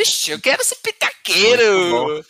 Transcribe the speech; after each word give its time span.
Ixi, 0.00 0.32
eu 0.32 0.40
quero 0.40 0.64
ser 0.64 0.76
pitaqueiro. 0.76 2.24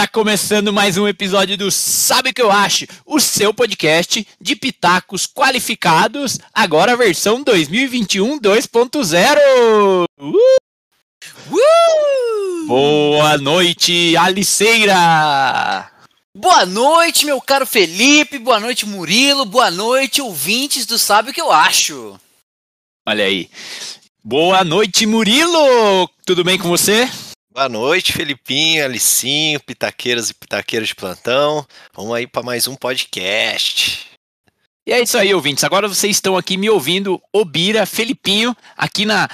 Tá 0.00 0.08
começando 0.08 0.72
mais 0.72 0.96
um 0.96 1.06
episódio 1.06 1.58
do 1.58 1.70
Sabe 1.70 2.30
o 2.30 2.32
que 2.32 2.40
eu 2.40 2.50
acho? 2.50 2.86
O 3.04 3.20
seu 3.20 3.52
podcast 3.52 4.26
de 4.40 4.56
pitacos 4.56 5.26
qualificados, 5.26 6.38
agora 6.54 6.96
versão 6.96 7.42
2021 7.42 8.40
2.0. 8.40 10.06
Uh! 10.18 10.36
Uh! 11.50 12.66
Boa 12.66 13.36
noite, 13.36 14.16
Aliceira! 14.16 15.90
Boa 16.34 16.64
noite, 16.64 17.26
meu 17.26 17.38
caro 17.38 17.66
Felipe, 17.66 18.38
boa 18.38 18.58
noite, 18.58 18.86
Murilo, 18.86 19.44
boa 19.44 19.70
noite, 19.70 20.22
ouvintes 20.22 20.86
do 20.86 20.98
Sabe 20.98 21.30
o 21.30 21.34
que 21.34 21.42
eu 21.42 21.52
acho? 21.52 22.18
Olha 23.06 23.26
aí. 23.26 23.50
Boa 24.24 24.64
noite, 24.64 25.04
Murilo! 25.04 26.08
Tudo 26.24 26.42
bem 26.42 26.56
com 26.56 26.70
você? 26.70 27.06
Boa 27.60 27.68
noite, 27.68 28.14
Felipinho, 28.14 28.82
Alicinho, 28.82 29.60
pitaqueiros 29.60 30.30
e 30.30 30.34
pitaqueiros 30.34 30.88
de 30.88 30.94
plantão. 30.94 31.62
Vamos 31.94 32.14
aí 32.14 32.26
para 32.26 32.42
mais 32.42 32.66
um 32.66 32.74
podcast. 32.74 34.08
E 34.86 34.92
é 34.94 35.02
isso 35.02 35.18
aí, 35.18 35.34
ouvintes. 35.34 35.62
Agora 35.62 35.86
vocês 35.86 36.16
estão 36.16 36.38
aqui 36.38 36.56
me 36.56 36.70
ouvindo, 36.70 37.20
Obira, 37.30 37.84
Felipinho, 37.84 38.56
aqui 38.78 39.04
na 39.04 39.28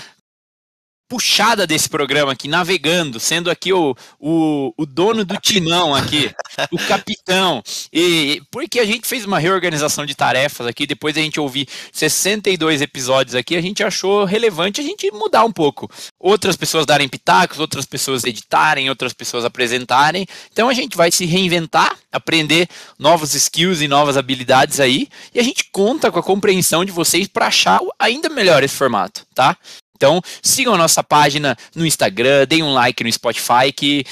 puxada 1.08 1.66
desse 1.66 1.88
programa 1.88 2.32
aqui, 2.32 2.48
navegando, 2.48 3.20
sendo 3.20 3.50
aqui 3.50 3.72
o, 3.72 3.96
o, 4.18 4.72
o 4.76 4.86
dono 4.86 5.24
do 5.24 5.36
timão 5.36 5.94
aqui, 5.94 6.30
o 6.72 6.78
capitão. 6.78 7.62
E 7.92 8.42
porque 8.50 8.80
a 8.80 8.84
gente 8.84 9.06
fez 9.06 9.24
uma 9.24 9.38
reorganização 9.38 10.04
de 10.04 10.14
tarefas 10.14 10.66
aqui, 10.66 10.86
depois 10.86 11.14
da 11.14 11.20
gente 11.20 11.38
ouvir 11.38 11.68
62 11.92 12.82
episódios 12.82 13.34
aqui, 13.34 13.56
a 13.56 13.60
gente 13.60 13.82
achou 13.82 14.24
relevante 14.24 14.80
a 14.80 14.84
gente 14.84 15.10
mudar 15.12 15.44
um 15.44 15.52
pouco. 15.52 15.88
Outras 16.18 16.56
pessoas 16.56 16.86
darem 16.86 17.08
pitacos, 17.08 17.58
outras 17.58 17.86
pessoas 17.86 18.24
editarem, 18.24 18.88
outras 18.88 19.12
pessoas 19.12 19.44
apresentarem. 19.44 20.26
Então 20.52 20.68
a 20.68 20.74
gente 20.74 20.96
vai 20.96 21.12
se 21.12 21.24
reinventar, 21.24 21.96
aprender 22.10 22.68
novos 22.98 23.34
skills 23.34 23.80
e 23.80 23.88
novas 23.88 24.16
habilidades 24.16 24.80
aí, 24.80 25.08
e 25.34 25.38
a 25.38 25.42
gente 25.42 25.64
conta 25.70 26.10
com 26.10 26.18
a 26.18 26.22
compreensão 26.22 26.84
de 26.84 26.92
vocês 26.92 27.28
para 27.28 27.46
achar 27.46 27.80
ainda 27.98 28.28
melhor 28.28 28.62
esse 28.62 28.74
formato, 28.74 29.24
tá? 29.34 29.56
Então, 29.96 30.20
sigam 30.42 30.74
a 30.74 30.78
nossa 30.78 31.02
página 31.02 31.56
no 31.74 31.86
Instagram, 31.86 32.46
deem 32.46 32.62
um 32.62 32.72
like 32.72 33.02
no 33.02 33.10
Spotify, 33.10 33.72
que 33.74 34.04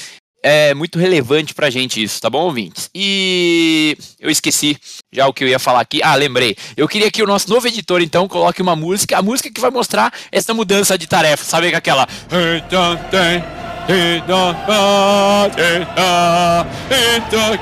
é 0.43 0.75
muito 0.75 0.99
relevante 0.99 1.55
pra 1.55 1.71
gente 1.71 2.03
isso, 2.03 2.21
tá 2.21 2.29
bom, 2.29 2.43
ouvintes? 2.43 2.89
E 2.93 3.97
eu 4.19 4.29
esqueci 4.29 4.77
já 5.11 5.27
o 5.27 5.33
que 5.33 5.43
eu 5.43 5.47
ia 5.47 5.57
falar 5.57 5.79
aqui. 5.81 6.01
Ah, 6.03 6.13
lembrei. 6.13 6.55
Eu 6.77 6.87
queria 6.87 7.09
que 7.09 7.23
o 7.23 7.27
nosso 7.27 7.49
novo 7.49 7.67
editor, 7.67 7.99
então, 8.01 8.27
coloque 8.27 8.61
uma 8.61 8.75
música, 8.75 9.17
a 9.17 9.23
música 9.23 9.49
que 9.51 9.59
vai 9.59 9.71
mostrar 9.71 10.13
essa 10.31 10.53
mudança 10.53 10.97
de 10.99 11.07
tarefa. 11.07 11.43
Sabe 11.43 11.69
que 11.71 11.75
aquela. 11.75 12.07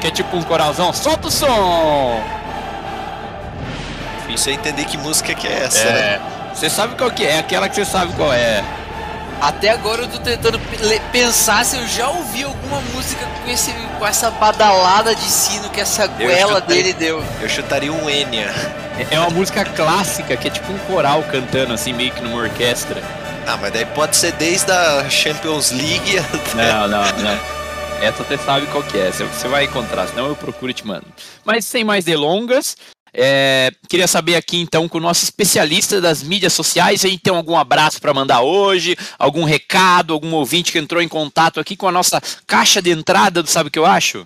Que 0.01 0.07
é 0.07 0.11
tipo 0.11 0.35
um 0.35 0.43
coralzão. 0.43 0.91
Solta 0.93 1.27
o 1.27 1.31
som! 1.31 2.21
Difícil 4.27 4.51
é 4.51 4.55
entender 4.55 4.85
que 4.85 4.97
música 4.97 5.33
que 5.33 5.47
é 5.47 5.63
essa, 5.63 5.79
É. 5.79 5.93
né? 6.19 6.32
Você 6.53 6.69
sabe 6.69 6.95
qual 6.95 7.11
que 7.11 7.25
é, 7.25 7.39
aquela 7.39 7.67
que 7.67 7.75
você 7.75 7.85
sabe 7.85 8.13
qual 8.13 8.31
é. 8.31 8.63
Até 9.41 9.71
agora 9.71 10.03
eu 10.03 10.07
tô 10.07 10.19
tentando 10.19 10.57
pe- 10.59 11.01
pensar 11.11 11.65
se 11.65 11.75
eu 11.75 11.85
já 11.87 12.09
ouvi 12.09 12.43
alguma 12.43 12.79
música 12.93 13.25
com, 13.43 13.51
esse, 13.51 13.71
com 13.99 14.05
essa 14.07 14.31
badalada 14.31 15.13
de 15.13 15.21
sino 15.25 15.69
que 15.69 15.81
essa 15.81 16.07
goela 16.07 16.61
chutei. 16.61 16.77
dele 16.83 16.93
deu. 16.93 17.23
Eu 17.41 17.49
chutaria 17.49 17.91
um 17.91 18.09
Enya. 18.09 18.53
É 19.11 19.19
uma 19.19 19.31
música 19.31 19.65
clássica, 19.65 20.37
que 20.37 20.47
é 20.47 20.51
tipo 20.51 20.71
um 20.71 20.77
coral 20.79 21.23
cantando, 21.23 21.73
assim, 21.73 21.91
meio 21.91 22.11
que 22.11 22.21
numa 22.21 22.37
orquestra. 22.41 23.01
Ah, 23.45 23.57
mas 23.57 23.73
daí 23.73 23.85
pode 23.87 24.15
ser 24.15 24.31
desde 24.33 24.71
a 24.71 25.09
Champions 25.09 25.71
League 25.71 26.17
até... 26.33 26.71
Não, 26.71 26.87
não, 26.87 27.01
não. 27.01 27.39
Essa 28.01 28.23
você 28.23 28.37
sabe 28.37 28.65
qual 28.67 28.83
que 28.83 28.97
é, 28.97 29.11
você 29.11 29.47
vai 29.49 29.65
encontrar, 29.65 30.07
senão 30.07 30.27
eu 30.27 30.35
procuro 30.35 30.71
e 30.71 30.73
te 30.73 30.85
mando. 30.87 31.05
Mas 31.43 31.65
sem 31.65 31.83
mais 31.83 32.05
delongas, 32.05 32.77
é, 33.13 33.71
queria 33.87 34.07
saber 34.07 34.35
aqui 34.35 34.57
então 34.57 34.89
com 34.89 34.97
o 34.97 35.01
nosso 35.01 35.23
especialista 35.23 36.01
das 36.01 36.23
mídias 36.23 36.53
sociais, 36.53 37.01
se 37.01 37.07
a 37.07 37.09
gente 37.09 37.21
tem 37.21 37.35
algum 37.35 37.55
abraço 37.55 38.01
para 38.01 38.13
mandar 38.13 38.41
hoje, 38.41 38.97
algum 39.19 39.43
recado, 39.43 40.13
algum 40.13 40.33
ouvinte 40.33 40.71
que 40.71 40.79
entrou 40.79 41.01
em 41.01 41.07
contato 41.07 41.59
aqui 41.59 41.75
com 41.75 41.87
a 41.87 41.91
nossa 41.91 42.19
caixa 42.47 42.81
de 42.81 42.89
entrada 42.89 43.43
do 43.43 43.49
Sabe 43.49 43.67
o 43.67 43.71
que 43.71 43.77
eu 43.77 43.85
acho? 43.85 44.25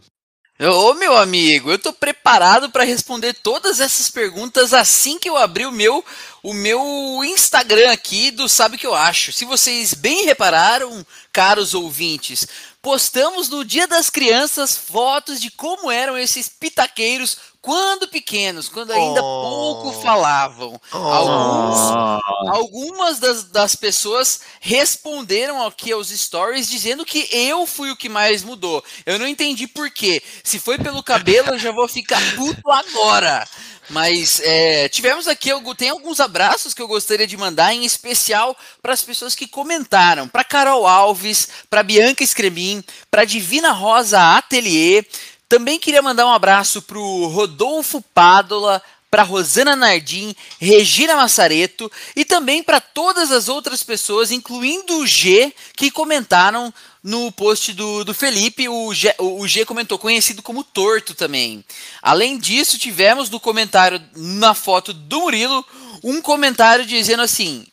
Ô 0.59 0.95
meu 0.95 1.15
amigo, 1.15 1.69
eu 1.69 1.77
tô 1.77 1.93
preparado 1.93 2.71
para 2.71 2.83
responder 2.83 3.33
todas 3.33 3.79
essas 3.79 4.09
perguntas 4.09 4.73
assim 4.73 5.19
que 5.19 5.29
eu 5.29 5.37
abrir 5.37 5.67
o 5.67 5.71
meu 5.71 6.03
o 6.41 6.51
meu 6.51 6.81
Instagram 7.23 7.91
aqui 7.91 8.31
do 8.31 8.49
Sabe 8.49 8.75
o 8.75 8.79
que 8.79 8.87
eu 8.87 8.95
acho. 8.95 9.31
Se 9.31 9.45
vocês 9.45 9.93
bem 9.93 10.25
repararam, 10.25 11.05
caros 11.31 11.75
ouvintes, 11.75 12.47
postamos 12.81 13.49
no 13.49 13.63
Dia 13.63 13.85
das 13.85 14.09
Crianças 14.09 14.75
fotos 14.75 15.39
de 15.39 15.51
como 15.51 15.91
eram 15.91 16.17
esses 16.17 16.49
pitaqueiros 16.49 17.37
quando 17.67 18.07
pequenos, 18.07 18.69
quando 18.69 18.93
ainda 18.93 19.21
Oh. 19.21 19.41
pouco 19.83 20.01
falavam. 20.01 20.79
Alguns 20.89 21.77
Ah, 21.91 22.19
Algumas 22.49 23.19
das, 23.19 23.43
das 23.43 23.75
pessoas 23.75 24.39
responderam 24.61 25.65
aqui 25.65 25.91
aos 25.91 26.07
stories 26.07 26.69
dizendo 26.69 27.03
que 27.03 27.27
eu 27.29 27.65
fui 27.67 27.91
o 27.91 27.97
que 27.97 28.07
mais 28.07 28.41
mudou. 28.41 28.81
Eu 29.05 29.19
não 29.19 29.27
entendi 29.27 29.67
por 29.67 29.91
quê. 29.91 30.23
Se 30.45 30.59
foi 30.59 30.77
pelo 30.77 31.03
cabelo, 31.03 31.49
eu 31.49 31.59
já 31.59 31.73
vou 31.73 31.89
ficar 31.89 32.21
puto 32.37 32.71
agora. 32.71 33.45
Mas 33.89 34.39
é, 34.43 34.87
tivemos 34.87 35.27
aqui, 35.27 35.49
tem 35.77 35.89
alguns 35.89 36.19
abraços 36.21 36.73
que 36.73 36.81
eu 36.81 36.87
gostaria 36.87 37.27
de 37.27 37.35
mandar, 37.37 37.73
em 37.73 37.83
especial 37.85 38.55
para 38.81 38.93
as 38.93 39.01
pessoas 39.01 39.35
que 39.35 39.47
comentaram. 39.47 40.27
Para 40.27 40.43
Carol 40.43 40.87
Alves, 40.87 41.49
para 41.69 41.83
Bianca 41.83 42.23
Escremin, 42.23 42.81
para 43.11 43.25
Divina 43.25 43.71
Rosa 43.73 44.37
Atelier. 44.37 45.05
Também 45.49 45.79
queria 45.79 46.01
mandar 46.01 46.25
um 46.25 46.33
abraço 46.33 46.81
para 46.81 46.99
o 46.99 47.27
Rodolfo 47.27 48.01
Pádola, 48.13 48.81
para 49.09 49.23
Rosana 49.23 49.75
Nardim, 49.75 50.35
Regina 50.59 51.15
Massareto 51.15 51.89
e 52.15 52.25
também 52.25 52.61
para 52.61 52.81
todas 52.81 53.31
as 53.31 53.47
outras 53.47 53.81
pessoas, 53.81 54.31
incluindo 54.31 54.97
o 54.97 55.07
G, 55.07 55.53
que 55.75 55.89
comentaram 55.89 56.73
no 57.01 57.31
post 57.31 57.71
do, 57.71 58.03
do 58.03 58.13
Felipe. 58.13 58.67
O 58.67 58.93
G, 58.93 59.15
o 59.17 59.47
G 59.47 59.65
comentou, 59.65 59.97
conhecido 59.97 60.41
como 60.41 60.63
Torto 60.63 61.15
também. 61.15 61.63
Além 62.01 62.37
disso, 62.37 62.77
tivemos 62.77 63.29
no 63.29 63.39
comentário, 63.39 64.01
na 64.15 64.53
foto 64.53 64.91
do 64.91 65.21
Murilo, 65.21 65.65
um 66.03 66.21
comentário 66.21 66.85
dizendo 66.85 67.21
assim. 67.21 67.65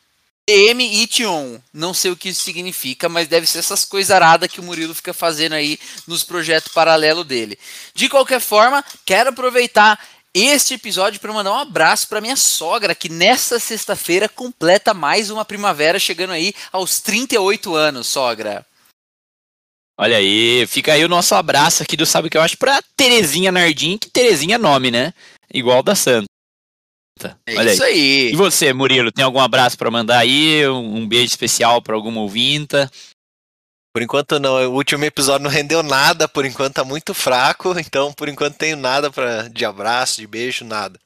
DM 0.47 1.03
Ition. 1.03 1.59
Não 1.73 1.93
sei 1.93 2.11
o 2.11 2.15
que 2.15 2.29
isso 2.29 2.41
significa, 2.41 3.09
mas 3.09 3.27
deve 3.27 3.47
ser 3.47 3.59
essas 3.59 3.83
coisas 3.83 4.11
aradas 4.11 4.49
que 4.49 4.59
o 4.59 4.63
Murilo 4.63 4.93
fica 4.93 5.13
fazendo 5.13 5.53
aí 5.53 5.79
nos 6.07 6.23
projetos 6.23 6.71
paralelos 6.71 7.25
dele. 7.25 7.57
De 7.93 8.07
qualquer 8.07 8.39
forma, 8.39 8.83
quero 9.05 9.29
aproveitar 9.29 9.99
este 10.33 10.73
episódio 10.73 11.19
para 11.19 11.31
mandar 11.31 11.53
um 11.53 11.59
abraço 11.59 12.07
para 12.07 12.21
minha 12.21 12.35
sogra, 12.35 12.93
que 12.93 13.07
nesta 13.07 13.57
sexta-feira 13.57 14.27
completa 14.27 14.93
mais 14.93 15.29
uma 15.29 15.45
primavera, 15.45 15.97
chegando 15.97 16.33
aí 16.33 16.53
aos 16.71 16.99
38 16.99 17.73
anos, 17.73 18.07
sogra. 18.07 18.65
Olha 19.97 20.17
aí, 20.17 20.67
fica 20.67 20.91
aí 20.91 21.05
o 21.05 21.09
nosso 21.09 21.33
abraço 21.35 21.81
aqui 21.81 21.95
do 21.95 22.05
Sabe 22.05 22.27
o 22.27 22.31
que 22.31 22.37
eu 22.37 22.41
acho 22.41 22.57
pra 22.57 22.81
Terezinha 22.97 23.49
Nardim, 23.49 23.97
que 23.97 24.09
Terezinha 24.09 24.55
é 24.55 24.57
nome, 24.57 24.91
né? 24.91 25.13
Igual 25.53 25.81
da 25.81 25.95
Santa. 25.95 26.34
É 27.45 27.55
Olha 27.57 27.73
isso 27.73 27.83
aí. 27.83 27.91
aí. 27.93 28.29
E 28.33 28.35
você, 28.35 28.73
Murilo, 28.73 29.11
tem 29.11 29.23
algum 29.23 29.39
abraço 29.39 29.77
pra 29.77 29.89
mandar 29.89 30.19
aí? 30.19 30.67
Um 30.67 30.97
um 30.97 31.07
beijo 31.07 31.27
especial 31.27 31.81
pra 31.81 31.95
alguma 31.95 32.19
ouvinta? 32.21 32.91
Por 33.93 34.01
enquanto 34.01 34.37
não, 34.39 34.55
o 34.69 34.73
último 34.75 35.05
episódio 35.05 35.43
não 35.45 35.49
rendeu 35.49 35.81
nada, 35.81 36.27
por 36.27 36.45
enquanto 36.45 36.73
tá 36.73 36.83
muito 36.83 37.13
fraco, 37.13 37.79
então 37.79 38.11
por 38.11 38.27
enquanto 38.27 38.57
tenho 38.57 38.75
nada 38.75 39.09
pra, 39.09 39.47
de 39.47 39.63
abraço, 39.63 40.19
de 40.19 40.27
beijo, 40.27 40.65
nada. 40.65 40.99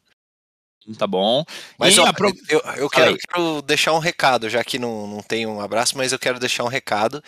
Tá 0.98 1.06
bom. 1.06 1.45
Mas 1.78 1.95
E 1.95 2.00
ó, 2.00 2.06
apro- 2.07 2.34
eu, 2.50 2.60
eu 2.78 2.89
quero, 2.89 3.16
quero 3.16 3.62
deixar 3.62 3.94
um 3.94 4.00
recado, 4.00 4.50
já 4.50 4.63
que 4.63 4.80
não, 4.80 5.06
não 5.06 5.22
tem 5.22 5.45
um 5.45 5.62
abraço, 5.62 5.95
mas 5.95 6.12
eu 6.12 6.18
quero 6.18 6.39
deixar 6.39 6.63
um 6.63 6.68
recado. 6.68 7.24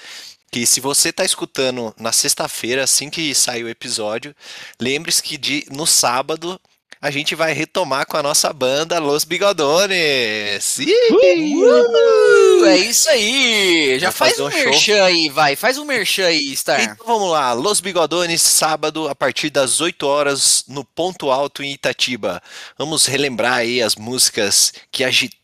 Que 0.51 0.65
se 0.65 0.81
você 0.81 1.13
tá 1.13 1.23
escutando 1.23 1.93
na 1.99 2.11
sexta-feira, 2.11 2.83
assim 2.83 3.09
que 3.11 3.33
sair 3.35 3.63
o 3.63 3.69
episódio, 3.69 4.35
lembre-se 4.81 5.21
que 5.21 5.37
de, 5.37 5.63
no 5.71 5.85
sábado 5.85 6.59
a 7.01 7.09
gente 7.09 7.33
vai 7.33 7.51
retomar 7.51 8.05
com 8.05 8.15
a 8.15 8.21
nossa 8.21 8.53
banda 8.53 8.99
Los 8.99 9.23
Bigodones. 9.23 10.77
Ih! 10.77 11.55
Uh, 11.55 12.65
é 12.65 12.77
isso 12.77 13.09
aí. 13.09 13.97
Já 13.99 14.11
faz 14.11 14.39
um 14.39 14.45
um 14.45 14.51
show. 14.51 14.59
merchan 14.59 15.03
aí, 15.03 15.27
vai. 15.29 15.55
Faz 15.55 15.79
um 15.79 15.85
merchan 15.85 16.27
aí, 16.27 16.55
Star. 16.55 16.79
Então 16.79 17.07
vamos 17.07 17.31
lá, 17.31 17.53
Los 17.53 17.79
Bigodones, 17.79 18.43
sábado, 18.43 19.09
a 19.09 19.15
partir 19.15 19.49
das 19.49 19.81
8 19.81 20.05
horas, 20.05 20.63
no 20.67 20.85
Ponto 20.85 21.31
Alto 21.31 21.63
em 21.63 21.73
Itatiba. 21.73 22.41
Vamos 22.77 23.07
relembrar 23.07 23.55
aí 23.55 23.81
as 23.81 23.95
músicas 23.95 24.71
que 24.91 25.03
agitaram 25.03 25.40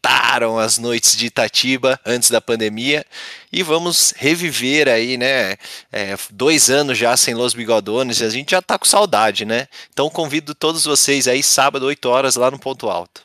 as 0.59 0.77
noites 0.77 1.15
de 1.15 1.27
Itatiba 1.27 1.99
antes 2.05 2.29
da 2.29 2.39
pandemia. 2.41 3.05
E 3.51 3.63
vamos 3.63 4.13
reviver 4.17 4.87
aí, 4.87 5.17
né? 5.17 5.55
é, 5.91 6.15
dois 6.31 6.69
anos 6.69 6.97
já 6.97 7.15
sem 7.15 7.33
Los 7.33 7.53
Bigodones, 7.53 8.19
e 8.19 8.25
a 8.25 8.29
gente 8.29 8.51
já 8.51 8.61
tá 8.61 8.77
com 8.77 8.85
saudade, 8.85 9.45
né? 9.45 9.67
Então 9.91 10.09
convido 10.09 10.53
todos 10.53 10.85
vocês 10.85 11.27
aí, 11.27 11.41
sábado, 11.41 11.85
8 11.85 12.05
horas, 12.09 12.35
lá 12.35 12.51
no 12.51 12.59
Ponto 12.59 12.89
Alto. 12.89 13.21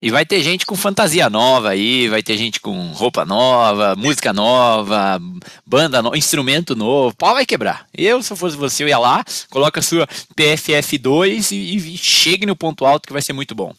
E 0.00 0.10
vai 0.10 0.26
ter 0.26 0.42
gente 0.42 0.66
com 0.66 0.76
fantasia 0.76 1.30
nova 1.30 1.70
aí, 1.70 2.08
vai 2.08 2.22
ter 2.22 2.36
gente 2.36 2.60
com 2.60 2.88
roupa 2.88 3.24
nova, 3.24 3.96
música 3.96 4.34
nova, 4.34 5.18
banda 5.64 6.02
nova, 6.02 6.18
instrumento 6.18 6.76
novo, 6.76 7.16
pau 7.16 7.32
vai 7.32 7.46
quebrar. 7.46 7.86
Eu, 7.96 8.22
se 8.22 8.30
eu 8.30 8.36
fosse 8.36 8.54
você, 8.54 8.84
eu 8.84 8.88
ia 8.88 8.98
lá, 8.98 9.24
coloca 9.48 9.80
a 9.80 9.82
sua 9.82 10.06
PFF2 10.36 11.52
e, 11.52 11.94
e 11.94 11.96
chegue 11.96 12.44
no 12.44 12.54
ponto 12.54 12.84
alto 12.84 13.06
que 13.06 13.14
vai 13.14 13.22
ser 13.22 13.32
muito 13.32 13.54
bom. 13.54 13.72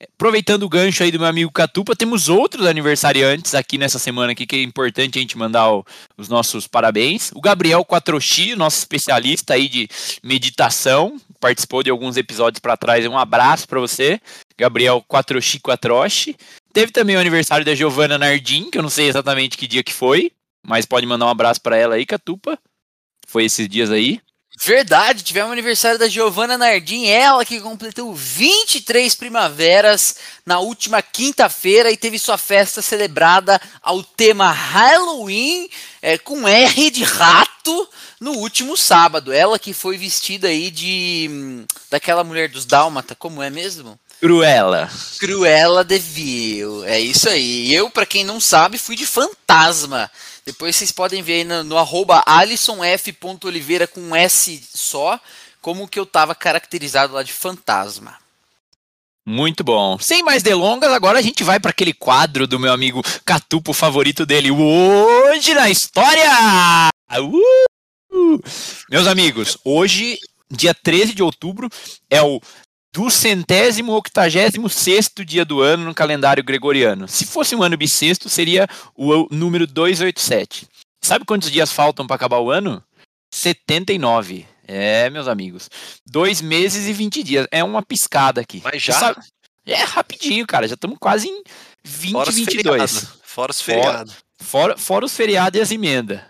Aproveitando 0.00 0.62
o 0.62 0.68
gancho 0.68 1.02
aí 1.02 1.10
do 1.10 1.18
meu 1.18 1.26
amigo 1.26 1.50
Catupa, 1.50 1.96
temos 1.96 2.28
outros 2.28 2.66
aniversariantes 2.66 3.52
aqui 3.54 3.76
nessa 3.76 3.98
semana 3.98 4.30
aqui 4.30 4.46
que 4.46 4.54
é 4.54 4.62
importante 4.62 5.18
a 5.18 5.20
gente 5.20 5.36
mandar 5.36 5.72
o- 5.72 5.84
os 6.16 6.28
nossos 6.28 6.68
parabéns. 6.68 7.32
O 7.34 7.40
Gabriel 7.40 7.84
Quatrochi, 7.84 8.54
nosso 8.54 8.78
especialista 8.78 9.54
aí 9.54 9.68
de 9.68 9.88
meditação, 10.22 11.20
participou 11.40 11.82
de 11.82 11.90
alguns 11.90 12.16
episódios 12.16 12.60
para 12.60 12.76
trás. 12.76 13.04
Um 13.06 13.18
abraço 13.18 13.66
para 13.66 13.80
você, 13.80 14.20
Gabriel 14.56 15.04
Quatrochi 15.08 15.58
Quatrochi. 15.58 16.36
Teve 16.72 16.92
também 16.92 17.16
o 17.16 17.20
aniversário 17.20 17.66
da 17.66 17.74
Giovanna 17.74 18.16
Nardim, 18.16 18.70
que 18.70 18.78
eu 18.78 18.82
não 18.82 18.90
sei 18.90 19.08
exatamente 19.08 19.56
que 19.56 19.66
dia 19.66 19.82
que 19.82 19.92
foi, 19.92 20.30
mas 20.64 20.86
pode 20.86 21.06
mandar 21.06 21.26
um 21.26 21.30
abraço 21.30 21.60
para 21.60 21.76
ela 21.76 21.96
aí, 21.96 22.06
Catupa. 22.06 22.56
Foi 23.26 23.44
esses 23.44 23.68
dias 23.68 23.90
aí. 23.90 24.20
Verdade, 24.64 25.22
tivemos 25.22 25.50
o 25.50 25.52
aniversário 25.52 25.98
da 25.98 26.08
Giovanna 26.08 26.58
Nardim, 26.58 27.06
ela 27.06 27.44
que 27.44 27.60
completou 27.60 28.12
23 28.12 29.14
primaveras 29.14 30.16
na 30.44 30.58
última 30.58 31.00
quinta-feira 31.00 31.92
e 31.92 31.96
teve 31.96 32.18
sua 32.18 32.36
festa 32.36 32.82
celebrada 32.82 33.60
ao 33.80 34.02
tema 34.02 34.50
Halloween 34.50 35.70
é, 36.02 36.18
com 36.18 36.48
R 36.48 36.90
de 36.90 37.04
rato 37.04 37.88
no 38.20 38.32
último 38.32 38.76
sábado. 38.76 39.32
Ela 39.32 39.60
que 39.60 39.72
foi 39.72 39.96
vestida 39.96 40.48
aí 40.48 40.72
de 40.72 41.64
daquela 41.88 42.24
mulher 42.24 42.48
dos 42.48 42.66
Dálmata, 42.66 43.14
como 43.14 43.40
é 43.40 43.50
mesmo? 43.50 43.98
Cruella. 44.20 44.90
Cruella 45.20 45.84
de 45.84 45.98
Vil. 45.98 46.84
É 46.84 46.98
isso 46.98 47.28
aí. 47.28 47.72
Eu, 47.72 47.88
pra 47.88 48.04
quem 48.04 48.24
não 48.24 48.40
sabe, 48.40 48.76
fui 48.76 48.96
de 48.96 49.06
fantasma. 49.06 50.10
Depois 50.48 50.74
vocês 50.74 50.90
podem 50.90 51.22
ver 51.22 51.34
aí 51.34 51.44
no, 51.44 51.62
no 51.62 51.76
arroba 51.76 52.22
alisonf.oliveira 52.24 53.86
com 53.86 54.00
um 54.00 54.16
S 54.16 54.66
só, 54.74 55.20
como 55.60 55.86
que 55.86 55.98
eu 55.98 56.06
tava 56.06 56.34
caracterizado 56.34 57.12
lá 57.12 57.22
de 57.22 57.34
fantasma. 57.34 58.16
Muito 59.26 59.62
bom. 59.62 59.98
Sem 59.98 60.22
mais 60.22 60.42
delongas, 60.42 60.90
agora 60.90 61.18
a 61.18 61.22
gente 61.22 61.44
vai 61.44 61.60
para 61.60 61.70
aquele 61.70 61.92
quadro 61.92 62.46
do 62.46 62.58
meu 62.58 62.72
amigo 62.72 63.02
Catupo 63.26 63.74
favorito 63.74 64.24
dele. 64.24 64.50
Hoje 64.50 65.52
na 65.52 65.68
história! 65.68 66.88
Uh! 67.20 68.40
Meus 68.90 69.06
amigos, 69.06 69.58
hoje, 69.62 70.18
dia 70.50 70.72
13 70.72 71.12
de 71.12 71.22
outubro, 71.22 71.68
é 72.08 72.22
o 72.22 72.40
do 72.98 73.08
centésimo 73.10 73.92
octagésimo 73.92 74.68
sexto 74.68 75.24
dia 75.24 75.44
do 75.44 75.60
ano 75.60 75.84
no 75.84 75.94
calendário 75.94 76.42
gregoriano. 76.42 77.06
Se 77.06 77.24
fosse 77.24 77.54
um 77.54 77.62
ano 77.62 77.76
bissexto, 77.76 78.28
seria 78.28 78.66
o 78.96 79.28
número 79.32 79.68
287. 79.68 80.66
Sabe 81.00 81.24
quantos 81.24 81.48
dias 81.48 81.70
faltam 81.72 82.08
para 82.08 82.16
acabar 82.16 82.40
o 82.40 82.50
ano? 82.50 82.82
79. 83.32 84.44
É, 84.66 85.08
meus 85.10 85.28
amigos. 85.28 85.70
Dois 86.04 86.40
meses 86.40 86.88
e 86.88 86.92
20 86.92 87.22
dias. 87.22 87.46
É 87.52 87.62
uma 87.62 87.82
piscada 87.84 88.40
aqui. 88.40 88.60
Mas 88.64 88.82
já? 88.82 88.94
sabe- 88.98 89.20
É 89.64 89.76
rapidinho, 89.84 90.44
cara. 90.44 90.66
Já 90.66 90.74
estamos 90.74 90.98
quase 90.98 91.28
em 91.28 91.40
20, 91.84 92.12
Fora 92.12 92.30
os 92.30 92.34
22. 92.34 92.64
feriados. 92.90 93.20
Fora 93.22 93.52
os 93.52 93.60
Fora- 93.62 93.80
feriados. 93.80 94.14
Fora, 94.40 94.76
fora 94.76 95.04
os 95.04 95.14
feriados 95.16 95.56
e 95.56 95.62
as 95.62 95.70
emendas. 95.70 96.20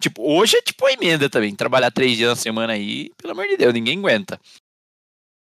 Tipo, 0.00 0.22
hoje 0.28 0.56
é 0.56 0.62
tipo 0.62 0.84
a 0.84 0.92
emenda 0.92 1.30
também. 1.30 1.54
Trabalhar 1.54 1.92
três 1.92 2.16
dias 2.16 2.30
na 2.30 2.36
semana 2.36 2.72
aí, 2.72 3.10
pelo 3.16 3.32
amor 3.34 3.46
de 3.46 3.56
Deus, 3.56 3.72
ninguém 3.72 3.98
aguenta. 4.00 4.40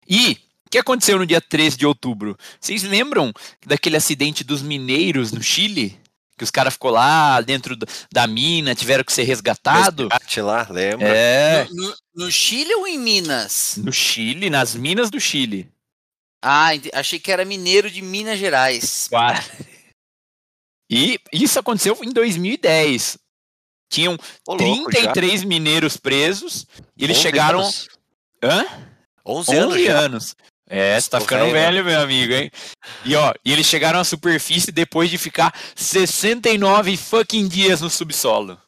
E 0.08 0.38
o 0.66 0.70
que 0.70 0.78
aconteceu 0.78 1.18
no 1.18 1.26
dia 1.26 1.40
13 1.40 1.76
de 1.76 1.86
outubro? 1.86 2.36
Vocês 2.60 2.82
lembram 2.82 3.32
daquele 3.64 3.96
acidente 3.96 4.42
dos 4.44 4.62
mineiros 4.62 5.32
no 5.32 5.42
Chile? 5.42 5.98
Que 6.36 6.44
os 6.44 6.50
caras 6.50 6.74
ficou 6.74 6.90
lá 6.90 7.40
dentro 7.40 7.74
da- 8.12 8.26
mina, 8.26 8.74
tiveram 8.74 9.02
que 9.02 9.12
ser 9.12 9.22
resgatados? 9.22 10.06
Resgate 10.10 10.40
lá, 10.42 10.66
lembra? 10.68 11.08
É, 11.08 11.64
No, 11.70 11.74
no- 11.88 11.96
no 12.26 12.30
Chile 12.32 12.74
ou 12.74 12.86
em 12.86 12.98
Minas? 12.98 13.76
no 13.78 13.90
Chile, 13.92 14.50
nas 14.50 14.74
minas 14.74 15.08
do 15.08 15.18
Chile. 15.18 15.70
Ah, 16.44 16.68
achei 16.92 17.18
que 17.18 17.32
era 17.32 17.44
mineiro 17.44 17.90
de 17.90 18.02
Minas 18.02 18.38
Gerais. 18.38 19.08
Para. 19.10 19.42
E 20.90 21.18
isso 21.32 21.58
aconteceu 21.58 21.98
em 22.04 22.12
2010. 22.12 23.18
Tinham 23.90 24.16
Ô, 24.46 24.54
louco, 24.54 24.92
já. 24.92 25.12
33 25.12 25.42
mineiros 25.44 25.96
presos 25.96 26.66
e 26.96 27.04
eles 27.04 27.16
11 27.16 27.22
chegaram. 27.22 27.60
anos. 27.60 27.88
Hã? 28.42 28.64
11, 29.24 29.50
11 29.50 29.56
anos 29.56 29.82
já. 29.82 29.98
anos. 29.98 30.36
É, 30.68 31.00
você 31.00 31.08
tá 31.08 31.20
ficando 31.20 31.44
velho, 31.44 31.54
velho, 31.54 31.84
meu 31.84 32.00
amigo, 32.00 32.32
hein? 32.32 32.50
E 33.04 33.14
ó, 33.14 33.32
e 33.44 33.52
eles 33.52 33.66
chegaram 33.66 34.00
à 34.00 34.04
superfície 34.04 34.72
depois 34.72 35.08
de 35.08 35.16
ficar 35.16 35.54
69 35.76 36.96
fucking 36.96 37.46
dias 37.46 37.80
no 37.80 37.88
subsolo. 37.88 38.60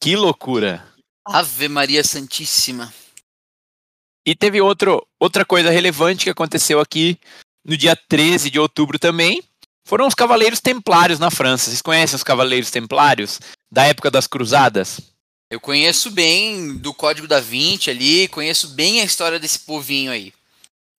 Que 0.00 0.16
loucura. 0.16 0.84
Ave 1.24 1.68
Maria 1.68 2.02
Santíssima. 2.02 2.92
E 4.26 4.34
teve 4.34 4.60
outro, 4.60 5.06
outra 5.20 5.44
coisa 5.44 5.70
relevante 5.70 6.24
que 6.24 6.30
aconteceu 6.30 6.80
aqui 6.80 7.18
no 7.64 7.76
dia 7.76 7.94
13 7.94 8.50
de 8.50 8.58
outubro 8.58 8.98
também. 8.98 9.42
Foram 9.86 10.06
os 10.06 10.14
Cavaleiros 10.14 10.60
Templários 10.60 11.18
na 11.18 11.30
França. 11.30 11.66
Vocês 11.66 11.82
conhecem 11.82 12.16
os 12.16 12.22
Cavaleiros 12.22 12.70
Templários? 12.70 13.38
Da 13.70 13.84
época 13.84 14.10
das 14.10 14.26
Cruzadas? 14.26 15.00
Eu 15.50 15.60
conheço 15.60 16.10
bem 16.10 16.76
do 16.78 16.92
Código 16.92 17.28
da 17.28 17.38
Vinci 17.38 17.90
ali, 17.90 18.26
conheço 18.28 18.68
bem 18.68 19.00
a 19.00 19.04
história 19.04 19.38
desse 19.38 19.60
povinho 19.60 20.10
aí. 20.10 20.32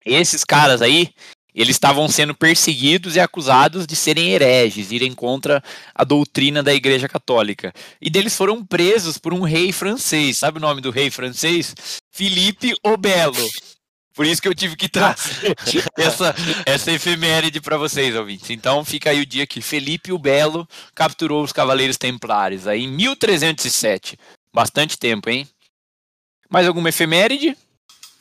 Esses 0.06 0.44
caras 0.44 0.82
aí, 0.82 1.10
eles 1.56 1.76
estavam 1.76 2.08
sendo 2.10 2.36
perseguidos 2.36 3.16
e 3.16 3.20
acusados 3.20 3.88
de 3.88 3.96
serem 3.96 4.32
hereges, 4.32 4.92
irem 4.92 5.14
contra 5.14 5.64
a 5.96 6.04
doutrina 6.04 6.62
da 6.62 6.74
Igreja 6.74 7.08
Católica. 7.08 7.74
E 8.02 8.10
deles 8.10 8.36
foram 8.36 8.64
presos 8.64 9.18
por 9.18 9.34
um 9.34 9.42
rei 9.42 9.72
francês. 9.72 10.38
Sabe 10.38 10.58
o 10.58 10.62
nome 10.62 10.82
do 10.82 10.92
rei 10.92 11.10
francês? 11.10 11.74
Filipe 12.12 12.74
o 12.84 12.98
Belo. 12.98 13.50
Por 14.14 14.26
isso 14.26 14.42
que 14.42 14.48
eu 14.48 14.56
tive 14.56 14.76
que 14.76 14.88
trazer 14.88 15.56
essa, 15.98 16.36
essa 16.66 16.92
efeméride 16.92 17.60
para 17.62 17.78
vocês, 17.78 18.16
ouvintes. 18.16 18.50
Então 18.50 18.84
fica 18.84 19.10
aí 19.10 19.22
o 19.22 19.26
dia 19.26 19.48
que 19.48 19.62
Felipe 19.62 20.12
o 20.12 20.18
Belo 20.20 20.68
capturou 20.94 21.44
os 21.44 21.52
Cavaleiros 21.54 21.98
Templários, 21.98 22.68
aí 22.68 22.84
em 22.84 22.88
1307. 22.88 24.18
Bastante 24.54 24.98
tempo, 24.98 25.30
hein? 25.30 25.48
Mais 26.50 26.68
alguma 26.68 26.90
efeméride? 26.90 27.58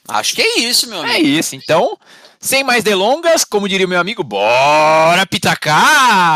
Acho 0.09 0.35
que 0.35 0.43
é 0.43 0.59
isso, 0.61 0.89
meu 0.89 1.05
É 1.05 1.17
amigo. 1.17 1.29
isso, 1.29 1.57
então, 1.57 1.99
sem 2.39 2.63
mais 2.63 2.85
delongas, 2.85 3.45
como 3.45 3.69
diria 3.69 3.87
o 3.87 3.89
meu 3.89 3.99
amigo, 4.01 4.23
bora 4.23 5.27
pitacar! 5.27 6.35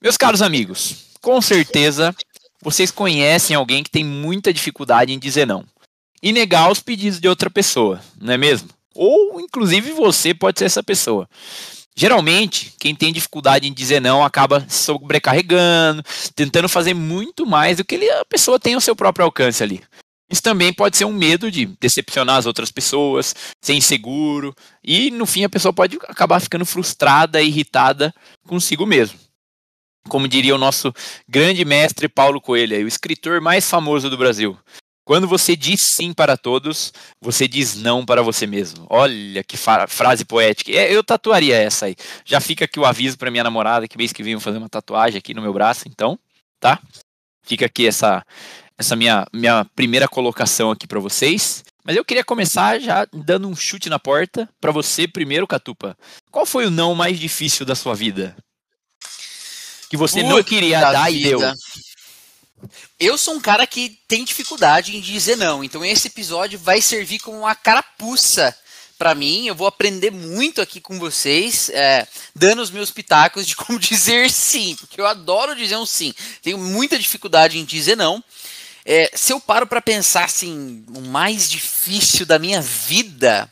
Meus 0.00 0.16
caros 0.16 0.42
amigos, 0.42 0.96
com 1.20 1.40
certeza 1.40 2.14
vocês 2.60 2.90
conhecem 2.90 3.56
alguém 3.56 3.82
que 3.82 3.90
tem 3.90 4.04
muita 4.04 4.52
dificuldade 4.52 5.12
em 5.12 5.18
dizer 5.18 5.46
não 5.46 5.64
e 6.22 6.32
negar 6.32 6.70
os 6.70 6.80
pedidos 6.80 7.18
de 7.20 7.28
outra 7.28 7.50
pessoa, 7.50 8.00
não 8.20 8.32
é 8.32 8.36
mesmo? 8.38 8.68
Ou, 8.94 9.40
inclusive, 9.40 9.90
você 9.92 10.32
pode 10.34 10.58
ser 10.58 10.66
essa 10.66 10.82
pessoa. 10.82 11.28
Geralmente, 11.94 12.74
quem 12.78 12.94
tem 12.94 13.12
dificuldade 13.12 13.68
em 13.68 13.72
dizer 13.72 14.00
não 14.00 14.24
acaba 14.24 14.66
sobrecarregando, 14.68 16.02
tentando 16.34 16.68
fazer 16.68 16.94
muito 16.94 17.44
mais 17.44 17.76
do 17.76 17.84
que 17.84 17.96
a 18.10 18.24
pessoa 18.24 18.58
tem 18.58 18.74
ao 18.74 18.80
seu 18.80 18.96
próprio 18.96 19.24
alcance 19.24 19.62
ali. 19.62 19.82
Isso 20.30 20.42
também 20.42 20.72
pode 20.72 20.96
ser 20.96 21.04
um 21.04 21.12
medo 21.12 21.50
de 21.50 21.66
decepcionar 21.78 22.36
as 22.36 22.46
outras 22.46 22.72
pessoas, 22.72 23.34
ser 23.60 23.74
inseguro, 23.74 24.56
e 24.82 25.10
no 25.10 25.26
fim 25.26 25.44
a 25.44 25.48
pessoa 25.48 25.74
pode 25.74 25.98
acabar 26.08 26.40
ficando 26.40 26.64
frustrada 26.64 27.42
irritada 27.42 28.14
consigo 28.46 28.86
mesmo. 28.86 29.18
Como 30.08 30.26
diria 30.26 30.54
o 30.54 30.58
nosso 30.58 30.92
grande 31.28 31.62
mestre 31.66 32.08
Paulo 32.08 32.40
Coelho, 32.40 32.74
aí, 32.74 32.82
o 32.82 32.88
escritor 32.88 33.42
mais 33.42 33.68
famoso 33.68 34.08
do 34.08 34.16
Brasil. 34.16 34.58
Quando 35.04 35.26
você 35.26 35.56
diz 35.56 35.82
sim 35.82 36.12
para 36.12 36.36
todos, 36.36 36.92
você 37.20 37.48
diz 37.48 37.74
não 37.74 38.06
para 38.06 38.22
você 38.22 38.46
mesmo. 38.46 38.86
Olha 38.88 39.42
que 39.42 39.56
frase 39.56 40.24
poética. 40.24 40.70
É, 40.70 40.94
Eu 40.94 41.02
tatuaria 41.02 41.56
essa 41.56 41.86
aí. 41.86 41.96
Já 42.24 42.40
fica 42.40 42.64
aqui 42.64 42.78
o 42.78 42.84
aviso 42.84 43.18
para 43.18 43.30
minha 43.30 43.42
namorada 43.42 43.88
que 43.88 43.98
mês 43.98 44.12
que 44.12 44.22
vem 44.22 44.34
vou 44.34 44.40
fazer 44.40 44.58
uma 44.58 44.68
tatuagem 44.68 45.18
aqui 45.18 45.34
no 45.34 45.42
meu 45.42 45.52
braço, 45.52 45.88
então, 45.88 46.18
tá? 46.60 46.78
Fica 47.44 47.66
aqui 47.66 47.86
essa 47.86 48.24
essa 48.78 48.94
minha 48.96 49.26
minha 49.32 49.64
primeira 49.76 50.06
colocação 50.08 50.70
aqui 50.70 50.86
para 50.86 51.00
vocês. 51.00 51.64
Mas 51.84 51.96
eu 51.96 52.04
queria 52.04 52.22
começar 52.22 52.78
já 52.78 53.04
dando 53.12 53.48
um 53.48 53.56
chute 53.56 53.90
na 53.90 53.98
porta 53.98 54.48
para 54.60 54.70
você 54.70 55.08
primeiro, 55.08 55.48
Catupa. 55.48 55.96
Qual 56.30 56.46
foi 56.46 56.66
o 56.66 56.70
não 56.70 56.94
mais 56.94 57.18
difícil 57.18 57.66
da 57.66 57.74
sua 57.74 57.94
vida? 57.94 58.36
Que 59.90 59.96
você 59.96 60.22
Puta 60.22 60.32
não 60.34 60.42
queria 60.44 60.80
dar 60.80 61.10
vida. 61.10 61.18
e 61.18 61.22
deu. 61.30 61.40
Eu 62.98 63.18
sou 63.18 63.34
um 63.34 63.40
cara 63.40 63.66
que 63.66 63.98
tem 64.06 64.24
dificuldade 64.24 64.96
em 64.96 65.00
dizer 65.00 65.36
não, 65.36 65.64
então 65.64 65.84
esse 65.84 66.08
episódio 66.08 66.58
vai 66.58 66.80
servir 66.80 67.18
como 67.18 67.38
uma 67.38 67.54
carapuça 67.54 68.56
para 69.02 69.16
mim. 69.16 69.46
Eu 69.46 69.54
vou 69.54 69.66
aprender 69.66 70.12
muito 70.12 70.60
aqui 70.60 70.80
com 70.80 70.96
vocês, 70.98 71.68
é, 71.70 72.06
dando 72.34 72.62
os 72.62 72.70
meus 72.70 72.92
pitacos 72.92 73.46
de 73.46 73.56
como 73.56 73.78
dizer 73.78 74.30
sim, 74.30 74.76
porque 74.76 75.00
eu 75.00 75.06
adoro 75.06 75.56
dizer 75.56 75.76
um 75.76 75.86
sim. 75.86 76.14
Tenho 76.40 76.58
muita 76.58 76.98
dificuldade 76.98 77.58
em 77.58 77.64
dizer 77.64 77.96
não. 77.96 78.22
É, 78.84 79.10
se 79.14 79.32
eu 79.32 79.40
paro 79.40 79.66
para 79.66 79.80
pensar 79.80 80.24
assim, 80.24 80.84
o 80.88 81.00
mais 81.00 81.48
difícil 81.50 82.26
da 82.26 82.38
minha 82.38 82.60
vida, 82.60 83.50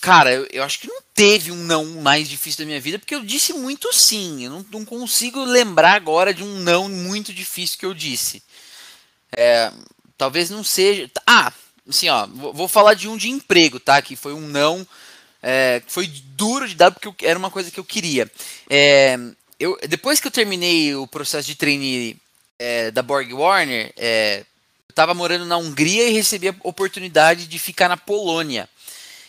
cara, 0.00 0.32
eu, 0.32 0.46
eu, 0.52 0.62
acho 0.62 0.78
que 0.78 0.86
não 0.86 1.05
teve 1.16 1.50
um 1.50 1.64
não 1.64 1.86
mais 2.02 2.28
difícil 2.28 2.58
da 2.58 2.66
minha 2.66 2.80
vida, 2.80 2.98
porque 2.98 3.14
eu 3.14 3.24
disse 3.24 3.54
muito 3.54 3.90
sim. 3.92 4.44
Eu 4.44 4.50
não, 4.50 4.66
não 4.70 4.84
consigo 4.84 5.42
lembrar 5.42 5.94
agora 5.94 6.34
de 6.34 6.44
um 6.44 6.58
não 6.58 6.90
muito 6.90 7.32
difícil 7.32 7.78
que 7.78 7.86
eu 7.86 7.94
disse. 7.94 8.42
É, 9.34 9.72
talvez 10.18 10.50
não 10.50 10.62
seja. 10.62 11.10
Ah, 11.26 11.50
assim, 11.88 12.10
ó, 12.10 12.26
vou 12.26 12.68
falar 12.68 12.92
de 12.92 13.08
um 13.08 13.16
de 13.16 13.30
emprego, 13.30 13.80
tá? 13.80 14.00
Que 14.02 14.14
foi 14.14 14.34
um 14.34 14.46
não. 14.46 14.86
É, 15.42 15.82
foi 15.86 16.06
duro 16.06 16.68
de 16.68 16.74
dar 16.74 16.90
porque 16.90 17.08
eu, 17.08 17.14
era 17.22 17.38
uma 17.38 17.50
coisa 17.50 17.70
que 17.70 17.80
eu 17.80 17.84
queria. 17.84 18.30
É, 18.68 19.18
eu, 19.58 19.78
depois 19.88 20.20
que 20.20 20.26
eu 20.26 20.30
terminei 20.30 20.94
o 20.94 21.06
processo 21.06 21.48
de 21.48 21.54
treine 21.54 22.16
é, 22.58 22.90
da 22.90 23.02
Borg 23.02 23.32
Warner, 23.32 23.90
é, 23.96 24.40
eu 24.40 24.90
estava 24.90 25.14
morando 25.14 25.46
na 25.46 25.56
Hungria 25.56 26.08
e 26.08 26.12
recebi 26.12 26.48
a 26.48 26.54
oportunidade 26.62 27.46
de 27.46 27.58
ficar 27.58 27.88
na 27.88 27.96
Polônia. 27.96 28.68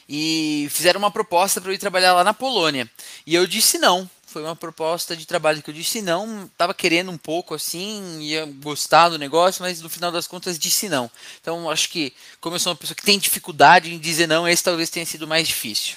E 0.10 0.68
fizeram 0.72 1.00
uma 1.00 1.12
proposta 1.12 1.60
para 1.60 1.72
eu 1.72 1.76
ir 1.76 1.78
trabalhar 1.78 2.14
lá 2.14 2.24
na 2.24 2.34
Polônia. 2.34 2.90
E 3.26 3.36
eu 3.36 3.46
disse 3.46 3.78
não. 3.78 4.10
Foi 4.26 4.44
uma 4.44 4.56
proposta 4.56 5.16
de 5.16 5.26
trabalho 5.26 5.62
que 5.62 5.70
eu 5.70 5.74
disse 5.74 6.02
não. 6.02 6.50
Tava 6.58 6.74
querendo 6.74 7.10
um 7.10 7.18
pouco 7.18 7.54
assim, 7.54 8.20
ia 8.22 8.46
gostar 8.46 9.10
do 9.10 9.18
negócio, 9.18 9.64
mas 9.64 9.82
no 9.82 9.90
final 9.90 10.12
das 10.12 10.28
contas 10.28 10.60
disse 10.60 10.90
não. 10.90 11.10
Então 11.42 11.70
acho 11.70 11.90
que, 11.90 12.14
como 12.40 12.56
eu 12.56 12.60
sou 12.60 12.72
uma 12.72 12.78
pessoa 12.78 12.96
que 12.96 13.04
tem 13.04 13.18
dificuldade 13.18 13.94
em 13.94 13.98
dizer 13.98 14.28
não, 14.28 14.48
esse 14.48 14.64
talvez 14.64 14.90
tenha 14.90 15.06
sido 15.06 15.28
mais 15.28 15.48
difícil. 15.48 15.96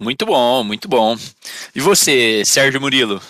Muito 0.00 0.26
bom, 0.26 0.64
muito 0.64 0.88
bom. 0.88 1.16
E 1.74 1.80
você, 1.80 2.42
Sérgio 2.44 2.80
Murilo? 2.80 3.22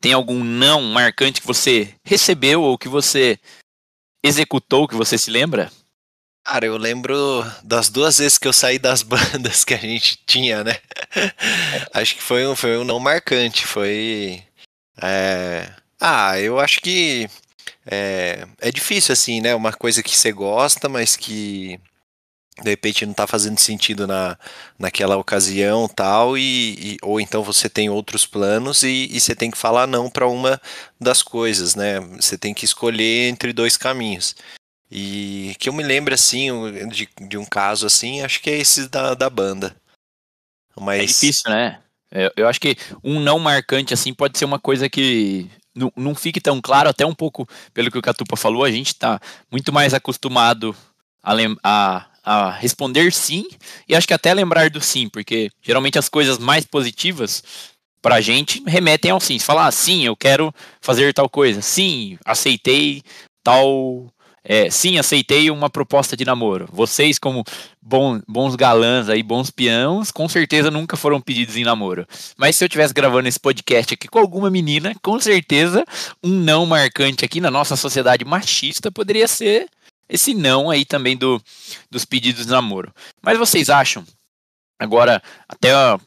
Tem 0.00 0.12
algum 0.12 0.44
não 0.44 0.82
marcante 0.82 1.40
que 1.40 1.46
você 1.46 1.94
recebeu 2.04 2.62
ou 2.62 2.78
que 2.78 2.88
você 2.88 3.40
executou 4.22 4.86
que 4.86 4.94
você 4.94 5.16
se 5.16 5.30
lembra? 5.30 5.72
Cara, 6.48 6.64
eu 6.64 6.76
lembro 6.76 7.44
das 7.64 7.88
duas 7.88 8.18
vezes 8.18 8.38
que 8.38 8.46
eu 8.46 8.52
saí 8.52 8.78
das 8.78 9.02
bandas 9.04 9.64
que 9.64 9.74
a 9.74 9.78
gente 9.78 10.16
tinha, 10.24 10.62
né? 10.62 10.78
acho 11.92 12.14
que 12.14 12.22
foi 12.22 12.46
um, 12.46 12.54
foi 12.54 12.78
um 12.78 12.84
não 12.84 13.00
marcante. 13.00 13.66
Foi. 13.66 14.44
É... 15.02 15.68
Ah, 16.00 16.38
eu 16.38 16.60
acho 16.60 16.80
que 16.80 17.28
é, 17.84 18.46
é 18.60 18.70
difícil, 18.70 19.12
assim, 19.12 19.40
né? 19.40 19.56
Uma 19.56 19.72
coisa 19.72 20.04
que 20.04 20.16
você 20.16 20.30
gosta, 20.30 20.88
mas 20.88 21.16
que 21.16 21.80
de 22.62 22.70
repente 22.70 23.04
não 23.04 23.12
está 23.12 23.26
fazendo 23.26 23.58
sentido 23.58 24.06
na, 24.06 24.38
naquela 24.78 25.16
ocasião 25.16 25.88
tal 25.88 26.38
e, 26.38 26.94
e, 26.94 26.96
ou 27.02 27.20
então 27.20 27.42
você 27.42 27.68
tem 27.68 27.90
outros 27.90 28.24
planos 28.24 28.82
e, 28.82 29.08
e 29.10 29.20
você 29.20 29.34
tem 29.34 29.50
que 29.50 29.58
falar 29.58 29.86
não 29.86 30.08
para 30.08 30.26
uma 30.26 30.58
das 30.98 31.22
coisas 31.22 31.74
né 31.74 32.00
você 32.00 32.38
tem 32.38 32.54
que 32.54 32.64
escolher 32.64 33.28
entre 33.28 33.52
dois 33.52 33.76
caminhos 33.76 34.34
e 34.90 35.54
que 35.58 35.68
eu 35.68 35.72
me 35.72 35.82
lembro 35.82 36.14
assim 36.14 36.48
de, 36.88 37.08
de 37.28 37.36
um 37.38 37.44
caso 37.44 37.86
assim 37.86 38.22
acho 38.22 38.40
que 38.40 38.50
é 38.50 38.58
esse 38.58 38.88
da, 38.88 39.14
da 39.14 39.28
banda 39.28 39.74
mas 40.78 41.02
é 41.02 41.06
difícil 41.06 41.50
né 41.50 41.80
eu, 42.12 42.30
eu 42.36 42.48
acho 42.48 42.60
que 42.60 42.76
um 43.02 43.20
não 43.20 43.38
marcante 43.38 43.92
assim 43.92 44.14
pode 44.14 44.38
ser 44.38 44.44
uma 44.44 44.58
coisa 44.58 44.88
que 44.88 45.50
não, 45.74 45.92
não 45.96 46.14
fique 46.14 46.40
tão 46.40 46.60
claro 46.60 46.88
até 46.88 47.04
um 47.04 47.14
pouco 47.14 47.48
pelo 47.74 47.90
que 47.90 47.98
o 47.98 48.02
Catupa 48.02 48.36
falou 48.36 48.64
a 48.64 48.70
gente 48.70 48.88
está 48.88 49.20
muito 49.50 49.72
mais 49.72 49.92
acostumado 49.92 50.74
a, 51.22 51.34
a 51.64 52.06
a 52.26 52.50
responder 52.50 53.12
sim 53.12 53.46
e 53.88 53.94
acho 53.94 54.08
que 54.08 54.12
até 54.12 54.34
lembrar 54.34 54.68
do 54.68 54.80
sim, 54.80 55.08
porque 55.08 55.48
geralmente 55.62 55.96
as 55.96 56.08
coisas 56.08 56.38
mais 56.38 56.66
positivas 56.66 57.40
para 58.02 58.16
a 58.16 58.20
gente 58.20 58.62
remetem 58.66 59.12
ao 59.12 59.20
sim. 59.20 59.38
Você 59.38 59.44
fala, 59.44 59.66
ah, 59.66 59.70
sim, 59.70 60.04
eu 60.04 60.16
quero 60.16 60.52
fazer 60.80 61.14
tal 61.14 61.28
coisa. 61.28 61.62
Sim, 61.62 62.18
aceitei 62.24 63.02
tal. 63.44 64.12
É, 64.48 64.70
sim, 64.70 64.96
aceitei 64.96 65.50
uma 65.50 65.68
proposta 65.68 66.16
de 66.16 66.24
namoro. 66.24 66.68
Vocês, 66.70 67.18
como 67.18 67.42
bom, 67.82 68.20
bons 68.28 68.54
galãs 68.54 69.08
aí, 69.08 69.20
bons 69.20 69.50
peões, 69.50 70.12
com 70.12 70.28
certeza 70.28 70.70
nunca 70.70 70.96
foram 70.96 71.20
pedidos 71.20 71.56
em 71.56 71.64
namoro. 71.64 72.06
Mas 72.38 72.54
se 72.54 72.62
eu 72.62 72.66
estivesse 72.66 72.94
gravando 72.94 73.26
esse 73.26 73.40
podcast 73.40 73.94
aqui 73.94 74.06
com 74.06 74.20
alguma 74.20 74.48
menina, 74.48 74.94
com 75.02 75.18
certeza 75.18 75.84
um 76.22 76.30
não 76.30 76.64
marcante 76.64 77.24
aqui 77.24 77.40
na 77.40 77.50
nossa 77.50 77.74
sociedade 77.74 78.24
machista 78.24 78.92
poderia 78.92 79.26
ser 79.26 79.68
esse 80.08 80.32
não 80.32 80.70
aí 80.70 80.84
também 80.84 81.16
do, 81.16 81.42
dos 81.90 82.04
pedidos 82.04 82.46
de 82.46 82.52
namoro. 82.52 82.94
Mas 83.20 83.36
vocês 83.36 83.68
acham, 83.68 84.06
agora 84.78 85.20
até 85.48 85.74
ó, 85.74 85.98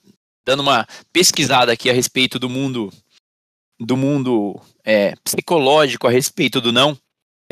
dando 0.45 0.61
uma 0.61 0.87
pesquisada 1.11 1.73
aqui 1.73 1.89
a 1.89 1.93
respeito 1.93 2.39
do 2.39 2.47
mundo 2.47 2.89
do 3.81 3.97
mundo 3.97 4.59
é, 4.85 5.13
psicológico 5.23 6.07
a 6.07 6.11
respeito 6.11 6.59
do 6.59 6.71
não, 6.71 6.97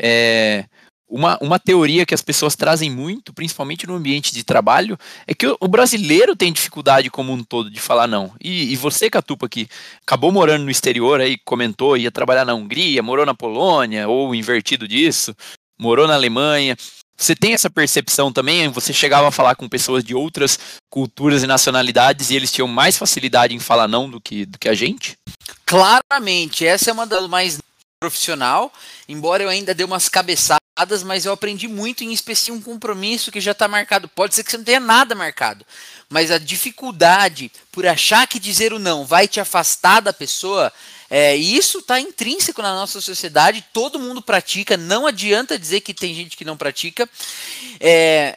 é, 0.00 0.64
uma, 1.08 1.38
uma 1.40 1.58
teoria 1.58 2.04
que 2.04 2.14
as 2.14 2.20
pessoas 2.20 2.54
trazem 2.54 2.90
muito, 2.90 3.32
principalmente 3.32 3.86
no 3.86 3.94
ambiente 3.94 4.32
de 4.32 4.44
trabalho, 4.44 4.98
é 5.26 5.34
que 5.34 5.46
o, 5.46 5.56
o 5.58 5.66
brasileiro 5.66 6.36
tem 6.36 6.52
dificuldade 6.52 7.08
como 7.10 7.32
um 7.32 7.42
todo 7.42 7.70
de 7.70 7.80
falar 7.80 8.06
não. 8.06 8.32
E, 8.40 8.72
e, 8.72 8.76
você, 8.76 9.08
Catupa, 9.08 9.48
que 9.48 9.68
acabou 10.02 10.30
morando 10.30 10.64
no 10.64 10.70
exterior 10.70 11.20
aí, 11.20 11.38
comentou, 11.44 11.96
ia 11.96 12.10
trabalhar 12.10 12.44
na 12.44 12.54
Hungria, 12.54 13.02
morou 13.02 13.24
na 13.24 13.34
Polônia, 13.34 14.06
ou 14.06 14.34
invertido 14.34 14.86
disso, 14.86 15.34
morou 15.78 16.06
na 16.06 16.14
Alemanha. 16.14 16.76
Você 17.16 17.34
tem 17.34 17.52
essa 17.52 17.68
percepção 17.68 18.32
também? 18.32 18.68
Você 18.68 18.92
chegava 18.92 19.26
a 19.28 19.32
falar 19.32 19.56
com 19.56 19.68
pessoas 19.68 20.04
de 20.04 20.14
outras 20.14 20.58
culturas 20.88 21.42
e 21.42 21.48
nacionalidades 21.48 22.30
e 22.30 22.36
eles 22.36 22.52
tinham 22.52 22.68
mais 22.68 22.96
facilidade 22.96 23.54
em 23.54 23.58
falar 23.58 23.88
não 23.88 24.08
do 24.08 24.20
que, 24.20 24.46
do 24.46 24.56
que 24.56 24.68
a 24.68 24.74
gente? 24.74 25.16
Claramente, 25.66 26.64
essa 26.64 26.90
é 26.90 26.92
uma 26.92 27.06
das 27.06 27.26
mais 27.26 27.58
profissional, 28.00 28.72
embora 29.08 29.42
eu 29.42 29.48
ainda 29.48 29.74
dê 29.74 29.82
umas 29.82 30.08
cabeçadas, 30.08 31.02
mas 31.04 31.26
eu 31.26 31.32
aprendi 31.32 31.66
muito, 31.66 32.04
em 32.04 32.12
especial 32.12 32.56
um 32.56 32.60
compromisso 32.60 33.32
que 33.32 33.40
já 33.40 33.50
está 33.50 33.66
marcado. 33.66 34.08
Pode 34.08 34.34
ser 34.34 34.44
que 34.44 34.50
você 34.50 34.56
não 34.56 34.64
tenha 34.64 34.78
nada 34.78 35.14
marcado, 35.14 35.66
mas 36.08 36.30
a 36.30 36.38
dificuldade 36.38 37.50
por 37.72 37.86
achar 37.86 38.26
que 38.28 38.38
dizer 38.38 38.72
o 38.72 38.78
não 38.78 39.04
vai 39.04 39.26
te 39.26 39.40
afastar 39.40 40.00
da 40.00 40.12
pessoa 40.12 40.72
é, 41.10 41.34
isso 41.34 41.78
está 41.78 41.98
intrínseco 41.98 42.60
na 42.60 42.74
nossa 42.74 43.00
sociedade, 43.00 43.64
todo 43.72 43.98
mundo 43.98 44.20
pratica, 44.20 44.76
não 44.76 45.06
adianta 45.06 45.58
dizer 45.58 45.80
que 45.80 45.94
tem 45.94 46.14
gente 46.14 46.36
que 46.36 46.44
não 46.44 46.56
pratica. 46.56 47.08
É, 47.80 48.36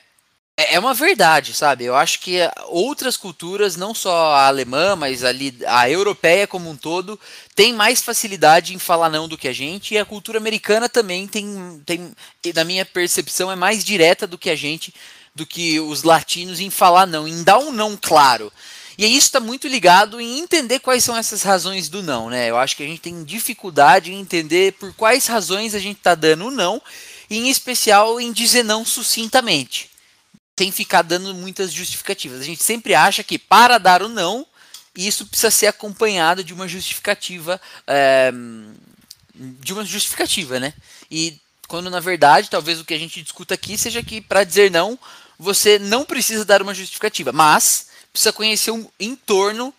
é 0.70 0.80
uma 0.80 0.94
verdade, 0.94 1.54
sabe? 1.54 1.86
Eu 1.86 1.96
acho 1.96 2.20
que 2.20 2.38
outras 2.68 3.18
culturas, 3.18 3.76
não 3.76 3.94
só 3.94 4.34
a 4.34 4.48
alemã, 4.48 4.96
mas 4.96 5.24
ali 5.24 5.58
a 5.68 5.90
europeia 5.90 6.48
como 6.48 6.70
um 6.70 6.76
todo, 6.76 7.20
tem 7.56 7.74
mais 7.74 8.02
facilidade 8.02 8.74
em 8.74 8.80
falar 8.80 9.10
não 9.10 9.28
do 9.28 9.38
que 9.38 9.48
a 9.48 9.54
gente, 9.54 9.94
e 9.94 9.98
a 9.98 10.06
cultura 10.06 10.38
americana 10.38 10.90
também 10.90 11.28
tem, 11.28 11.82
tem 11.86 12.14
na 12.54 12.64
minha 12.64 12.86
percepção, 12.86 13.52
é 13.52 13.56
mais 13.56 13.84
direta 13.84 14.26
do 14.26 14.38
que 14.38 14.50
a 14.50 14.56
gente, 14.56 14.94
do 15.36 15.46
que 15.46 15.80
os 15.80 16.04
latinos 16.04 16.60
em 16.60 16.70
falar 16.70 17.06
não, 17.06 17.28
em 17.28 17.44
dar 17.44 17.60
um 17.60 17.72
não 17.72 17.96
claro. 17.96 18.52
E 18.98 19.06
isso 19.06 19.28
está 19.28 19.40
muito 19.40 19.68
ligado 19.68 20.20
em 20.20 20.40
entender 20.40 20.80
quais 20.80 21.04
são 21.04 21.16
essas 21.16 21.44
razões 21.44 21.90
do 21.90 22.04
não, 22.04 22.30
né? 22.30 22.50
Eu 22.50 22.58
acho 22.58 22.76
que 22.76 22.84
a 22.84 22.88
gente 22.88 23.02
tem 23.02 23.24
dificuldade 23.24 24.12
em 24.12 24.20
entender 24.20 24.74
por 24.74 24.94
quais 24.94 25.28
razões 25.28 25.74
a 25.74 25.80
gente 25.80 25.98
está 25.98 26.14
dando 26.14 26.48
o 26.48 26.52
não, 26.52 26.82
e 27.30 27.38
em 27.38 27.50
especial 27.50 28.20
em 28.20 28.32
dizer 28.32 28.64
não 28.64 28.84
sucintamente. 28.84 29.91
Sem 30.58 30.72
ficar 30.72 31.02
dando 31.02 31.34
muitas 31.34 31.72
justificativas. 31.72 32.42
A 32.42 32.44
gente 32.44 32.64
sempre 32.64 32.94
acha 32.94 33.24
que 33.24 33.40
para 33.40 33.78
dar 33.78 34.04
o 34.04 34.10
não, 34.10 34.46
isso 34.96 35.26
precisa 35.26 35.50
ser 35.50 35.68
acompanhado 35.68 36.44
de 36.44 36.54
uma 36.54 36.68
justificativa. 36.68 37.60
É, 37.88 38.32
de 39.34 39.74
uma 39.74 39.84
justificativa, 39.84 40.60
né? 40.60 40.74
E 41.10 41.40
quando 41.68 41.90
na 41.90 42.00
verdade, 42.00 42.50
talvez 42.50 42.80
o 42.80 42.86
que 42.86 42.94
a 42.94 43.00
gente 43.00 43.22
discuta 43.22 43.54
aqui 43.54 43.78
seja 43.78 44.04
que 44.04 44.22
para 44.22 44.44
dizer 44.44 44.70
não, 44.70 45.00
você 45.40 45.80
não 45.80 46.06
precisa 46.06 46.46
dar 46.46 46.62
uma 46.62 46.74
justificativa, 46.74 47.32
mas 47.32 47.88
precisa 48.12 48.34
conhecer 48.34 48.72
um 48.72 48.88
entorno 49.00 49.74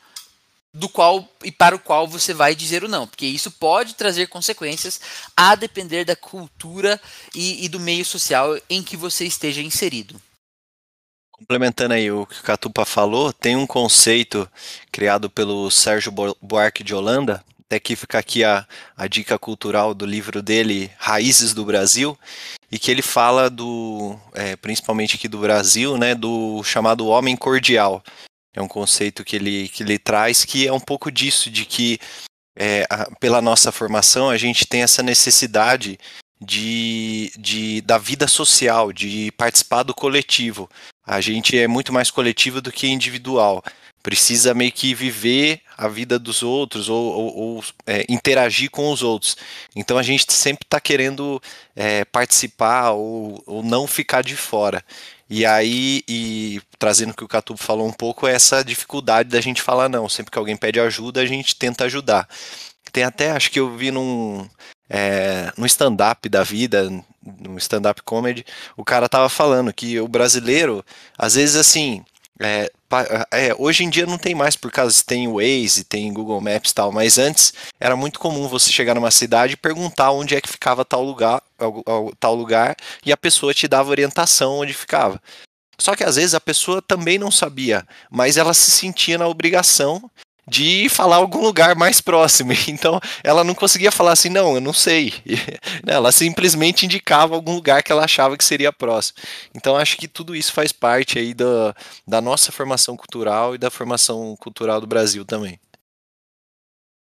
do 0.74 0.88
qual 0.88 1.28
e 1.44 1.52
para 1.52 1.76
o 1.76 1.78
qual 1.78 2.08
você 2.08 2.32
vai 2.32 2.54
dizer 2.54 2.82
o 2.82 2.88
não, 2.88 3.06
porque 3.06 3.26
isso 3.26 3.50
pode 3.50 3.94
trazer 3.94 4.28
consequências 4.28 5.00
a 5.36 5.54
depender 5.54 6.04
da 6.04 6.16
cultura 6.16 7.00
e, 7.34 7.64
e 7.64 7.68
do 7.68 7.78
meio 7.78 8.04
social 8.04 8.58
em 8.70 8.82
que 8.82 8.96
você 8.96 9.26
esteja 9.26 9.60
inserido. 9.60 10.20
Complementando 11.42 11.94
aí 11.94 12.08
o 12.08 12.24
que 12.24 12.38
o 12.38 12.42
Catupa 12.44 12.84
falou, 12.84 13.32
tem 13.32 13.56
um 13.56 13.66
conceito 13.66 14.48
criado 14.92 15.28
pelo 15.28 15.68
Sérgio 15.72 16.12
Buarque 16.40 16.84
de 16.84 16.94
Holanda, 16.94 17.44
Até 17.66 17.80
que 17.80 17.96
fica 17.96 18.18
aqui 18.18 18.44
a, 18.44 18.64
a 18.96 19.08
dica 19.08 19.36
cultural 19.38 19.92
do 19.92 20.06
livro 20.06 20.40
dele, 20.40 20.88
Raízes 20.98 21.52
do 21.52 21.64
Brasil, 21.64 22.16
e 22.70 22.78
que 22.78 22.92
ele 22.92 23.02
fala 23.02 23.50
do, 23.50 24.16
é, 24.34 24.54
principalmente 24.54 25.16
aqui 25.16 25.26
do 25.26 25.38
Brasil, 25.38 25.98
né, 25.98 26.14
do 26.14 26.62
chamado 26.62 27.08
homem 27.08 27.36
cordial. 27.36 28.04
É 28.54 28.62
um 28.62 28.68
conceito 28.68 29.24
que 29.24 29.34
ele, 29.34 29.68
que 29.68 29.82
ele 29.82 29.98
traz 29.98 30.44
que 30.44 30.68
é 30.68 30.72
um 30.72 30.78
pouco 30.78 31.10
disso, 31.10 31.50
de 31.50 31.64
que 31.64 31.98
é, 32.56 32.86
a, 32.88 33.10
pela 33.18 33.42
nossa 33.42 33.72
formação 33.72 34.30
a 34.30 34.36
gente 34.36 34.64
tem 34.64 34.82
essa 34.82 35.02
necessidade 35.02 35.98
de, 36.40 37.32
de, 37.36 37.80
da 37.80 37.98
vida 37.98 38.28
social, 38.28 38.92
de 38.92 39.32
participar 39.32 39.82
do 39.82 39.94
coletivo. 39.94 40.68
A 41.06 41.20
gente 41.20 41.58
é 41.58 41.66
muito 41.66 41.92
mais 41.92 42.10
coletivo 42.10 42.60
do 42.60 42.72
que 42.72 42.86
individual. 42.86 43.62
Precisa 44.02 44.52
meio 44.52 44.72
que 44.72 44.94
viver 44.94 45.60
a 45.76 45.86
vida 45.86 46.18
dos 46.18 46.42
outros 46.42 46.88
ou, 46.88 47.12
ou, 47.12 47.36
ou 47.36 47.64
é, 47.86 48.04
interagir 48.08 48.70
com 48.70 48.90
os 48.90 49.02
outros. 49.02 49.36
Então 49.76 49.96
a 49.96 50.02
gente 50.02 50.32
sempre 50.32 50.64
está 50.64 50.80
querendo 50.80 51.40
é, 51.76 52.04
participar 52.04 52.90
ou, 52.92 53.42
ou 53.46 53.62
não 53.62 53.86
ficar 53.86 54.22
de 54.22 54.36
fora. 54.36 54.84
E 55.30 55.46
aí, 55.46 56.02
e 56.08 56.60
trazendo 56.78 57.12
o 57.12 57.14
que 57.14 57.24
o 57.24 57.28
Catubo 57.28 57.58
falou 57.58 57.86
um 57.86 57.92
pouco, 57.92 58.26
é 58.26 58.34
essa 58.34 58.62
dificuldade 58.62 59.28
da 59.30 59.40
gente 59.40 59.62
falar 59.62 59.88
não. 59.88 60.08
Sempre 60.08 60.30
que 60.30 60.38
alguém 60.38 60.56
pede 60.56 60.78
ajuda, 60.80 61.20
a 61.20 61.26
gente 61.26 61.56
tenta 61.56 61.84
ajudar. 61.84 62.28
Tem 62.92 63.04
até, 63.04 63.30
acho 63.30 63.50
que 63.50 63.58
eu 63.58 63.74
vi 63.74 63.90
num, 63.90 64.46
é, 64.94 65.50
no 65.56 65.64
stand-up 65.64 66.28
da 66.28 66.42
vida, 66.42 66.90
no 67.40 67.56
stand-up 67.56 68.02
comedy, 68.02 68.44
o 68.76 68.84
cara 68.84 69.08
tava 69.08 69.30
falando 69.30 69.72
que 69.72 69.98
o 69.98 70.06
brasileiro, 70.06 70.84
às 71.16 71.34
vezes 71.34 71.56
assim, 71.56 72.04
é, 72.38 72.70
é, 73.30 73.54
hoje 73.58 73.84
em 73.84 73.88
dia 73.88 74.04
não 74.04 74.18
tem 74.18 74.34
mais, 74.34 74.54
por 74.54 74.70
causa 74.70 75.02
tem 75.02 75.32
Waze, 75.32 75.84
tem 75.84 76.12
Google 76.12 76.42
Maps 76.42 76.72
e 76.72 76.74
tal, 76.74 76.92
mas 76.92 77.16
antes 77.16 77.54
era 77.80 77.96
muito 77.96 78.20
comum 78.20 78.46
você 78.48 78.70
chegar 78.70 78.94
numa 78.94 79.10
cidade 79.10 79.54
e 79.54 79.56
perguntar 79.56 80.10
onde 80.10 80.34
é 80.34 80.40
que 80.42 80.48
ficava 80.48 80.84
tal 80.84 81.02
lugar, 81.02 81.42
tal 82.20 82.34
lugar 82.34 82.76
e 83.02 83.10
a 83.10 83.16
pessoa 83.16 83.54
te 83.54 83.66
dava 83.66 83.90
orientação 83.90 84.58
onde 84.58 84.74
ficava. 84.74 85.18
Só 85.78 85.96
que 85.96 86.04
às 86.04 86.16
vezes 86.16 86.34
a 86.34 86.40
pessoa 86.40 86.82
também 86.82 87.18
não 87.18 87.30
sabia, 87.30 87.86
mas 88.10 88.36
ela 88.36 88.52
se 88.52 88.70
sentia 88.70 89.16
na 89.16 89.26
obrigação 89.26 90.10
de 90.46 90.88
falar 90.88 91.16
algum 91.16 91.40
lugar 91.40 91.74
mais 91.74 92.00
próximo. 92.00 92.52
Então 92.72 93.00
ela 93.22 93.44
não 93.44 93.54
conseguia 93.54 93.92
falar 93.92 94.12
assim, 94.12 94.28
não, 94.28 94.54
eu 94.54 94.60
não 94.60 94.72
sei. 94.72 95.12
ela 95.86 96.10
simplesmente 96.10 96.86
indicava 96.86 97.34
algum 97.34 97.54
lugar 97.54 97.82
que 97.82 97.92
ela 97.92 98.04
achava 98.04 98.36
que 98.36 98.44
seria 98.44 98.72
próximo. 98.72 99.18
Então 99.54 99.76
acho 99.76 99.96
que 99.96 100.08
tudo 100.08 100.34
isso 100.34 100.52
faz 100.52 100.72
parte 100.72 101.18
aí 101.18 101.34
da, 101.34 101.74
da 102.06 102.20
nossa 102.20 102.50
formação 102.50 102.96
cultural 102.96 103.54
e 103.54 103.58
da 103.58 103.70
formação 103.70 104.34
cultural 104.36 104.80
do 104.80 104.86
Brasil 104.86 105.24
também. 105.24 105.58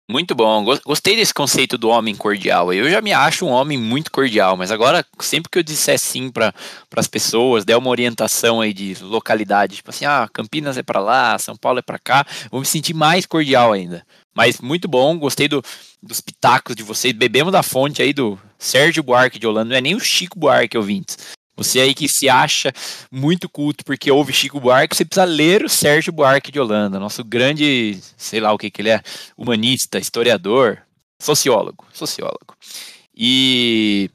Muito 0.08 0.36
bom. 0.36 0.64
Gostei 0.84 1.16
desse 1.16 1.34
conceito 1.34 1.76
do 1.76 1.88
homem 1.88 2.14
cordial. 2.14 2.72
Eu 2.72 2.88
já 2.88 3.00
me 3.00 3.12
acho 3.12 3.44
um 3.44 3.50
homem 3.50 3.76
muito 3.76 4.12
cordial, 4.12 4.56
mas 4.56 4.70
agora, 4.70 5.04
sempre 5.18 5.50
que 5.50 5.58
eu 5.58 5.64
disser 5.64 5.98
sim 5.98 6.30
para 6.30 6.54
as 6.94 7.08
pessoas, 7.08 7.64
der 7.64 7.76
uma 7.76 7.90
orientação 7.90 8.60
aí 8.60 8.72
de 8.72 8.96
localidade, 9.02 9.76
tipo 9.76 9.90
assim, 9.90 10.04
ah, 10.04 10.28
Campinas 10.32 10.78
é 10.78 10.82
para 10.82 11.00
lá, 11.00 11.36
São 11.40 11.56
Paulo 11.56 11.80
é 11.80 11.82
para 11.82 11.98
cá, 11.98 12.24
vou 12.52 12.60
me 12.60 12.66
sentir 12.66 12.94
mais 12.94 13.26
cordial 13.26 13.72
ainda. 13.72 14.06
Mas 14.32 14.60
muito 14.60 14.86
bom, 14.86 15.18
gostei 15.18 15.48
do, 15.48 15.60
dos 16.00 16.20
pitacos 16.20 16.76
de 16.76 16.84
vocês. 16.84 17.12
Bebemos 17.12 17.52
da 17.52 17.64
fonte 17.64 18.00
aí 18.00 18.12
do 18.12 18.38
Sérgio 18.56 19.02
Buarque 19.02 19.40
de 19.40 19.46
Holanda, 19.46 19.70
não 19.70 19.76
é 19.76 19.80
nem 19.80 19.96
o 19.96 20.00
Chico 20.00 20.38
Buarque, 20.38 20.78
ouvintes. 20.78 21.35
Você 21.56 21.80
aí 21.80 21.94
que 21.94 22.06
se 22.06 22.28
acha 22.28 22.70
muito 23.10 23.48
culto 23.48 23.84
porque 23.84 24.10
ouve 24.10 24.32
Chico 24.32 24.60
Buarque, 24.60 24.94
você 24.94 25.04
precisa 25.04 25.24
ler 25.24 25.64
o 25.64 25.68
Sérgio 25.68 26.12
Buarque 26.12 26.52
de 26.52 26.60
Holanda, 26.60 27.00
nosso 27.00 27.24
grande, 27.24 27.98
sei 28.16 28.40
lá 28.40 28.52
o 28.52 28.58
que 28.58 28.70
que 28.70 28.82
ele 28.82 28.90
é, 28.90 29.02
humanista, 29.36 29.98
historiador, 29.98 30.82
sociólogo, 31.18 31.86
sociólogo. 31.94 32.54
E 33.16 34.10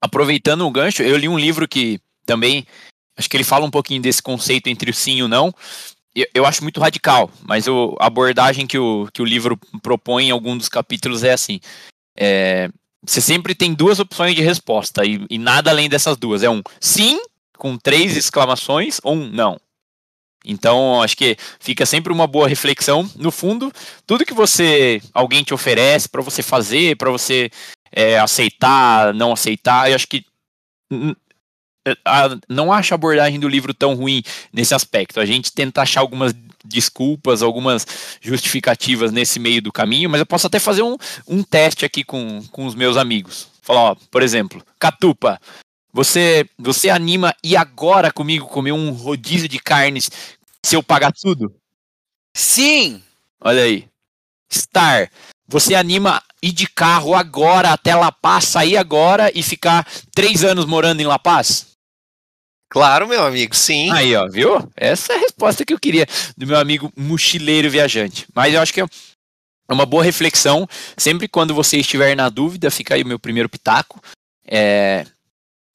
aproveitando 0.00 0.66
o 0.66 0.70
gancho, 0.70 1.02
eu 1.02 1.16
li 1.16 1.28
um 1.28 1.38
livro 1.38 1.66
que 1.66 1.98
também 2.26 2.66
acho 3.16 3.28
que 3.28 3.36
ele 3.36 3.44
fala 3.44 3.64
um 3.64 3.70
pouquinho 3.70 4.02
desse 4.02 4.22
conceito 4.22 4.68
entre 4.68 4.90
o 4.90 4.94
sim 4.94 5.16
e 5.16 5.22
o 5.22 5.28
não. 5.28 5.52
Eu 6.34 6.44
acho 6.44 6.62
muito 6.62 6.80
radical, 6.80 7.30
mas 7.42 7.66
a 7.68 8.06
abordagem 8.06 8.66
que 8.66 8.78
o, 8.78 9.08
que 9.12 9.22
o 9.22 9.24
livro 9.24 9.56
propõe 9.82 10.26
em 10.26 10.30
algum 10.30 10.56
dos 10.56 10.68
capítulos 10.68 11.22
é 11.22 11.32
assim: 11.32 11.60
é, 12.16 12.68
você 13.04 13.20
sempre 13.20 13.54
tem 13.54 13.74
duas 13.74 13.98
opções 13.98 14.34
de 14.34 14.42
resposta 14.42 15.04
e, 15.04 15.24
e, 15.30 15.38
nada 15.38 15.70
além 15.70 15.88
dessas 15.88 16.16
duas. 16.16 16.42
É 16.42 16.50
um 16.50 16.62
sim, 16.80 17.20
com 17.56 17.76
três 17.76 18.16
exclamações, 18.16 19.00
ou 19.02 19.14
um 19.14 19.28
não. 19.30 19.58
Então, 20.44 21.02
acho 21.02 21.16
que 21.16 21.36
fica 21.60 21.84
sempre 21.84 22.12
uma 22.12 22.26
boa 22.26 22.48
reflexão. 22.48 23.08
No 23.16 23.30
fundo, 23.30 23.72
tudo 24.06 24.24
que 24.24 24.34
você, 24.34 25.00
alguém 25.12 25.42
te 25.42 25.52
oferece 25.52 26.08
para 26.08 26.22
você 26.22 26.42
fazer, 26.42 26.96
para 26.96 27.10
você 27.10 27.50
é, 27.92 28.18
aceitar, 28.18 29.12
não 29.14 29.32
aceitar, 29.32 29.90
eu 29.90 29.96
acho 29.96 30.06
que 30.06 30.24
não 32.48 32.72
acho 32.72 32.92
a 32.92 32.96
abordagem 32.96 33.40
do 33.40 33.48
livro 33.48 33.72
tão 33.72 33.94
ruim 33.94 34.22
nesse 34.52 34.74
aspecto. 34.74 35.20
A 35.20 35.26
gente 35.26 35.52
tenta 35.52 35.82
achar 35.82 36.00
algumas 36.00 36.34
desculpas, 36.68 37.42
algumas 37.42 37.86
justificativas 38.20 39.10
nesse 39.10 39.40
meio 39.40 39.62
do 39.62 39.72
caminho, 39.72 40.10
mas 40.10 40.20
eu 40.20 40.26
posso 40.26 40.46
até 40.46 40.58
fazer 40.58 40.82
um, 40.82 40.96
um 41.26 41.42
teste 41.42 41.84
aqui 41.84 42.04
com, 42.04 42.42
com 42.52 42.66
os 42.66 42.74
meus 42.74 42.96
amigos. 42.96 43.48
Falar, 43.62 43.92
ó, 43.92 43.96
por 44.10 44.22
exemplo, 44.22 44.62
Catupa, 44.78 45.40
você, 45.92 46.48
você 46.58 46.90
anima 46.90 47.34
e 47.42 47.56
agora 47.56 48.12
comigo 48.12 48.46
comer 48.46 48.72
um 48.72 48.90
rodízio 48.90 49.48
de 49.48 49.58
carnes 49.58 50.10
se 50.62 50.76
eu 50.76 50.82
pagar 50.82 51.12
tudo? 51.12 51.54
Sim! 52.36 53.02
Olha 53.40 53.62
aí. 53.62 53.88
Star, 54.52 55.10
você 55.46 55.74
anima 55.74 56.22
ir 56.42 56.52
de 56.52 56.66
carro 56.66 57.14
agora 57.14 57.72
até 57.72 57.94
La 57.94 58.12
Paz, 58.12 58.44
sair 58.44 58.76
agora 58.76 59.30
e 59.34 59.42
ficar 59.42 59.86
três 60.14 60.44
anos 60.44 60.64
morando 60.64 61.00
em 61.00 61.06
La 61.06 61.18
Paz? 61.18 61.77
Claro, 62.70 63.08
meu 63.08 63.24
amigo, 63.24 63.56
sim. 63.56 63.90
Aí, 63.90 64.14
ó, 64.14 64.28
viu? 64.28 64.70
Essa 64.76 65.14
é 65.14 65.16
a 65.16 65.20
resposta 65.20 65.64
que 65.64 65.72
eu 65.72 65.78
queria 65.78 66.06
do 66.36 66.46
meu 66.46 66.58
amigo 66.58 66.92
mochileiro 66.96 67.70
viajante. 67.70 68.26
Mas 68.34 68.52
eu 68.52 68.60
acho 68.60 68.72
que 68.72 68.80
é 68.80 68.86
uma 69.70 69.86
boa 69.86 70.04
reflexão. 70.04 70.68
Sempre 70.96 71.28
quando 71.28 71.54
você 71.54 71.78
estiver 71.78 72.14
na 72.14 72.28
dúvida, 72.28 72.70
fica 72.70 72.94
aí 72.94 73.02
o 73.02 73.06
meu 73.06 73.18
primeiro 73.18 73.48
pitaco. 73.48 74.00
É, 74.46 75.06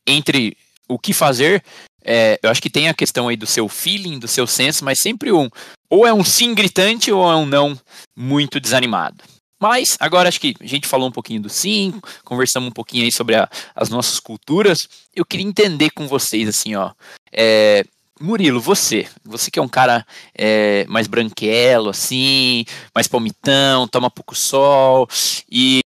entre 0.08 0.56
o 0.88 1.00
que 1.00 1.14
fazer, 1.14 1.64
é, 2.04 2.40
eu 2.44 2.50
acho 2.50 2.62
que 2.62 2.70
tem 2.70 2.90
a 2.90 2.94
questão 2.94 3.28
aí 3.28 3.38
do 3.38 3.48
seu 3.48 3.68
feeling, 3.68 4.20
do 4.20 4.28
seu 4.28 4.46
senso, 4.46 4.86
mas 4.86 5.00
sempre 5.00 5.32
um. 5.32 5.50
Ou 5.90 6.06
é 6.06 6.14
um 6.14 6.24
sim 6.24 6.54
gritante 6.54 7.12
ou 7.12 7.32
é 7.32 7.36
um 7.36 7.46
não 7.46 7.80
muito 8.16 8.60
desanimado. 8.60 9.24
Mas 9.63 9.95
agora 9.97 10.28
acho 10.28 10.41
que 10.41 10.54
a 10.60 10.67
gente 10.67 10.89
falou 10.89 11.08
um 11.08 11.12
pouquinho 11.12 11.41
do 11.41 11.47
sim, 11.47 11.93
conversamos 12.26 12.67
um 12.67 12.73
pouquinho 12.73 13.06
aí 13.06 13.12
sobre 13.13 13.38
a, 13.38 13.47
as 13.73 13.88
nossas 13.88 14.19
culturas. 14.19 14.89
Eu 15.15 15.23
queria 15.23 15.47
entender 15.47 15.89
com 15.91 16.06
vocês, 16.06 16.49
assim, 16.49 16.76
ó. 16.76 16.91
É, 17.32 17.86
Murilo, 18.19 18.60
você, 18.60 19.08
você 19.23 19.49
que 19.49 19.58
é 19.58 19.62
um 19.62 19.69
cara 19.69 20.06
é, 20.36 20.86
mais 20.89 21.08
branquelo, 21.08 21.91
assim, 21.91 22.65
mais 22.93 23.08
palmitão, 23.08 23.88
toma 23.88 24.12
pouco 24.12 24.36
sol, 24.36 25.08
e 25.49 25.80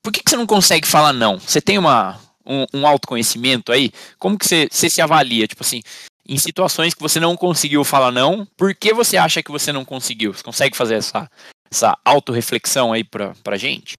por 0.00 0.12
que, 0.12 0.22
que 0.22 0.30
você 0.30 0.36
não 0.36 0.46
consegue 0.46 0.86
falar 0.86 1.12
não? 1.12 1.40
Você 1.40 1.60
tem 1.60 1.76
uma, 1.76 2.20
um, 2.46 2.66
um 2.72 2.86
autoconhecimento 2.86 3.72
aí? 3.72 3.90
Como 4.16 4.38
que 4.38 4.46
você, 4.46 4.68
você 4.70 4.88
se 4.88 5.02
avalia? 5.02 5.48
Tipo 5.48 5.64
assim, 5.64 5.82
em 6.28 6.38
situações 6.38 6.94
que 6.94 7.02
você 7.02 7.18
não 7.18 7.36
conseguiu 7.36 7.82
falar 7.82 8.12
não, 8.12 8.46
por 8.56 8.72
que 8.76 8.94
você 8.94 9.16
acha 9.16 9.42
que 9.42 9.50
você 9.50 9.72
não 9.72 9.84
conseguiu? 9.84 10.32
Você 10.32 10.44
consegue 10.44 10.76
fazer 10.76 10.94
essa, 10.96 11.28
essa 11.70 11.96
autorreflexão 12.04 12.92
aí 12.92 13.04
pra, 13.04 13.34
pra 13.42 13.56
gente? 13.56 13.94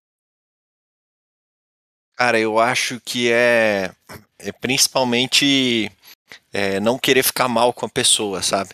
Cara, 2.15 2.39
eu 2.39 2.59
acho 2.59 2.99
que 2.99 3.31
é, 3.31 3.91
é 4.37 4.51
principalmente 4.51 5.91
é, 6.51 6.79
não 6.79 6.99
querer 6.99 7.23
ficar 7.23 7.47
mal 7.47 7.71
com 7.71 7.85
a 7.85 7.89
pessoa, 7.89 8.41
sabe? 8.41 8.71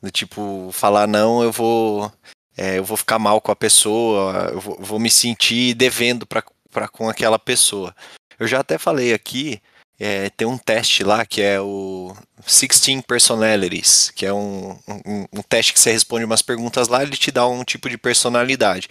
Do 0.00 0.10
tipo, 0.10 0.70
falar 0.72 1.06
não, 1.06 1.42
eu 1.42 1.50
vou 1.50 2.12
é, 2.56 2.78
eu 2.78 2.84
vou 2.84 2.96
ficar 2.96 3.18
mal 3.18 3.40
com 3.40 3.52
a 3.52 3.56
pessoa, 3.56 4.50
eu 4.52 4.60
vou, 4.60 4.76
vou 4.80 4.98
me 4.98 5.10
sentir 5.10 5.74
devendo 5.74 6.26
pra, 6.26 6.42
com 6.88 7.08
aquela 7.08 7.38
pessoa. 7.38 7.94
Eu 8.38 8.46
já 8.46 8.60
até 8.60 8.78
falei 8.78 9.12
aqui 9.12 9.60
é, 9.98 10.30
tem 10.30 10.46
um 10.46 10.58
teste 10.58 11.02
lá 11.02 11.24
que 11.24 11.40
é 11.40 11.60
o 11.60 12.14
16 12.44 13.02
Personalities, 13.06 14.10
que 14.14 14.26
é 14.26 14.32
um, 14.32 14.78
um, 14.86 15.26
um, 15.32 15.42
teste 15.42 15.72
que 15.72 15.80
você 15.80 15.90
responde 15.90 16.24
umas 16.24 16.42
perguntas 16.42 16.88
lá, 16.88 17.02
ele 17.02 17.16
te 17.16 17.30
dá 17.30 17.46
um 17.46 17.64
tipo 17.64 17.88
de 17.88 17.96
personalidade. 17.96 18.88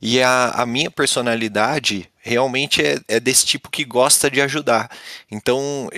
E 0.00 0.22
a, 0.22 0.50
a 0.50 0.64
minha 0.64 0.90
personalidade 0.90 2.08
realmente 2.28 2.82
é, 2.82 3.00
é, 3.08 3.18
desse 3.18 3.44
tipo 3.44 3.70
que 3.70 3.84
gosta 3.84 4.30
de 4.30 4.40
ajudar. 4.40 4.90
Então, 5.30 5.88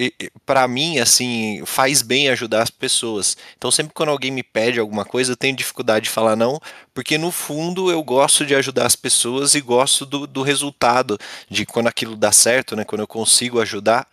para 0.47 0.67
mim, 0.67 0.99
assim, 0.99 1.63
faz 1.67 2.01
bem 2.01 2.29
ajudar 2.29 2.63
as 2.63 2.71
pessoas. 2.71 3.37
Então, 3.59 3.71
sempre 3.71 3.93
quando 3.93 4.11
alguém 4.11 4.31
me 4.31 4.43
pede 4.43 4.81
alguma 4.81 5.05
coisa, 5.05 5.33
eu 5.33 5.37
tenho 5.37 5.57
dificuldade 5.57 6.05
de 6.05 6.11
falar 6.11 6.37
não, 6.37 6.59
porque 6.95 7.19
no 7.19 7.31
fundo 7.31 7.91
eu 7.91 8.03
gosto 8.03 8.47
de 8.47 8.55
ajudar 8.55 8.87
as 8.87 8.97
pessoas 8.97 9.55
e 9.55 9.61
gosto 9.61 10.07
do, 10.07 10.27
do 10.27 10.43
resultado, 10.43 11.19
de 11.51 11.67
quando 11.67 11.89
aquilo 11.89 12.17
dá 12.17 12.33
certo, 12.33 12.77
né? 12.77 12.85
Quando 12.85 13.03
eu 13.03 13.09
consigo 13.09 13.61
ajudar, 13.61 14.07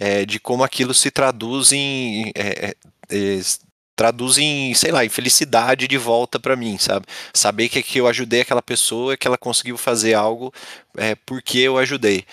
é, 0.00 0.24
de 0.24 0.40
como 0.40 0.64
aquilo 0.64 0.94
se 0.94 1.10
traduz 1.10 1.72
em. 1.72 2.32
É, 2.34 2.74
é, 3.98 4.04
é 4.04 4.08
traduz 4.08 4.38
em, 4.38 4.74
sei 4.74 4.92
lá, 4.92 5.04
em 5.04 5.08
felicidade 5.08 5.88
de 5.88 5.98
volta 5.98 6.38
para 6.38 6.56
mim, 6.56 6.78
sabe? 6.78 7.06
Saber 7.34 7.68
que, 7.68 7.82
que 7.82 7.98
eu 7.98 8.06
ajudei 8.06 8.42
aquela 8.42 8.62
pessoa, 8.62 9.16
que 9.16 9.26
ela 9.26 9.38
conseguiu 9.38 9.76
fazer 9.76 10.14
algo 10.14 10.52
é, 10.96 11.14
porque 11.14 11.58
eu 11.58 11.78
ajudei. 11.78 12.24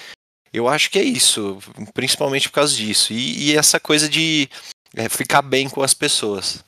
Eu 0.53 0.69
acho 0.69 0.89
que 0.89 0.99
é 0.99 1.03
isso, 1.03 1.59
principalmente 1.93 2.47
por 2.47 2.55
causa 2.55 2.75
disso. 2.75 3.11
E, 3.11 3.49
e 3.49 3.57
essa 3.57 3.79
coisa 3.79 4.07
de 4.07 4.49
é, 4.95 5.09
ficar 5.09 5.41
bem 5.41 5.69
com 5.69 5.81
as 5.81 5.93
pessoas. 5.93 6.63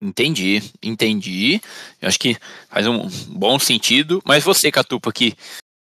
Entendi, 0.00 0.62
entendi. 0.82 1.60
Eu 2.00 2.08
acho 2.08 2.18
que 2.18 2.36
faz 2.68 2.86
um 2.86 3.08
bom 3.28 3.58
sentido. 3.58 4.22
Mas 4.24 4.44
você, 4.44 4.70
Catupa, 4.70 5.12
que 5.12 5.34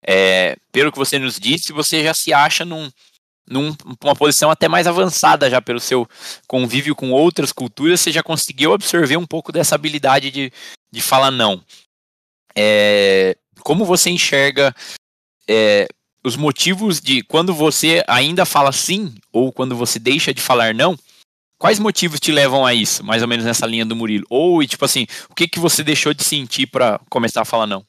é, 0.05 0.57
pelo 0.71 0.91
que 0.91 0.97
você 0.97 1.19
nos 1.19 1.39
disse, 1.39 1.71
você 1.71 2.03
já 2.03 2.13
se 2.13 2.33
acha 2.33 2.65
num, 2.65 2.89
numa 3.49 4.15
posição 4.15 4.51
até 4.51 4.67
mais 4.67 4.87
avançada 4.87 5.49
já 5.49 5.61
pelo 5.61 5.79
seu 5.79 6.07
convívio 6.47 6.95
com 6.95 7.11
outras 7.11 7.51
culturas, 7.51 7.99
você 7.99 8.11
já 8.11 8.21
conseguiu 8.21 8.73
absorver 8.73 9.17
um 9.17 9.25
pouco 9.25 9.51
dessa 9.51 9.75
habilidade 9.75 10.31
de, 10.31 10.51
de 10.91 11.01
falar 11.01 11.31
não. 11.31 11.61
É, 12.55 13.35
como 13.61 13.85
você 13.85 14.09
enxerga 14.09 14.73
é, 15.47 15.87
os 16.23 16.35
motivos 16.35 16.99
de 16.99 17.23
quando 17.23 17.53
você 17.53 18.03
ainda 18.07 18.45
fala 18.45 18.71
sim 18.71 19.13
ou 19.31 19.51
quando 19.51 19.75
você 19.75 19.99
deixa 19.99 20.33
de 20.33 20.41
falar 20.41 20.73
não? 20.73 20.97
Quais 21.57 21.77
motivos 21.77 22.21
te 22.21 22.31
levam 22.31 22.65
a 22.65 22.73
isso, 22.73 23.03
mais 23.03 23.21
ou 23.21 23.27
menos 23.27 23.43
nessa 23.43 23.65
linha 23.65 23.85
do 23.85 23.95
Murilo? 23.95 24.25
Ou, 24.29 24.65
tipo 24.65 24.85
assim, 24.85 25.05
o 25.29 25.35
que, 25.35 25.45
que 25.45 25.59
você 25.59 25.83
deixou 25.83 26.13
de 26.13 26.23
sentir 26.23 26.67
para 26.67 27.01
começar 27.09 27.41
a 27.41 27.45
falar 27.45 27.67
não? 27.67 27.83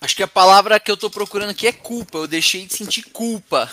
Acho 0.00 0.16
que 0.16 0.22
a 0.22 0.28
palavra 0.28 0.80
que 0.80 0.90
eu 0.90 0.94
estou 0.94 1.10
procurando 1.10 1.50
aqui 1.50 1.66
é 1.66 1.72
culpa. 1.72 2.18
Eu 2.18 2.26
deixei 2.26 2.64
de 2.64 2.72
sentir 2.72 3.02
culpa 3.02 3.70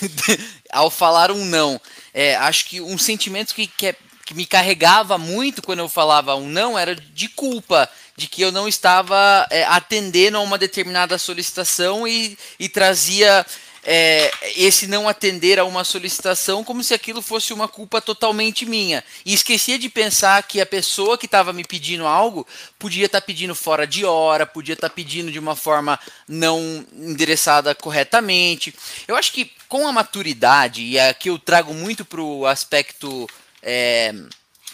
ao 0.72 0.90
falar 0.90 1.30
um 1.30 1.44
não. 1.44 1.78
É, 2.14 2.36
acho 2.36 2.64
que 2.64 2.80
um 2.80 2.96
sentimento 2.96 3.54
que, 3.54 3.66
que, 3.66 3.88
é, 3.88 3.96
que, 4.24 4.32
me 4.32 4.46
carregava 4.46 5.18
muito 5.18 5.60
quando 5.60 5.80
eu 5.80 5.88
falava 5.88 6.34
um 6.36 6.48
não 6.48 6.78
era 6.78 6.94
de 6.94 7.28
culpa, 7.28 7.86
de 8.16 8.26
que 8.26 8.40
eu 8.40 8.50
não 8.50 8.66
estava 8.66 9.46
é, 9.50 9.62
atendendo 9.64 10.38
a 10.38 10.40
uma 10.40 10.56
determinada 10.56 11.18
solicitação 11.18 12.08
e, 12.08 12.38
e 12.58 12.66
trazia 12.66 13.44
é, 13.84 14.30
esse 14.56 14.86
não 14.86 15.08
atender 15.08 15.58
a 15.58 15.64
uma 15.64 15.84
solicitação 15.84 16.64
como 16.64 16.82
se 16.82 16.94
aquilo 16.94 17.22
fosse 17.22 17.52
uma 17.52 17.68
culpa 17.68 18.00
totalmente 18.00 18.66
minha. 18.66 19.04
E 19.24 19.32
esquecia 19.32 19.78
de 19.78 19.88
pensar 19.88 20.42
que 20.42 20.60
a 20.60 20.66
pessoa 20.66 21.16
que 21.16 21.26
estava 21.26 21.52
me 21.52 21.64
pedindo 21.64 22.06
algo 22.06 22.46
podia 22.78 23.06
estar 23.06 23.20
tá 23.20 23.26
pedindo 23.26 23.54
fora 23.54 23.86
de 23.86 24.04
hora, 24.04 24.46
podia 24.46 24.74
estar 24.74 24.88
tá 24.88 24.94
pedindo 24.94 25.30
de 25.30 25.38
uma 25.38 25.56
forma 25.56 25.98
não 26.26 26.84
endereçada 26.92 27.74
corretamente. 27.74 28.74
Eu 29.06 29.16
acho 29.16 29.32
que 29.32 29.50
com 29.68 29.86
a 29.86 29.92
maturidade, 29.92 30.82
e 30.82 30.98
aqui 30.98 31.28
eu 31.28 31.38
trago 31.38 31.74
muito 31.74 32.04
para 32.04 32.20
o 32.20 32.46
aspecto 32.46 33.28
é, 33.62 34.14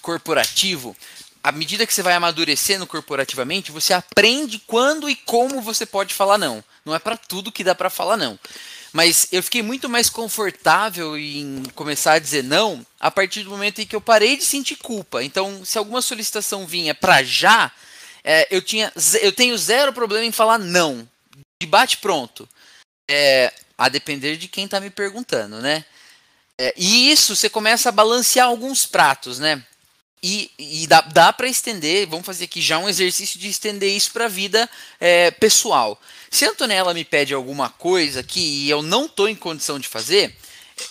corporativo, 0.00 0.96
à 1.42 1.52
medida 1.52 1.86
que 1.86 1.92
você 1.92 2.02
vai 2.02 2.14
amadurecendo 2.14 2.86
corporativamente, 2.86 3.70
você 3.70 3.92
aprende 3.92 4.58
quando 4.66 5.10
e 5.10 5.14
como 5.14 5.60
você 5.60 5.84
pode 5.84 6.14
falar 6.14 6.38
não. 6.38 6.64
Não 6.84 6.94
é 6.94 6.98
para 6.98 7.16
tudo 7.18 7.52
que 7.52 7.62
dá 7.62 7.74
para 7.74 7.90
falar 7.90 8.16
não. 8.16 8.38
Mas 8.94 9.26
eu 9.32 9.42
fiquei 9.42 9.60
muito 9.60 9.88
mais 9.88 10.08
confortável 10.08 11.18
em 11.18 11.64
começar 11.74 12.12
a 12.12 12.18
dizer 12.20 12.44
não 12.44 12.86
a 13.00 13.10
partir 13.10 13.42
do 13.42 13.50
momento 13.50 13.80
em 13.80 13.86
que 13.86 13.96
eu 13.96 14.00
parei 14.00 14.36
de 14.36 14.44
sentir 14.44 14.76
culpa. 14.76 15.24
Então, 15.24 15.64
se 15.64 15.76
alguma 15.76 16.00
solicitação 16.00 16.64
vinha 16.64 16.94
para 16.94 17.20
já, 17.24 17.72
é, 18.22 18.46
eu, 18.54 18.62
tinha, 18.62 18.92
eu 19.20 19.32
tenho 19.32 19.58
zero 19.58 19.92
problema 19.92 20.24
em 20.24 20.30
falar 20.30 20.58
não. 20.58 21.08
De 21.60 21.66
bate 21.66 21.96
pronto. 21.96 22.48
É, 23.10 23.52
a 23.76 23.88
depender 23.88 24.36
de 24.36 24.46
quem 24.46 24.66
está 24.66 24.78
me 24.78 24.90
perguntando, 24.90 25.60
né? 25.60 25.84
É, 26.56 26.72
e 26.76 27.10
isso 27.10 27.34
você 27.34 27.50
começa 27.50 27.88
a 27.88 27.92
balancear 27.92 28.46
alguns 28.46 28.86
pratos, 28.86 29.40
né? 29.40 29.60
E, 30.26 30.50
e 30.58 30.86
dá, 30.86 31.02
dá 31.02 31.32
para 31.34 31.46
estender, 31.46 32.06
vamos 32.06 32.24
fazer 32.24 32.44
aqui 32.44 32.62
já 32.62 32.78
um 32.78 32.88
exercício 32.88 33.38
de 33.38 33.46
estender 33.46 33.94
isso 33.94 34.10
para 34.10 34.24
a 34.24 34.28
vida 34.28 34.70
é, 34.98 35.30
pessoal. 35.30 36.00
Se 36.30 36.46
a 36.46 36.48
Antonella 36.48 36.94
me 36.94 37.04
pede 37.04 37.34
alguma 37.34 37.68
coisa 37.68 38.22
que 38.22 38.66
eu 38.66 38.80
não 38.80 39.04
estou 39.04 39.28
em 39.28 39.36
condição 39.36 39.78
de 39.78 39.86
fazer, 39.86 40.34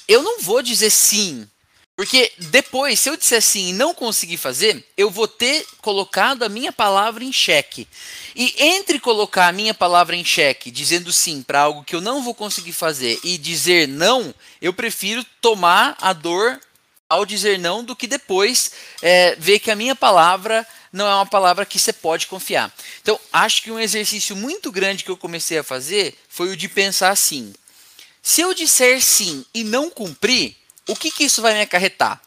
eu 0.08 0.22
não 0.22 0.40
vou 0.40 0.62
dizer 0.62 0.92
sim. 0.92 1.50
Porque 1.96 2.32
depois, 2.38 3.00
se 3.00 3.10
eu 3.10 3.18
disser 3.18 3.42
sim 3.42 3.70
e 3.70 3.74
não 3.74 3.96
conseguir 3.96 4.38
fazer, 4.38 4.88
eu 4.96 5.10
vou 5.10 5.28
ter 5.28 5.66
colocado 5.82 6.44
a 6.44 6.50
minha 6.50 6.72
palavra 6.72 7.24
em 7.24 7.34
xeque. 7.34 7.88
E 8.36 8.54
entre 8.60 9.00
colocar 9.00 9.48
a 9.48 9.52
minha 9.52 9.74
palavra 9.74 10.16
em 10.16 10.24
xeque, 10.24 10.70
dizendo 10.70 11.12
sim 11.12 11.42
para 11.42 11.62
algo 11.62 11.84
que 11.84 11.96
eu 11.96 12.02
não 12.02 12.22
vou 12.22 12.36
conseguir 12.36 12.74
fazer, 12.74 13.20
e 13.24 13.40
dizer 13.40 13.88
não, 13.88 14.34
eu 14.62 14.74
prefiro 14.74 15.26
tomar 15.42 15.98
a 16.00 16.14
dor 16.14 16.60
ao 17.14 17.26
dizer 17.26 17.58
não 17.58 17.84
do 17.84 17.96
que 17.96 18.08
depois 18.08 18.72
é, 19.02 19.36
ver 19.36 19.60
que 19.60 19.72
a 19.72 19.76
minha 19.76 19.96
palavra 19.96 20.68
não 20.92 21.08
é 21.08 21.16
uma 21.16 21.26
palavra 21.26 21.66
que 21.66 21.80
você 21.80 21.92
pode 21.92 22.28
confiar. 22.28 22.72
Então, 23.02 23.20
acho 23.32 23.64
que 23.64 23.72
um 23.72 23.80
exercício 23.80 24.36
muito 24.36 24.72
grande 24.72 25.04
que 25.04 25.10
eu 25.10 25.18
comecei 25.18 25.58
a 25.58 25.64
fazer 25.64 26.16
foi 26.30 26.50
o 26.50 26.58
de 26.58 26.70
pensar 26.70 27.10
assim: 27.10 27.54
se 28.22 28.42
eu 28.42 28.54
disser 28.54 29.02
sim 29.02 29.44
e 29.54 29.64
não 29.64 29.90
cumprir, 29.90 30.56
o 30.88 30.96
que, 30.96 31.10
que 31.10 31.24
isso 31.24 31.42
vai 31.42 31.54
me 31.54 31.62
acarretar? 31.62 32.22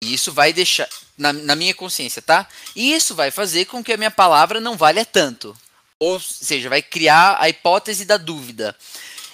Isso 0.00 0.32
vai 0.32 0.52
deixar 0.52 0.88
na, 1.16 1.32
na 1.32 1.56
minha 1.56 1.74
consciência, 1.74 2.20
tá? 2.20 2.46
E 2.74 2.92
isso 2.92 3.14
vai 3.14 3.30
fazer 3.30 3.64
com 3.64 3.82
que 3.82 3.92
a 3.92 3.96
minha 3.96 4.10
palavra 4.10 4.60
não 4.60 4.76
valha 4.76 5.04
tanto. 5.04 5.56
Ou 5.98 6.20
seja, 6.20 6.68
vai 6.68 6.82
criar 6.82 7.38
a 7.40 7.48
hipótese 7.48 8.04
da 8.04 8.18
dúvida. 8.18 8.76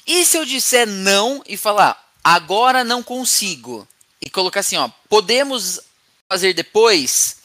E 0.06 0.24
se 0.24 0.38
eu 0.38 0.44
disser 0.44 0.86
não 0.86 1.42
e 1.46 1.56
falar, 1.56 2.12
agora 2.22 2.84
não 2.84 3.02
consigo, 3.02 3.86
e 4.24 4.30
colocar 4.30 4.60
assim, 4.60 4.76
ó, 4.76 4.88
podemos 5.08 5.80
fazer 6.28 6.54
depois? 6.54 7.42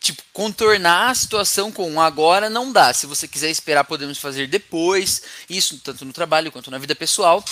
tipo, 0.00 0.22
contornar 0.32 1.10
a 1.10 1.14
situação 1.14 1.72
com 1.72 1.90
um 1.90 2.00
agora 2.00 2.48
não 2.48 2.72
dá. 2.72 2.92
Se 2.92 3.06
você 3.06 3.26
quiser 3.26 3.50
esperar, 3.50 3.84
podemos 3.84 4.18
fazer 4.18 4.46
depois. 4.46 5.22
Isso 5.48 5.78
tanto 5.78 6.04
no 6.04 6.12
trabalho 6.12 6.52
quanto 6.52 6.70
na 6.70 6.78
vida 6.78 6.94
pessoal. 6.94 7.44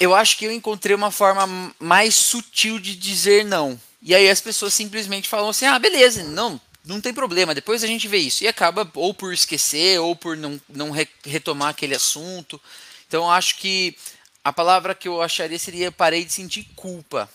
Eu 0.00 0.14
acho 0.14 0.36
que 0.36 0.46
eu 0.46 0.52
encontrei 0.52 0.94
uma 0.94 1.10
forma 1.10 1.74
mais 1.78 2.14
sutil 2.14 2.78
de 2.78 2.96
dizer 2.96 3.44
não. 3.44 3.80
E 4.00 4.14
aí 4.14 4.28
as 4.28 4.40
pessoas 4.40 4.74
simplesmente 4.74 5.28
falam 5.28 5.50
assim: 5.50 5.66
ah, 5.66 5.78
beleza, 5.78 6.24
não, 6.24 6.60
não 6.84 7.00
tem 7.00 7.14
problema, 7.14 7.54
depois 7.54 7.84
a 7.84 7.86
gente 7.86 8.08
vê 8.08 8.18
isso. 8.18 8.42
E 8.42 8.48
acaba 8.48 8.90
ou 8.94 9.14
por 9.14 9.32
esquecer, 9.32 10.00
ou 10.00 10.16
por 10.16 10.36
não, 10.36 10.60
não 10.68 10.90
re 10.90 11.06
retomar 11.24 11.68
aquele 11.68 11.94
assunto. 11.94 12.60
Então 13.06 13.24
eu 13.24 13.30
acho 13.30 13.56
que 13.58 13.96
a 14.42 14.52
palavra 14.52 14.94
que 14.94 15.06
eu 15.06 15.22
acharia 15.22 15.58
seria 15.58 15.92
parei 15.92 16.24
de 16.24 16.32
sentir 16.32 16.64
culpa. 16.74 17.30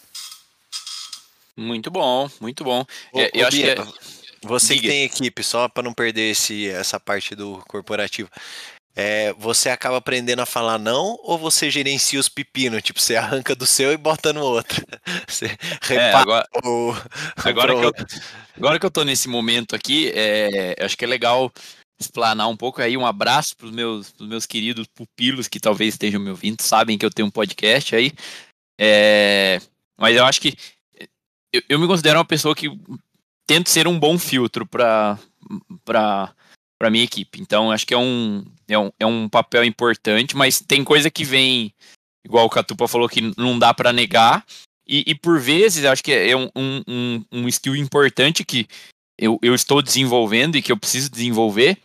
Muito 1.58 1.90
bom, 1.90 2.30
muito 2.40 2.64
bom. 2.64 2.86
Ô, 3.12 3.20
é, 3.20 3.32
eu 3.34 3.44
ô, 3.44 3.48
acho 3.48 3.58
Bia, 3.58 3.76
que 3.76 3.82
é... 3.82 4.18
Você 4.44 4.76
Diga. 4.76 4.82
que 4.82 4.88
tem 4.88 5.04
equipe, 5.04 5.44
só 5.44 5.68
para 5.68 5.84
não 5.84 5.94
perder 5.94 6.32
esse, 6.32 6.70
essa 6.70 7.00
parte 7.00 7.36
do 7.36 7.62
corporativo. 7.68 8.30
É, 8.96 9.32
você 9.34 9.70
acaba 9.70 9.98
aprendendo 9.98 10.42
a 10.42 10.46
falar 10.46 10.80
não 10.80 11.20
ou 11.22 11.38
você 11.38 11.70
gerencia 11.70 12.20
os 12.20 12.28
pepinos? 12.28 12.82
Tipo, 12.82 13.00
você 13.00 13.16
arranca 13.16 13.56
do 13.56 13.66
seu 13.66 13.94
e 13.94 13.98
bota 13.98 14.34
no 14.34 14.42
outro. 14.42 14.84
Você 15.30 15.56
é, 15.92 16.14
agora, 16.14 16.48
o, 16.64 16.94
agora, 17.36 17.76
que 17.76 17.86
eu, 17.86 17.94
agora 18.56 18.80
que 18.80 18.86
eu 18.88 18.90
tô 18.90 19.04
nesse 19.04 19.30
momento 19.30 19.76
aqui, 19.76 20.12
é, 20.16 20.76
acho 20.84 20.98
que 20.98 21.06
é 21.06 21.08
legal 21.08 21.52
explanar 22.00 22.48
um 22.48 22.58
pouco 22.58 22.82
aí. 22.82 22.98
Um 22.98 23.06
abraço 23.06 23.56
para 23.56 23.68
os 23.68 23.72
meus, 23.72 24.12
pros 24.12 24.28
meus 24.28 24.48
queridos 24.48 24.88
pupilos 24.88 25.48
que 25.48 25.60
talvez 25.60 25.94
estejam 25.94 26.20
me 26.20 26.32
ouvindo, 26.32 26.60
sabem 26.64 26.98
que 26.98 27.06
eu 27.06 27.12
tenho 27.12 27.28
um 27.28 27.32
podcast 27.32 27.96
aí. 27.96 28.12
É, 28.80 29.60
mas 29.96 30.16
eu 30.16 30.26
acho 30.26 30.42
que 30.42 30.56
eu, 31.52 31.62
eu, 31.70 31.80
me 31.80 31.88
considero 31.88 32.20
uma 32.20 32.26
pessoa 32.26 32.56
que 32.56 32.70
tento 33.46 33.70
ser 33.70 33.88
um 33.88 34.00
bom 34.00 34.18
filtro 34.18 34.66
para 34.66 35.20
para 35.86 36.90
minha 36.92 37.04
equipe. 37.04 37.42
Então 37.42 37.72
acho 37.72 37.86
que 37.86 37.94
é 37.94 37.98
um, 37.98 38.46
é 38.68 38.78
um 38.78 38.92
é 39.00 39.06
um 39.06 39.30
papel 39.30 39.64
importante, 39.64 40.36
mas 40.36 40.60
tem 40.60 40.84
coisa 40.84 41.10
que 41.10 41.24
vem 41.24 41.74
igual 42.26 42.46
o 42.46 42.50
Catupa 42.50 42.88
falou 42.88 43.08
que 43.08 43.34
não 43.38 43.58
dá 43.58 43.74
para 43.74 43.94
negar 43.94 44.46
e, 44.88 45.04
e, 45.06 45.16
por 45.16 45.40
vezes 45.40 45.84
acho 45.84 46.04
que 46.04 46.14
é 46.14 46.36
um, 46.36 46.50
um, 46.56 47.26
um 47.32 47.48
skill 47.50 47.76
importante 47.76 48.46
que 48.46 48.68
eu, 49.18 49.38
eu 49.42 49.54
estou 49.54 49.82
desenvolvendo 49.82 50.56
e 50.56 50.62
que 50.62 50.72
eu 50.72 50.78
preciso 50.78 51.10
desenvolver, 51.10 51.78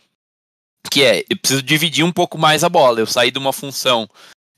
que 0.89 1.03
é 1.03 1.25
eu 1.29 1.37
preciso 1.37 1.61
dividir 1.61 2.05
um 2.05 2.11
pouco 2.13 2.37
mais 2.37 2.63
a 2.63 2.69
bola. 2.69 2.99
Eu 2.99 3.07
saí 3.07 3.29
de 3.29 3.37
uma 3.37 3.51
função 3.51 4.09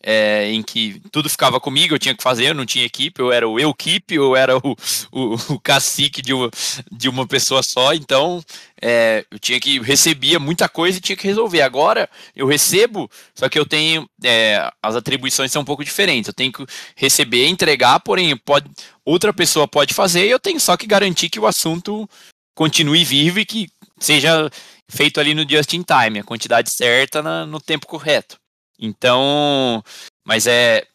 é, 0.08 0.52
em 0.52 0.62
que 0.62 1.02
tudo 1.12 1.28
ficava 1.28 1.60
comigo, 1.60 1.96
eu 1.96 2.00
tinha 2.00 2.13
que 2.13 2.22
fazer, 2.22 2.50
eu 2.50 2.54
não 2.54 2.65
tinha 2.65 2.86
equipe, 2.86 3.20
eu 3.20 3.32
era 3.32 3.50
o 3.50 3.60
eu 3.60 3.74
keep, 3.74 4.13
eu 4.13 4.36
era 4.36 4.56
o, 4.56 4.76
o, 5.12 5.34
o 5.56 5.60
cacique 5.60 6.22
de 6.22 6.32
uma, 6.32 6.52
de 6.91 7.10
uma 7.10 7.26
pessoa 7.26 7.63
só, 7.63 7.91
então 7.91 8.39
é, 8.80 9.26
eu 9.32 9.39
tinha 9.39 9.60
que 9.60 9.80
recebia 9.80 10.39
muita 10.39 10.70
coisa 10.70 11.00
e 11.00 11.02
tinha 11.02 11.15
que 11.15 11.26
resolver. 11.26 11.63
Agora 11.63 12.08
eu 12.36 12.46
recebo, 12.46 13.10
só 13.34 13.50
que 13.50 13.58
eu 13.58 13.65
tenho 13.65 14.08
é, 14.24 14.72
as 14.80 14.96
atribuições 14.96 15.52
são 15.52 15.63
um 15.63 15.65
pouco 15.65 15.84
diferentes. 15.84 16.28
Eu 16.28 16.34
tenho 16.36 16.52
que 16.52 16.63
receber, 16.96 17.48
entregar, 17.48 18.00
porém 18.02 18.38
pode 18.38 18.70
outra 19.04 19.34
pessoa 19.34 19.68
pode 19.68 19.94
fazer 19.94 20.28
e 20.28 20.32
eu 20.32 20.39
tenho 20.39 20.60
só 20.60 20.78
que 20.78 20.86
garantir 20.86 21.30
que 21.30 21.39
o 21.39 21.48
assunto 21.48 22.08
continue 22.56 23.04
vivo 23.04 23.39
e 23.39 23.46
que 23.46 23.68
seja 24.00 24.52
feito 24.89 25.20
ali 25.20 25.34
no 25.34 25.50
just 25.50 25.74
in 25.74 25.84
time, 25.84 26.20
a 26.20 26.24
quantidade 26.24 26.70
certa 26.72 27.24
na, 27.24 27.46
no 27.46 27.60
tempo 27.60 27.88
correto. 27.88 28.38
Então, 28.80 29.84
mas 30.26 30.48
é 30.48 30.86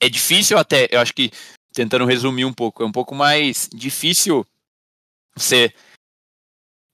é 0.00 0.08
difícil 0.08 0.58
até, 0.58 0.88
eu 0.90 1.00
acho 1.00 1.14
que 1.14 1.30
tentando 1.72 2.04
resumir 2.04 2.44
um 2.44 2.52
pouco, 2.52 2.82
é 2.82 2.86
um 2.86 2.92
pouco 2.92 3.14
mais 3.14 3.68
difícil 3.72 4.46
você 5.34 5.72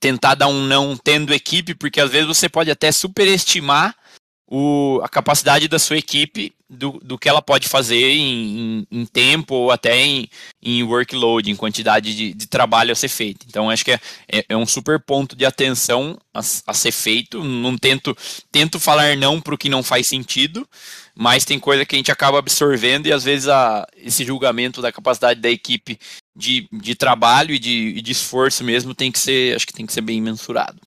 tentar 0.01 0.35
dar 0.35 0.49
um 0.49 0.67
não 0.67 0.97
tendo 0.97 1.33
equipe, 1.33 1.75
porque 1.75 2.01
às 2.01 2.11
vezes 2.11 2.27
você 2.27 2.49
pode 2.49 2.71
até 2.71 2.91
superestimar 2.91 3.97
o, 4.49 5.01
a 5.03 5.09
capacidade 5.09 5.69
da 5.69 5.79
sua 5.79 5.97
equipe 5.97 6.53
do, 6.73 6.99
do 7.05 7.19
que 7.19 7.29
ela 7.29 7.43
pode 7.43 7.69
fazer 7.69 8.13
em, 8.13 8.87
em, 8.91 9.01
em 9.03 9.07
tempo 9.07 9.55
ou 9.55 9.71
até 9.71 9.95
em, 9.95 10.29
em, 10.63 10.83
workload, 10.83 11.51
em 11.51 11.55
quantidade 11.55 12.17
de, 12.17 12.33
de, 12.33 12.47
trabalho 12.47 12.93
a 12.93 12.95
ser 12.95 13.09
feito. 13.09 13.45
Então, 13.47 13.69
acho 13.69 13.85
que 13.85 13.93
é, 13.93 14.01
é, 14.27 14.45
é 14.49 14.57
um 14.57 14.65
super 14.65 14.99
ponto 14.99 15.37
de 15.37 15.45
atenção 15.45 16.19
a, 16.33 16.41
a, 16.41 16.75
ser 16.75 16.91
feito. 16.91 17.45
Não 17.45 17.77
tento, 17.77 18.17
tento 18.51 18.81
falar 18.81 19.17
não 19.17 19.41
para 19.41 19.55
o 19.55 19.59
que 19.59 19.69
não 19.69 19.83
faz 19.83 20.09
sentido, 20.09 20.67
mas 21.15 21.45
tem 21.45 21.59
coisa 21.59 21.85
que 21.85 21.95
a 21.95 21.99
gente 21.99 22.11
acaba 22.11 22.39
absorvendo 22.39 23.07
e 23.07 23.13
às 23.13 23.23
vezes 23.23 23.49
a, 23.49 23.87
esse 23.97 24.25
julgamento 24.25 24.81
da 24.81 24.91
capacidade 24.91 25.41
da 25.41 25.51
equipe 25.51 25.99
de, 26.35 26.67
de 26.73 26.95
trabalho 26.95 27.55
e 27.55 27.59
de, 27.59 28.01
de 28.01 28.13
esforço 28.13 28.65
mesmo 28.65 28.95
tem 28.95 29.13
que 29.13 29.19
ser, 29.19 29.55
acho 29.55 29.67
que 29.67 29.75
tem 29.75 29.85
que 29.85 29.93
ser 29.93 30.01
bem 30.01 30.23
mensurado. 30.23 30.81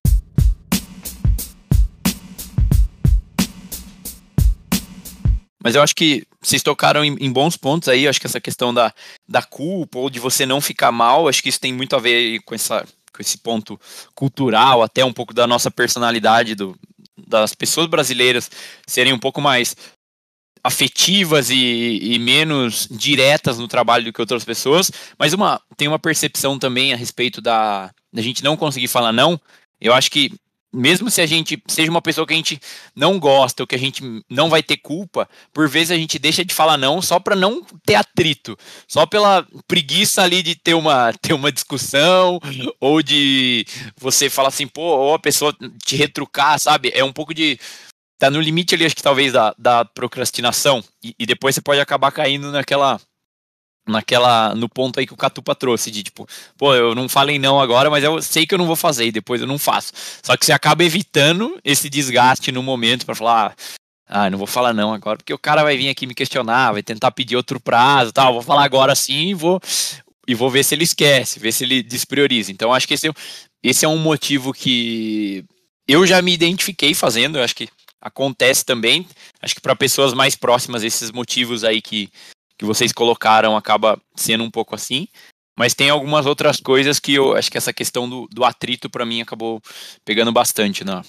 Mas 5.66 5.74
eu 5.74 5.82
acho 5.82 5.96
que 5.96 6.24
vocês 6.40 6.62
tocaram 6.62 7.04
em, 7.04 7.16
em, 7.18 7.32
bons 7.32 7.56
pontos 7.56 7.88
aí, 7.88 8.06
acho 8.06 8.20
que 8.20 8.26
essa 8.28 8.40
questão 8.40 8.72
da, 8.72 8.94
da 9.28 9.42
culpa 9.42 9.98
ou 9.98 10.08
de 10.08 10.20
você 10.20 10.46
não 10.46 10.60
ficar 10.60 10.92
mal, 10.92 11.26
acho 11.26 11.42
que 11.42 11.48
isso 11.48 11.58
tem 11.58 11.72
muito 11.72 11.96
a 11.96 11.98
ver 11.98 12.38
com, 12.42 12.54
essa, 12.54 12.86
com 13.12 13.20
esse 13.20 13.36
ponto 13.38 13.76
cultural, 14.14 14.80
até 14.80 15.04
um 15.04 15.12
pouco 15.12 15.34
da 15.34 15.44
nossa 15.44 15.68
personalidade, 15.68 16.54
do, 16.54 16.78
das 17.26 17.52
pessoas 17.52 17.88
brasileiras 17.88 18.48
serem 18.86 19.12
um 19.12 19.18
pouco 19.18 19.40
mais 19.40 19.74
afetivas 20.62 21.50
e, 21.50 21.98
e, 22.00 22.16
menos 22.20 22.86
diretas 22.88 23.58
no 23.58 23.66
trabalho 23.66 24.04
do 24.04 24.12
que 24.12 24.20
outras 24.20 24.44
pessoas, 24.44 24.92
mas 25.18 25.32
uma, 25.32 25.60
tem 25.76 25.88
uma 25.88 25.98
percepção 25.98 26.60
também 26.60 26.92
a 26.92 26.96
respeito 26.96 27.40
da, 27.40 27.90
da 28.12 28.22
gente 28.22 28.44
não 28.44 28.56
conseguir 28.56 28.86
falar 28.86 29.12
não. 29.12 29.40
Eu 29.80 29.92
acho 29.92 30.12
que 30.12 30.30
mesmo 30.76 31.10
se 31.10 31.20
a 31.20 31.26
gente 31.26 31.60
seja 31.66 31.90
uma 31.90 32.02
pessoa 32.02 32.26
que 32.26 32.34
a 32.34 32.36
gente 32.36 32.60
não 32.94 33.18
gosta 33.18 33.62
ou 33.62 33.66
que 33.66 33.74
a 33.74 33.78
gente 33.78 34.02
não 34.28 34.50
vai 34.50 34.62
ter 34.62 34.76
culpa, 34.76 35.28
por 35.52 35.68
vezes 35.68 35.90
a 35.90 35.96
gente 35.96 36.18
deixa 36.18 36.44
de 36.44 36.52
falar 36.52 36.76
não 36.76 37.00
só 37.00 37.18
para 37.18 37.34
não 37.34 37.62
ter 37.84 37.94
atrito, 37.94 38.56
só 38.86 39.06
pela 39.06 39.46
preguiça 39.66 40.22
ali 40.22 40.42
de 40.42 40.54
ter 40.54 40.74
uma, 40.74 41.12
ter 41.20 41.32
uma 41.32 41.50
discussão 41.50 42.38
ou 42.78 43.02
de 43.02 43.66
você 43.98 44.28
falar 44.28 44.48
assim, 44.48 44.66
pô, 44.66 44.82
ou 44.82 45.14
a 45.14 45.18
pessoa 45.18 45.56
te 45.84 45.96
retrucar, 45.96 46.60
sabe? 46.60 46.92
É 46.94 47.02
um 47.02 47.12
pouco 47.12 47.32
de 47.32 47.58
tá 48.18 48.30
no 48.30 48.40
limite 48.40 48.74
ali, 48.74 48.84
acho 48.84 48.96
que 48.96 49.02
talvez 49.02 49.32
da, 49.32 49.54
da 49.58 49.84
procrastinação. 49.84 50.82
E, 51.02 51.14
e 51.18 51.26
depois 51.26 51.54
você 51.54 51.60
pode 51.60 51.80
acabar 51.80 52.12
caindo 52.12 52.50
naquela 52.50 53.00
naquela 53.86 54.54
no 54.54 54.68
ponto 54.68 54.98
aí 54.98 55.06
que 55.06 55.14
o 55.14 55.16
Catupa 55.16 55.54
trouxe 55.54 55.90
de 55.90 56.02
tipo, 56.02 56.26
pô, 56.56 56.74
eu 56.74 56.94
não 56.94 57.08
falei 57.08 57.38
não 57.38 57.60
agora, 57.60 57.88
mas 57.90 58.02
eu 58.02 58.20
sei 58.20 58.46
que 58.46 58.54
eu 58.54 58.58
não 58.58 58.66
vou 58.66 58.76
fazer 58.76 59.06
e 59.06 59.12
depois 59.12 59.40
eu 59.40 59.46
não 59.46 59.58
faço. 59.58 59.92
Só 60.22 60.36
que 60.36 60.44
você 60.44 60.52
acaba 60.52 60.84
evitando 60.84 61.58
esse 61.64 61.88
desgaste 61.88 62.50
no 62.50 62.62
momento 62.62 63.06
para 63.06 63.14
falar, 63.14 63.54
ah, 64.08 64.28
não 64.30 64.38
vou 64.38 64.46
falar 64.46 64.72
não 64.72 64.92
agora, 64.92 65.18
porque 65.18 65.34
o 65.34 65.38
cara 65.38 65.62
vai 65.62 65.76
vir 65.76 65.88
aqui 65.88 66.06
me 66.06 66.14
questionar, 66.14 66.72
vai 66.72 66.82
tentar 66.82 67.10
pedir 67.10 67.36
outro 67.36 67.60
prazo, 67.60 68.12
tal, 68.12 68.32
vou 68.32 68.42
falar 68.42 68.64
agora 68.64 68.94
sim 68.94 69.28
e 69.30 69.34
vou 69.34 69.60
e 70.28 70.34
vou 70.34 70.50
ver 70.50 70.64
se 70.64 70.74
ele 70.74 70.84
esquece, 70.84 71.38
ver 71.38 71.52
se 71.52 71.64
ele 71.64 71.82
desprioriza. 71.82 72.50
Então 72.50 72.72
acho 72.72 72.88
que 72.88 72.94
esse, 72.94 73.08
é 73.08 73.12
esse 73.62 73.84
é 73.84 73.88
um 73.88 73.98
motivo 73.98 74.52
que 74.52 75.44
eu 75.86 76.04
já 76.06 76.20
me 76.20 76.32
identifiquei 76.32 76.94
fazendo, 76.94 77.38
eu 77.38 77.44
acho 77.44 77.54
que 77.54 77.68
acontece 78.00 78.64
também. 78.64 79.06
Acho 79.40 79.54
que 79.54 79.60
para 79.60 79.76
pessoas 79.76 80.14
mais 80.14 80.34
próximas 80.34 80.82
esses 80.82 81.10
motivos 81.10 81.64
aí 81.64 81.80
que 81.80 82.10
que 82.58 82.64
vocês 82.64 82.92
colocaram 82.92 83.56
acaba 83.56 84.00
sendo 84.14 84.44
um 84.44 84.50
pouco 84.50 84.74
assim. 84.74 85.08
Mas 85.58 85.74
tem 85.74 85.88
algumas 85.88 86.26
outras 86.26 86.60
coisas 86.60 87.00
que 87.00 87.14
eu 87.14 87.34
acho 87.34 87.50
que 87.50 87.56
essa 87.56 87.72
questão 87.72 88.08
do, 88.08 88.28
do 88.30 88.44
atrito 88.44 88.90
para 88.90 89.06
mim 89.06 89.22
acabou 89.22 89.60
pegando 90.04 90.30
bastante, 90.30 90.84
né? 90.84 91.02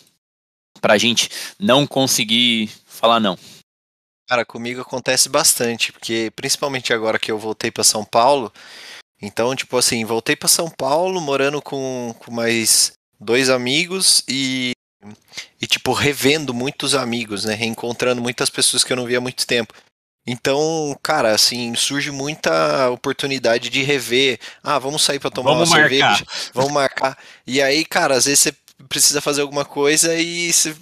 Pra 0.80 0.98
gente 0.98 1.30
não 1.60 1.86
conseguir 1.86 2.72
falar 2.86 3.20
não. 3.20 3.38
Cara, 4.30 4.46
comigo 4.46 4.82
acontece 4.82 5.30
bastante, 5.30 5.92
porque 5.92 6.32
principalmente 6.36 6.94
agora 6.94 7.20
que 7.20 7.32
eu 7.32 7.38
voltei 7.38 7.72
para 7.72 7.84
São 7.84 8.04
Paulo, 8.04 8.52
então, 9.22 9.56
tipo 9.56 9.78
assim, 9.78 10.06
voltei 10.06 10.36
para 10.36 10.48
São 10.48 10.70
Paulo 10.70 11.20
morando 11.20 11.62
com, 11.62 12.14
com 12.20 12.32
mais 12.32 12.92
dois 13.20 13.50
amigos 13.50 14.24
e, 14.28 14.74
e, 15.62 15.66
tipo, 15.66 15.92
revendo 15.92 16.54
muitos 16.54 16.94
amigos, 16.94 17.46
né? 17.46 17.54
Reencontrando 17.54 18.22
muitas 18.22 18.50
pessoas 18.50 18.84
que 18.84 18.94
eu 18.94 18.98
não 18.98 19.06
via 19.06 19.18
há 19.18 19.22
muito 19.22 19.48
tempo. 19.48 19.74
Então, 20.28 20.94
cara, 21.02 21.32
assim, 21.34 21.74
surge 21.74 22.12
muita 22.12 22.90
oportunidade 22.90 23.70
de 23.70 23.82
rever. 23.82 24.38
Ah, 24.62 24.78
vamos 24.78 25.02
sair 25.02 25.20
para 25.20 25.32
tomar 25.32 25.54
vamos 25.54 25.70
uma 25.70 25.78
marcar. 25.78 25.90
cerveja, 25.90 26.26
vamos 26.54 26.72
marcar. 26.74 27.18
E 27.48 27.62
aí, 27.62 27.86
cara, 27.86 28.16
às 28.16 28.26
vezes 28.26 28.42
você 28.42 28.54
precisa 28.90 29.22
fazer 29.22 29.42
alguma 29.42 29.64
coisa 29.64 30.14
e 30.16 30.52
você... 30.52 30.76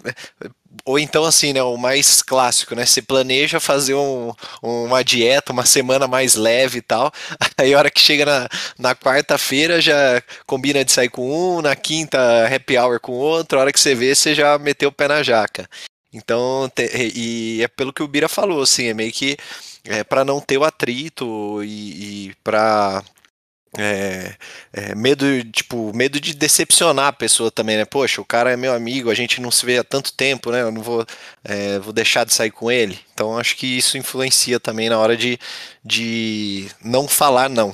ou 0.84 1.00
então 1.00 1.24
assim, 1.24 1.54
né, 1.54 1.64
o 1.64 1.78
mais 1.78 2.22
clássico, 2.22 2.76
né, 2.76 2.86
você 2.86 3.02
planeja 3.02 3.60
fazer 3.60 3.94
um, 3.94 4.34
uma 4.62 5.04
dieta, 5.04 5.54
uma 5.54 5.66
semana 5.66 6.08
mais 6.08 6.36
leve 6.36 6.80
e 6.80 6.82
tal, 6.82 7.12
aí 7.58 7.74
a 7.74 7.78
hora 7.78 7.90
que 7.90 8.02
chega 8.02 8.26
na, 8.26 8.50
na 8.78 8.96
quarta-feira 8.96 9.80
já 9.80 10.22
combina 10.46 10.84
de 10.84 10.92
sair 10.92 11.10
com 11.10 11.58
um, 11.58 11.62
na 11.62 11.76
quinta 11.76 12.20
happy 12.54 12.78
hour 12.78 13.00
com 13.00 13.14
outro, 13.14 13.58
a 13.58 13.62
hora 13.62 13.72
que 13.72 13.80
você 13.80 13.96
vê 13.96 14.14
você 14.14 14.36
já 14.36 14.58
meteu 14.58 14.90
o 14.90 14.92
pé 14.92 15.08
na 15.08 15.24
jaca. 15.24 15.70
Então, 16.16 16.72
te, 16.74 16.90
e 17.16 17.62
é 17.62 17.68
pelo 17.68 17.92
que 17.94 18.02
o 18.02 18.08
Bira 18.08 18.30
falou, 18.30 18.62
assim, 18.62 18.86
é 18.88 18.94
meio 18.94 19.12
que 19.12 19.38
é, 19.84 20.04
para 20.04 20.24
não 20.24 20.40
ter 20.40 20.58
o 20.58 20.64
atrito 20.64 21.62
e, 21.64 22.30
e 22.30 22.36
para 22.44 23.04
é, 23.78 24.36
é, 24.74 24.96
medo, 24.96 25.26
tipo, 25.52 25.94
medo 25.94 26.20
de 26.20 26.34
decepcionar 26.34 27.08
a 27.08 27.14
pessoa 27.14 27.52
também, 27.52 27.78
né? 27.78 27.86
Poxa, 27.86 28.22
o 28.22 28.26
cara 28.26 28.52
é 28.52 28.58
meu 28.58 28.74
amigo, 28.74 29.10
a 29.12 29.14
gente 29.14 29.42
não 29.42 29.52
se 29.52 29.66
vê 29.66 29.78
há 29.78 29.84
tanto 29.84 30.14
tempo, 30.14 30.52
né? 30.52 30.62
Eu 30.62 30.72
não 30.72 30.82
vou, 30.82 31.06
é, 31.44 31.80
vou 31.80 31.92
deixar 31.94 32.26
de 32.26 32.34
sair 32.34 32.52
com 32.52 32.72
ele. 32.72 32.98
Então, 33.14 33.38
acho 33.38 33.56
que 33.58 33.68
isso 33.68 33.98
influencia 33.98 34.60
também 34.60 34.90
na 34.90 34.98
hora 35.00 35.18
de, 35.18 35.38
de 35.84 36.70
não 36.84 37.08
falar 37.08 37.50
não. 37.50 37.74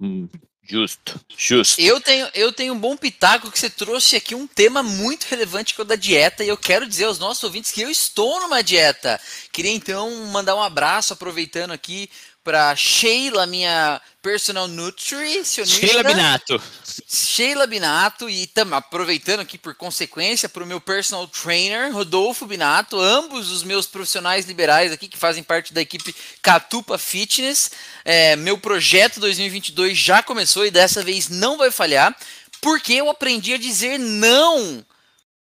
Hum, 0.00 0.28
Justo, 0.70 1.20
justo. 1.36 1.80
Eu 1.80 2.00
tenho, 2.00 2.28
eu 2.32 2.52
tenho 2.52 2.74
um 2.74 2.78
bom 2.78 2.96
pitaco 2.96 3.50
que 3.50 3.58
você 3.58 3.68
trouxe 3.68 4.14
aqui 4.14 4.36
um 4.36 4.46
tema 4.46 4.84
muito 4.84 5.24
relevante 5.24 5.74
que 5.74 5.80
é 5.80 5.82
o 5.82 5.84
da 5.84 5.96
dieta 5.96 6.44
e 6.44 6.48
eu 6.48 6.56
quero 6.56 6.86
dizer 6.86 7.06
aos 7.06 7.18
nossos 7.18 7.42
ouvintes 7.42 7.72
que 7.72 7.80
eu 7.80 7.90
estou 7.90 8.40
numa 8.40 8.62
dieta. 8.62 9.20
Queria 9.50 9.72
então 9.72 10.08
mandar 10.26 10.54
um 10.54 10.62
abraço 10.62 11.12
aproveitando 11.12 11.72
aqui 11.72 12.08
para 12.42 12.74
Sheila, 12.74 13.46
minha 13.46 14.00
personal 14.22 14.66
nutricionista. 14.66 15.64
Sheila 15.64 16.02
Binato. 16.02 16.62
Sheila 17.08 17.66
Binato 17.66 18.28
e 18.30 18.46
tam, 18.46 18.74
aproveitando 18.74 19.40
aqui 19.40 19.58
por 19.58 19.74
consequência 19.74 20.48
para 20.48 20.64
o 20.64 20.66
meu 20.66 20.80
personal 20.80 21.26
trainer, 21.26 21.92
Rodolfo 21.92 22.46
Binato, 22.46 22.98
ambos 22.98 23.50
os 23.50 23.62
meus 23.62 23.86
profissionais 23.86 24.46
liberais 24.46 24.92
aqui 24.92 25.08
que 25.08 25.18
fazem 25.18 25.42
parte 25.42 25.72
da 25.72 25.80
equipe 25.80 26.14
Catupa 26.42 26.98
Fitness. 26.98 27.70
É, 28.04 28.36
meu 28.36 28.58
projeto 28.58 29.20
2022 29.20 29.96
já 29.96 30.22
começou 30.22 30.66
e 30.66 30.70
dessa 30.70 31.02
vez 31.02 31.28
não 31.28 31.58
vai 31.58 31.70
falhar, 31.70 32.16
porque 32.60 32.94
eu 32.94 33.10
aprendi 33.10 33.54
a 33.54 33.58
dizer 33.58 33.98
não 33.98 34.84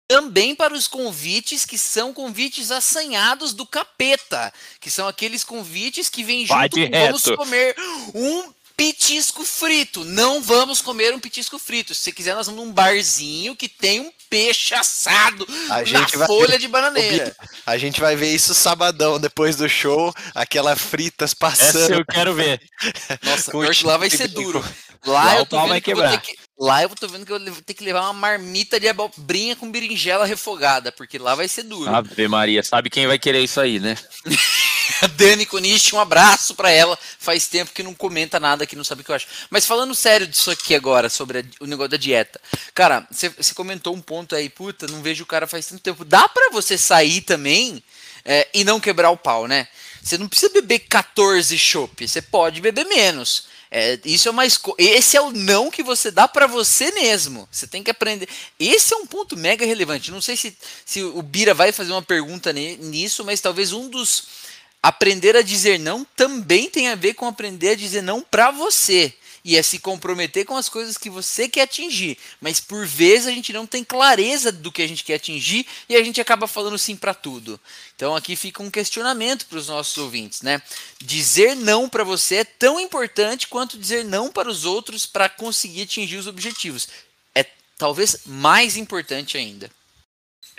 também 0.10 0.56
para 0.56 0.74
os 0.74 0.88
convites 0.88 1.67
que 1.67 1.78
são 1.78 2.12
convites 2.12 2.72
assanhados 2.72 3.54
do 3.54 3.63
capeta, 3.63 4.52
que 4.82 4.89
são 4.89 5.08
aqueles 5.08 5.43
convites 5.43 6.10
que 6.10 6.24
vêm 6.24 6.48
junto 6.48 6.76
com 6.76 6.98
vamos 7.00 7.24
comer 7.38 7.76
um 8.15 8.52
petisco 8.76 9.45
frito. 9.45 10.04
Não 10.04 10.41
vamos 10.41 10.82
comer 10.82 11.13
um 11.13 11.19
petisco 11.19 11.60
frito. 11.60 11.93
Se 11.93 12.02
você 12.02 12.12
quiser, 12.12 12.34
nós 12.34 12.48
vamos 12.48 12.65
num 12.65 12.74
barzinho 12.74 13.56
que 13.56 13.69
tem 13.69 14.00
um 14.00 14.12
peixe 14.30 14.74
assado 14.74 15.45
a 15.69 15.84
na 15.84 16.26
folha 16.26 16.58
de 16.58 16.67
bananeira. 16.67 17.36
A 17.63 17.78
gente 17.78 18.02
vai 18.02 18.15
ver 18.15 18.34
isso 18.34 18.56
sabadão, 18.56 19.19
depois 19.19 19.56
do 19.56 19.69
show, 19.69 20.12
aquela 20.34 20.76
fritas 20.76 21.36
passando. 21.36 21.84
Essa 21.84 21.93
eu 21.93 22.06
quero 22.06 22.34
ver. 22.34 22.60
Nossa, 23.22 23.52
lá 23.86 23.98
vai 23.98 24.10
ser 24.10 24.30
duro. 24.30 24.63
Lá, 25.06 25.24
lá 25.24 25.36
eu 25.38 25.45
tô 25.45 25.62
vendo 25.67 25.82
que, 25.82 25.93
que 25.93 26.49
Lá 26.60 26.84
eu 26.84 26.89
tô 26.89 27.08
vendo 27.08 27.26
que 27.26 27.32
eu 27.32 27.39
vou 27.39 27.62
ter 27.62 27.74
que 27.74 27.86
levar 27.86 28.02
uma 28.02 28.13
marmita 28.13 28.80
de 28.82 28.89
abobrinha 28.89 29.56
com 29.56 29.72
berinjela 29.72 30.26
refogada, 30.26 30.91
porque 30.91 31.17
lá 31.17 31.34
vai 31.34 31.48
ser 31.48 31.63
duro. 31.63 31.89
Ave 31.89 32.28
Maria, 32.28 32.62
sabe 32.62 32.89
quem 32.89 33.08
vai 33.08 33.17
querer 33.17 33.41
isso 33.41 33.62
aí, 33.62 33.80
né? 33.80 33.98
a 35.02 35.08
Dani 35.08 35.45
Konishi, 35.45 35.95
um 35.95 36.00
abraço 36.02 36.54
para 36.54 36.69
ela. 36.69 37.00
Faz 37.17 37.48
tempo 37.48 37.72
que 37.72 37.82
não 37.82 37.93
comenta 37.93 38.41
nada 38.41 38.65
que 38.65 38.76
não 38.76 38.84
sabe 38.84 39.02
o 39.02 39.06
que 39.06 39.12
eu 39.12 39.15
acho. 39.15 39.28
Mas 39.50 39.65
falando 39.65 39.95
sério 39.95 40.28
disso 40.28 40.52
aqui 40.52 40.76
agora, 40.76 41.10
sobre 41.10 41.39
a, 41.39 41.43
o 41.62 41.65
negócio 41.65 41.91
da 41.91 41.98
dieta. 41.98 42.41
Cara, 42.74 43.08
você 43.10 43.54
comentou 43.56 43.95
um 43.95 44.02
ponto 44.02 44.36
aí, 44.36 44.50
puta, 44.50 44.86
não 44.88 45.02
vejo 45.02 45.24
o 45.24 45.28
cara 45.28 45.48
faz 45.48 45.65
tanto 45.65 45.82
tempo. 45.82 46.04
Dá 46.04 46.28
para 46.28 46.52
você 46.52 46.78
sair 46.78 47.22
também 47.22 47.82
é, 48.26 48.50
e 48.54 48.65
não 48.65 48.82
quebrar 48.82 49.12
o 49.12 49.17
pau, 49.17 49.48
né? 49.48 49.69
Você 50.04 50.17
não 50.17 50.28
precisa 50.28 50.52
beber 50.52 50.80
14 50.80 51.58
chopp, 51.58 52.06
você 52.08 52.22
pode 52.22 52.60
beber 52.60 52.86
menos. 52.86 53.49
É, 53.71 53.99
isso 54.03 54.27
é 54.27 54.32
mais. 54.32 54.60
Esse 54.77 55.15
é 55.15 55.21
o 55.21 55.32
não 55.32 55.69
que 55.69 55.84
você 55.84 56.10
dá 56.10 56.27
para 56.27 56.47
você 56.47 56.91
mesmo. 56.91 57.47
Você 57.51 57.67
tem 57.67 57.84
que 57.84 57.91
aprender. 57.91 58.27
Esse 58.60 58.93
é 58.93 58.97
um 58.97 59.05
ponto 59.05 59.38
mega 59.38 59.65
relevante. 59.65 60.12
Não 60.12 60.21
sei 60.21 60.36
se, 60.36 60.58
se 60.84 61.03
o 61.03 61.21
Bira 61.21 61.53
vai 61.53 61.71
fazer 61.71 61.91
uma 61.91 62.01
pergunta 62.01 62.51
nisso, 62.51 63.23
mas 63.23 63.41
talvez 63.41 63.71
um 63.71 63.88
dos 63.88 64.39
aprender 64.82 65.36
a 65.36 65.41
dizer 65.41 65.77
não 65.77 66.05
também 66.15 66.69
tem 66.69 66.88
a 66.88 66.95
ver 66.95 67.13
com 67.13 67.27
aprender 67.27 67.71
a 67.71 67.75
dizer 67.75 68.01
não 68.01 68.21
para 68.21 68.49
você 68.49 69.13
e 69.50 69.58
é 69.58 69.64
se 69.64 69.80
comprometer 69.80 70.46
com 70.46 70.56
as 70.56 70.70
coisas 70.70 70.96
que 70.96 71.10
você 71.10 71.50
quer 71.50 71.64
atingir. 71.64 72.20
Mas 72.40 72.60
por 72.60 72.86
vezes 72.86 73.26
a 73.26 73.32
gente 73.32 73.52
não 73.52 73.66
tem 73.66 73.84
clareza 73.84 74.52
do 74.52 74.72
que 74.72 74.80
a 74.80 74.88
gente 74.88 75.04
quer 75.04 75.16
atingir 75.16 75.66
e 75.90 75.96
a 75.96 76.04
gente 76.04 76.22
acaba 76.22 76.46
falando 76.46 76.78
sim 76.78 76.96
para 76.96 77.16
tudo. 77.16 77.60
Então 77.96 78.16
aqui 78.16 78.36
fica 78.36 78.62
um 78.62 78.70
questionamento 78.70 79.48
para 79.48 79.58
os 79.58 79.68
nossos 79.68 79.98
ouvintes, 79.98 80.44
né? 80.44 80.62
Dizer 81.04 81.56
não 81.56 81.90
para 81.90 82.04
você 82.04 82.36
é 82.36 82.44
tão 82.44 82.80
importante 82.80 83.48
quanto 83.48 83.76
dizer 83.76 84.06
não 84.06 84.32
para 84.32 84.48
os 84.48 84.66
outros 84.66 85.08
para 85.08 85.28
conseguir 85.28 85.82
atingir 85.82 86.18
os 86.18 86.28
objetivos. 86.28 86.88
É 87.34 87.44
talvez 87.76 88.18
mais 88.28 88.78
importante 88.78 89.36
ainda. 89.36 89.68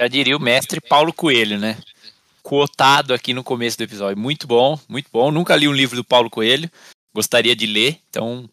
Já 0.00 0.08
diria 0.08 0.36
o 0.36 0.42
mestre 0.42 0.80
Paulo 0.80 1.12
Coelho, 1.12 1.60
né? 1.60 1.78
Quotado 2.42 3.14
aqui 3.14 3.32
no 3.32 3.44
começo 3.44 3.78
do 3.78 3.84
episódio. 3.84 4.20
Muito 4.20 4.48
bom, 4.48 4.76
muito 4.88 5.08
bom. 5.12 5.30
Nunca 5.30 5.54
li 5.54 5.68
um 5.68 5.72
livro 5.72 5.94
do 5.94 6.02
Paulo 6.02 6.28
Coelho. 6.28 6.68
Gostaria 7.14 7.54
de 7.54 7.66
ler, 7.66 8.00
então 8.08 8.50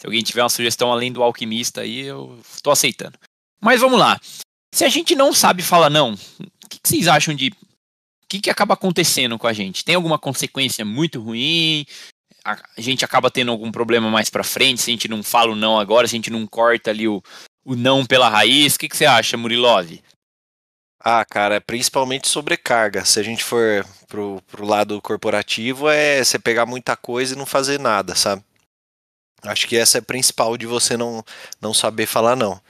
se 0.00 0.06
alguém 0.06 0.22
tiver 0.22 0.42
uma 0.42 0.48
sugestão 0.48 0.90
além 0.90 1.12
do 1.12 1.22
alquimista 1.22 1.82
aí, 1.82 2.00
eu 2.00 2.40
estou 2.54 2.72
aceitando. 2.72 3.18
Mas 3.60 3.82
vamos 3.82 3.98
lá. 3.98 4.18
Se 4.74 4.82
a 4.82 4.88
gente 4.88 5.14
não 5.14 5.30
sabe 5.30 5.62
falar 5.62 5.90
não, 5.90 6.14
o 6.14 6.68
que, 6.70 6.80
que 6.80 6.88
vocês 6.88 7.06
acham 7.06 7.34
de. 7.34 7.48
O 7.48 8.26
que, 8.26 8.40
que 8.40 8.48
acaba 8.48 8.72
acontecendo 8.72 9.38
com 9.38 9.46
a 9.46 9.52
gente? 9.52 9.84
Tem 9.84 9.94
alguma 9.94 10.18
consequência 10.18 10.86
muito 10.86 11.20
ruim? 11.20 11.84
A, 12.42 12.58
gente 12.78 13.04
acaba 13.04 13.30
tendo 13.30 13.50
algum 13.50 13.70
problema 13.70 14.08
mais 14.08 14.30
pra 14.30 14.42
frente 14.42 14.80
se 14.80 14.90
a 14.90 14.94
gente 14.94 15.06
não 15.06 15.22
fala 15.22 15.52
o 15.52 15.56
não 15.56 15.78
agora, 15.78 16.08
se 16.08 16.14
a 16.14 16.16
gente 16.16 16.30
não 16.30 16.46
corta 16.46 16.88
ali 16.90 17.06
o, 17.06 17.22
o 17.62 17.76
não 17.76 18.06
pela 18.06 18.30
raiz? 18.30 18.76
O 18.76 18.78
que, 18.78 18.88
que 18.88 18.96
você 18.96 19.04
acha, 19.04 19.36
Murilov? 19.36 20.00
Ah, 20.98 21.26
cara, 21.26 21.56
é 21.56 21.60
principalmente 21.60 22.26
sobrecarga. 22.26 23.04
Se 23.04 23.20
a 23.20 23.22
gente 23.22 23.44
for 23.44 23.84
pro, 24.08 24.40
pro 24.46 24.64
lado 24.64 24.98
corporativo, 25.02 25.90
é 25.90 26.24
você 26.24 26.38
pegar 26.38 26.64
muita 26.64 26.96
coisa 26.96 27.34
e 27.34 27.38
não 27.38 27.44
fazer 27.44 27.78
nada, 27.78 28.14
sabe? 28.14 28.42
Acho 29.42 29.66
que 29.66 29.76
essa 29.76 29.98
é 29.98 30.00
a 30.00 30.02
principal 30.02 30.56
de 30.56 30.66
você 30.66 30.96
não, 30.96 31.24
não 31.60 31.72
saber 31.72 32.06
falar 32.06 32.36
não. 32.36 32.60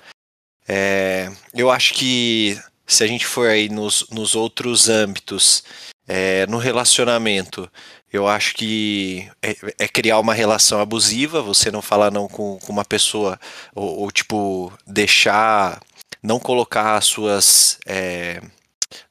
É, 0.69 1.31
eu 1.55 1.71
acho 1.71 1.95
que 1.95 2.59
se 2.87 3.05
a 3.05 3.07
gente 3.07 3.27
for 3.27 3.49
aí 3.49 3.69
nos, 3.69 4.07
nos 4.11 4.35
outros 4.35 4.89
âmbitos, 4.89 5.63
é, 6.07 6.47
no 6.47 6.59
relacionamento, 6.59 7.71
eu 8.13 8.27
acho 8.27 8.55
que 8.55 9.31
é, 9.41 9.57
é, 9.79 9.89
criar 9.89 10.19
uma 10.19 10.35
relação 10.35 10.81
abusiva, 10.81 11.41
você 11.41 11.71
não 11.71 11.81
falar 11.81 12.11
não 12.11 12.27
com, 12.27 12.59
com 12.59 12.73
uma 12.73 12.85
pessoa, 12.85 13.39
ou, 13.75 14.01
ou, 14.01 14.11
tipo, 14.11 14.73
deixar, 14.85 15.81
não 16.21 16.41
colocar 16.41 16.97
as 16.97 17.05
suas, 17.05 17.79
é, 17.87 18.43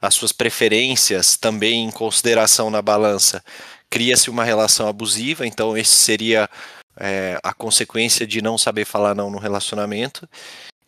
as 0.00 0.14
suas 0.14 0.32
preferências 0.32 1.38
também 1.38 1.84
em 1.84 1.90
consideração 1.90 2.70
na 2.70 2.82
balança, 2.82 3.42
cria-se 3.88 4.28
uma 4.28 4.44
relação 4.44 4.86
abusiva, 4.86 5.46
então 5.46 5.76
esse 5.76 5.96
seria 5.96 6.48
é, 6.96 7.38
a 7.42 7.52
consequência 7.52 8.26
de 8.26 8.42
não 8.42 8.58
saber 8.58 8.84
falar 8.84 9.14
não 9.14 9.30
no 9.30 9.38
relacionamento. 9.38 10.28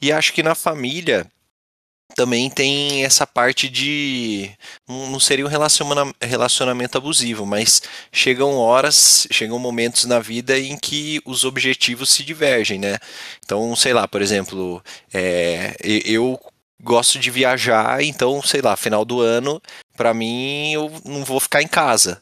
E 0.01 0.13
acho 0.13 0.33
que 0.33 0.43
na 0.43 0.55
família 0.55 1.27
também 2.15 2.51
tem 2.51 3.05
essa 3.05 3.27
parte 3.27 3.69
de. 3.69 4.51
Não 4.89 5.19
seria 5.21 5.47
um 5.47 5.49
relacionamento 6.21 6.99
abusivo, 6.99 7.47
mas 7.47 7.83
chegam 8.13 8.57
horas, 8.57 9.27
chegam 9.31 9.59
momentos 9.59 10.05
na 10.05 10.19
vida 10.19 10.59
em 10.59 10.77
que 10.77 11.21
os 11.25 11.45
objetivos 11.45 12.11
se 12.11 12.23
divergem, 12.23 12.79
né? 12.79 12.99
Então, 13.45 13.75
sei 13.77 13.93
lá, 13.93 14.07
por 14.07 14.21
exemplo, 14.21 14.83
é, 15.13 15.75
eu 15.83 16.39
gosto 16.83 17.19
de 17.19 17.31
viajar, 17.31 18.03
então, 18.03 18.43
sei 18.43 18.61
lá, 18.61 18.77
final 18.77 19.05
do 19.05 19.21
ano, 19.21 19.63
para 19.97 20.13
mim, 20.13 20.73
eu 20.73 20.91
não 21.05 21.25
vou 21.25 21.41
ficar 21.41 21.63
em 21.63 21.69
casa 21.69 22.21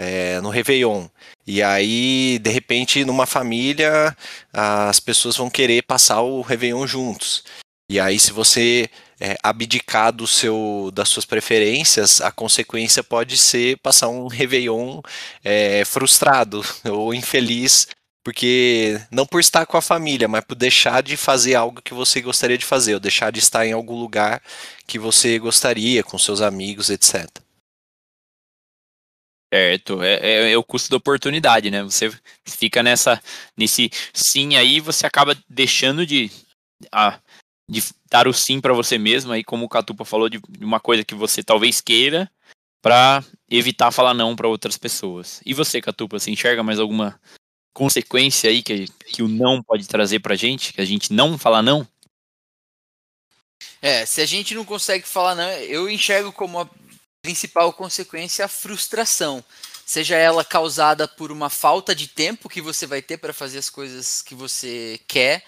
é, 0.00 0.40
no 0.40 0.48
Réveillon. 0.48 1.06
E 1.46 1.62
aí, 1.62 2.38
de 2.38 2.50
repente, 2.50 3.04
numa 3.04 3.26
família, 3.26 4.16
as 4.52 4.98
pessoas 4.98 5.36
vão 5.36 5.50
querer 5.50 5.82
passar 5.82 6.22
o 6.22 6.40
Réveillon 6.40 6.86
juntos. 6.86 7.44
E 7.90 8.00
aí, 8.00 8.18
se 8.18 8.32
você 8.32 8.88
é, 9.20 9.36
abdicar 9.42 10.10
do 10.12 10.26
seu, 10.26 10.90
das 10.94 11.08
suas 11.10 11.26
preferências, 11.26 12.22
a 12.22 12.32
consequência 12.32 13.04
pode 13.04 13.36
ser 13.36 13.76
passar 13.78 14.08
um 14.08 14.26
Réveillon 14.26 15.02
é, 15.44 15.84
frustrado 15.84 16.64
ou 16.90 17.12
infeliz, 17.12 17.88
porque 18.24 18.98
não 19.10 19.26
por 19.26 19.40
estar 19.40 19.66
com 19.66 19.76
a 19.76 19.82
família, 19.82 20.28
mas 20.28 20.44
por 20.44 20.54
deixar 20.54 21.02
de 21.02 21.16
fazer 21.16 21.56
algo 21.56 21.82
que 21.82 21.92
você 21.92 22.22
gostaria 22.22 22.56
de 22.56 22.64
fazer, 22.64 22.94
ou 22.94 23.00
deixar 23.00 23.30
de 23.30 23.38
estar 23.38 23.66
em 23.66 23.72
algum 23.72 23.98
lugar 23.98 24.42
que 24.86 24.98
você 24.98 25.38
gostaria, 25.38 26.02
com 26.02 26.16
seus 26.16 26.40
amigos, 26.40 26.88
etc. 26.88 27.28
Certo, 29.52 30.00
é, 30.00 30.14
é, 30.14 30.52
é, 30.52 30.56
o 30.56 30.62
custo 30.62 30.90
da 30.90 30.96
oportunidade, 30.96 31.72
né? 31.72 31.82
Você 31.82 32.08
fica 32.46 32.84
nessa, 32.84 33.20
nesse 33.56 33.90
sim 34.14 34.56
aí, 34.56 34.78
você 34.78 35.04
acaba 35.04 35.36
deixando 35.48 36.06
de, 36.06 36.30
de 37.68 37.82
dar 38.08 38.28
o 38.28 38.32
sim 38.32 38.60
para 38.60 38.72
você 38.72 38.96
mesmo, 38.96 39.32
aí 39.32 39.42
como 39.42 39.64
o 39.64 39.68
Catupa 39.68 40.04
falou, 40.04 40.28
de 40.28 40.40
uma 40.60 40.78
coisa 40.78 41.04
que 41.04 41.16
você 41.16 41.42
talvez 41.42 41.80
queira, 41.80 42.30
para 42.80 43.24
evitar 43.50 43.90
falar 43.90 44.14
não 44.14 44.36
para 44.36 44.46
outras 44.46 44.78
pessoas. 44.78 45.40
E 45.44 45.52
você, 45.52 45.80
Catupa, 45.80 46.18
você 46.18 46.30
enxerga 46.30 46.62
mais 46.62 46.78
alguma 46.78 47.20
consequência 47.74 48.50
aí 48.50 48.62
que, 48.62 48.86
que 49.06 49.22
o 49.22 49.28
não 49.28 49.60
pode 49.62 49.86
trazer 49.88 50.20
pra 50.20 50.36
gente, 50.36 50.72
que 50.72 50.80
a 50.80 50.84
gente 50.84 51.12
não 51.12 51.36
fala 51.36 51.60
não? 51.60 51.86
É, 53.82 54.06
se 54.06 54.20
a 54.20 54.26
gente 54.26 54.54
não 54.54 54.64
consegue 54.64 55.06
falar 55.06 55.34
não, 55.34 55.50
eu 55.50 55.88
enxergo 55.90 56.32
como 56.32 56.68
principal 57.22 57.72
consequência 57.72 58.42
é 58.42 58.46
a 58.46 58.48
frustração. 58.48 59.44
Seja 59.84 60.16
ela 60.16 60.44
causada 60.44 61.08
por 61.08 61.32
uma 61.32 61.50
falta 61.50 61.94
de 61.94 62.06
tempo 62.06 62.48
que 62.48 62.60
você 62.60 62.86
vai 62.86 63.02
ter 63.02 63.18
para 63.18 63.32
fazer 63.32 63.58
as 63.58 63.68
coisas 63.68 64.22
que 64.22 64.34
você 64.34 65.00
quer, 65.08 65.44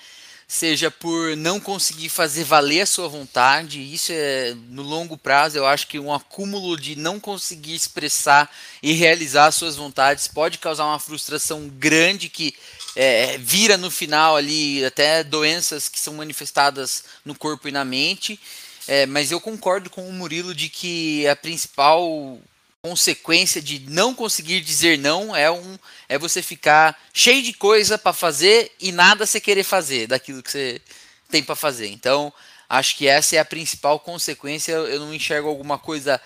seja 0.49 0.91
por 0.91 1.37
não 1.37 1.61
conseguir 1.61 2.09
fazer 2.09 2.45
valer 2.45 2.81
a 2.81 2.87
sua 2.87 3.09
vontade. 3.09 3.81
Isso 3.81 4.11
é 4.13 4.55
no 4.69 4.83
longo 4.83 5.17
prazo, 5.17 5.57
eu 5.57 5.67
acho 5.67 5.87
que 5.87 5.99
um 5.99 6.13
acúmulo 6.13 6.77
de 6.77 6.97
não 6.97 7.21
conseguir 7.21 7.75
expressar 7.75 8.51
e 8.83 8.93
realizar 8.93 9.47
as 9.47 9.55
suas 9.55 9.77
vontades 9.77 10.27
pode 10.27 10.59
causar 10.59 10.87
uma 10.87 10.99
frustração 10.99 11.69
grande 11.69 12.29
que 12.29 12.55
é, 12.95 13.39
vira 13.39 13.77
no 13.79 13.91
final 13.91 14.37
ali 14.37 14.85
até 14.85 15.25
doenças 15.25 15.89
que 15.89 15.99
são 15.99 16.15
manifestadas 16.15 17.05
no 17.25 17.35
corpo 17.35 17.69
e 17.69 17.73
na 17.73 17.85
mente. 17.85 18.39
É, 18.87 19.07
mas 19.07 19.31
eu 19.31 19.41
concordo 19.41 19.89
com 19.91 20.09
o 20.09 20.13
Murilo 20.13 20.55
de 20.55 20.69
que 20.69 21.27
a 21.29 21.37
principal 21.37 22.39
consequência 22.83 23.63
de 23.63 23.79
não 23.89 24.13
conseguir 24.13 24.61
dizer 24.61 24.99
não 24.99 25.37
é 25.37 25.49
um 25.49 25.79
é 26.09 26.19
você 26.19 26.43
ficar 26.43 27.01
cheio 27.15 27.41
de 27.41 27.53
coisa 27.53 27.97
para 27.97 28.13
fazer 28.13 28.73
e 28.81 28.91
nada 28.91 29.25
você 29.25 29.41
querer 29.41 29.63
fazer 29.63 30.09
daquilo 30.09 30.43
que 30.43 30.51
você 30.51 30.83
tem 31.31 31.45
para 31.45 31.55
fazer. 31.55 31.87
Então, 31.89 32.33
acho 32.69 32.97
que 32.97 33.07
essa 33.07 33.37
é 33.37 33.39
a 33.39 33.45
principal 33.45 34.01
consequência. 34.01 34.73
Eu 34.73 34.99
não 34.99 35.15
enxergo 35.15 35.49
alguma 35.49 35.79
coisa 35.79 36.21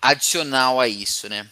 adicional 0.00 0.80
a 0.80 0.88
isso, 0.88 1.28
né? 1.28 1.46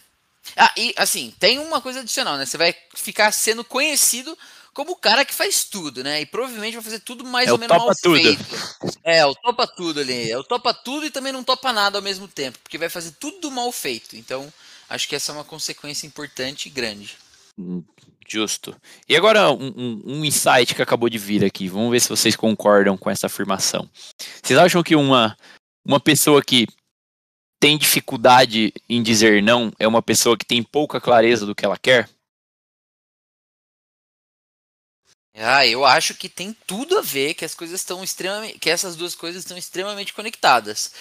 Ah, 0.57 0.73
e 0.75 0.93
assim, 0.97 1.33
tem 1.39 1.59
uma 1.59 1.79
coisa 1.79 1.99
adicional, 1.99 2.37
né? 2.37 2.45
Você 2.45 2.57
vai 2.57 2.75
ficar 2.95 3.31
sendo 3.31 3.63
conhecido 3.63 4.37
como 4.75 4.91
o 4.91 4.95
cara 4.97 5.23
que 5.23 5.33
faz 5.33 5.63
tudo, 5.63 6.03
né? 6.03 6.21
E 6.21 6.25
provavelmente 6.25 6.73
vai 6.73 6.83
fazer 6.83 6.99
tudo 6.99 7.23
mais 7.23 7.47
é 7.47 7.53
ou 7.53 7.57
menos 7.57 7.77
mal 7.77 7.95
tudo. 7.95 8.21
feito. 8.21 8.45
É, 9.05 9.25
o 9.25 9.33
topa 9.33 9.65
tudo 9.65 10.01
ali. 10.01 10.29
É 10.29 10.37
o 10.37 10.43
topa 10.43 10.73
tudo 10.73 11.05
e 11.05 11.09
também 11.09 11.31
não 11.31 11.45
topa 11.45 11.71
nada 11.71 11.97
ao 11.97 12.01
mesmo 12.01 12.27
tempo, 12.27 12.59
porque 12.61 12.77
vai 12.77 12.89
fazer 12.89 13.11
tudo 13.17 13.49
mal 13.49 13.71
feito. 13.71 14.17
Então, 14.17 14.51
acho 14.89 15.07
que 15.07 15.15
essa 15.15 15.31
é 15.31 15.35
uma 15.35 15.45
consequência 15.45 16.05
importante 16.05 16.65
e 16.65 16.69
grande. 16.69 17.17
Hum, 17.57 17.81
justo. 18.27 18.75
E 19.07 19.15
agora 19.15 19.49
um, 19.49 19.73
um, 19.77 20.03
um, 20.07 20.25
insight 20.25 20.75
que 20.75 20.81
acabou 20.81 21.07
de 21.07 21.17
vir 21.17 21.45
aqui. 21.45 21.69
Vamos 21.69 21.91
ver 21.91 22.01
se 22.01 22.09
vocês 22.09 22.35
concordam 22.35 22.97
com 22.97 23.09
essa 23.09 23.27
afirmação. 23.27 23.89
Vocês 24.43 24.59
acham 24.59 24.83
que 24.83 24.93
uma, 24.93 25.37
uma 25.87 26.01
pessoa 26.01 26.43
que 26.43 26.67
tem 27.61 27.77
dificuldade 27.77 28.73
em 28.89 29.01
dizer 29.01 29.41
não 29.41 29.71
é 29.79 29.87
uma 29.87 30.01
pessoa 30.01 30.37
que 30.37 30.45
tem 30.45 30.61
pouca 30.61 30.99
clareza 30.99 31.45
do 31.45 31.55
que 31.55 31.63
ela 31.63 31.77
quer? 31.77 32.09
Ah, 35.37 35.67
eu 35.67 35.83
acho 35.83 36.13
que 36.13 36.29
tem 36.29 36.55
tudo 36.65 36.97
a 36.97 37.01
ver, 37.01 37.33
que 37.33 37.43
as 37.43 37.53
coisas 37.53 37.81
estão 37.81 38.03
extremamente, 38.03 38.57
que 38.57 38.69
essas 38.69 38.95
duas 38.95 39.13
coisas 39.13 39.43
estão 39.43 39.57
extremamente 39.57 40.13
conectadas. 40.13 40.91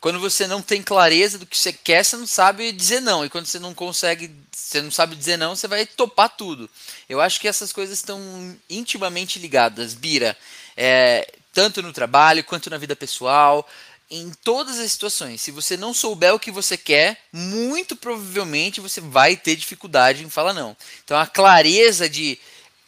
Quando 0.00 0.20
você 0.20 0.46
não 0.46 0.62
tem 0.62 0.80
clareza 0.80 1.38
do 1.38 1.44
que 1.44 1.58
você 1.58 1.72
quer, 1.72 2.04
você 2.04 2.16
não 2.16 2.26
sabe 2.26 2.72
dizer 2.72 3.00
não. 3.00 3.24
E 3.24 3.28
quando 3.28 3.46
você 3.46 3.58
não 3.58 3.74
consegue, 3.74 4.30
você 4.50 4.80
não 4.80 4.90
sabe 4.90 5.16
dizer 5.16 5.36
não, 5.36 5.56
você 5.56 5.68
vai 5.68 5.84
topar 5.84 6.28
tudo. 6.30 6.70
Eu 7.08 7.20
acho 7.20 7.40
que 7.40 7.48
essas 7.48 7.72
coisas 7.72 7.98
estão 7.98 8.56
intimamente 8.68 9.38
ligadas, 9.38 9.92
Bira. 9.92 10.36
É, 10.76 11.30
tanto 11.52 11.82
no 11.82 11.92
trabalho 11.92 12.44
quanto 12.44 12.70
na 12.70 12.78
vida 12.78 12.94
pessoal, 12.96 13.68
em 14.10 14.30
todas 14.42 14.78
as 14.78 14.90
situações. 14.92 15.40
Se 15.40 15.50
você 15.50 15.76
não 15.76 15.92
souber 15.92 16.34
o 16.34 16.40
que 16.40 16.50
você 16.50 16.76
quer, 16.76 17.18
muito 17.32 17.94
provavelmente 17.94 18.80
você 18.80 19.00
vai 19.00 19.36
ter 19.36 19.56
dificuldade 19.56 20.24
em 20.24 20.30
falar 20.30 20.54
não. 20.54 20.76
Então 21.04 21.18
a 21.18 21.26
clareza 21.26 22.08
de 22.08 22.38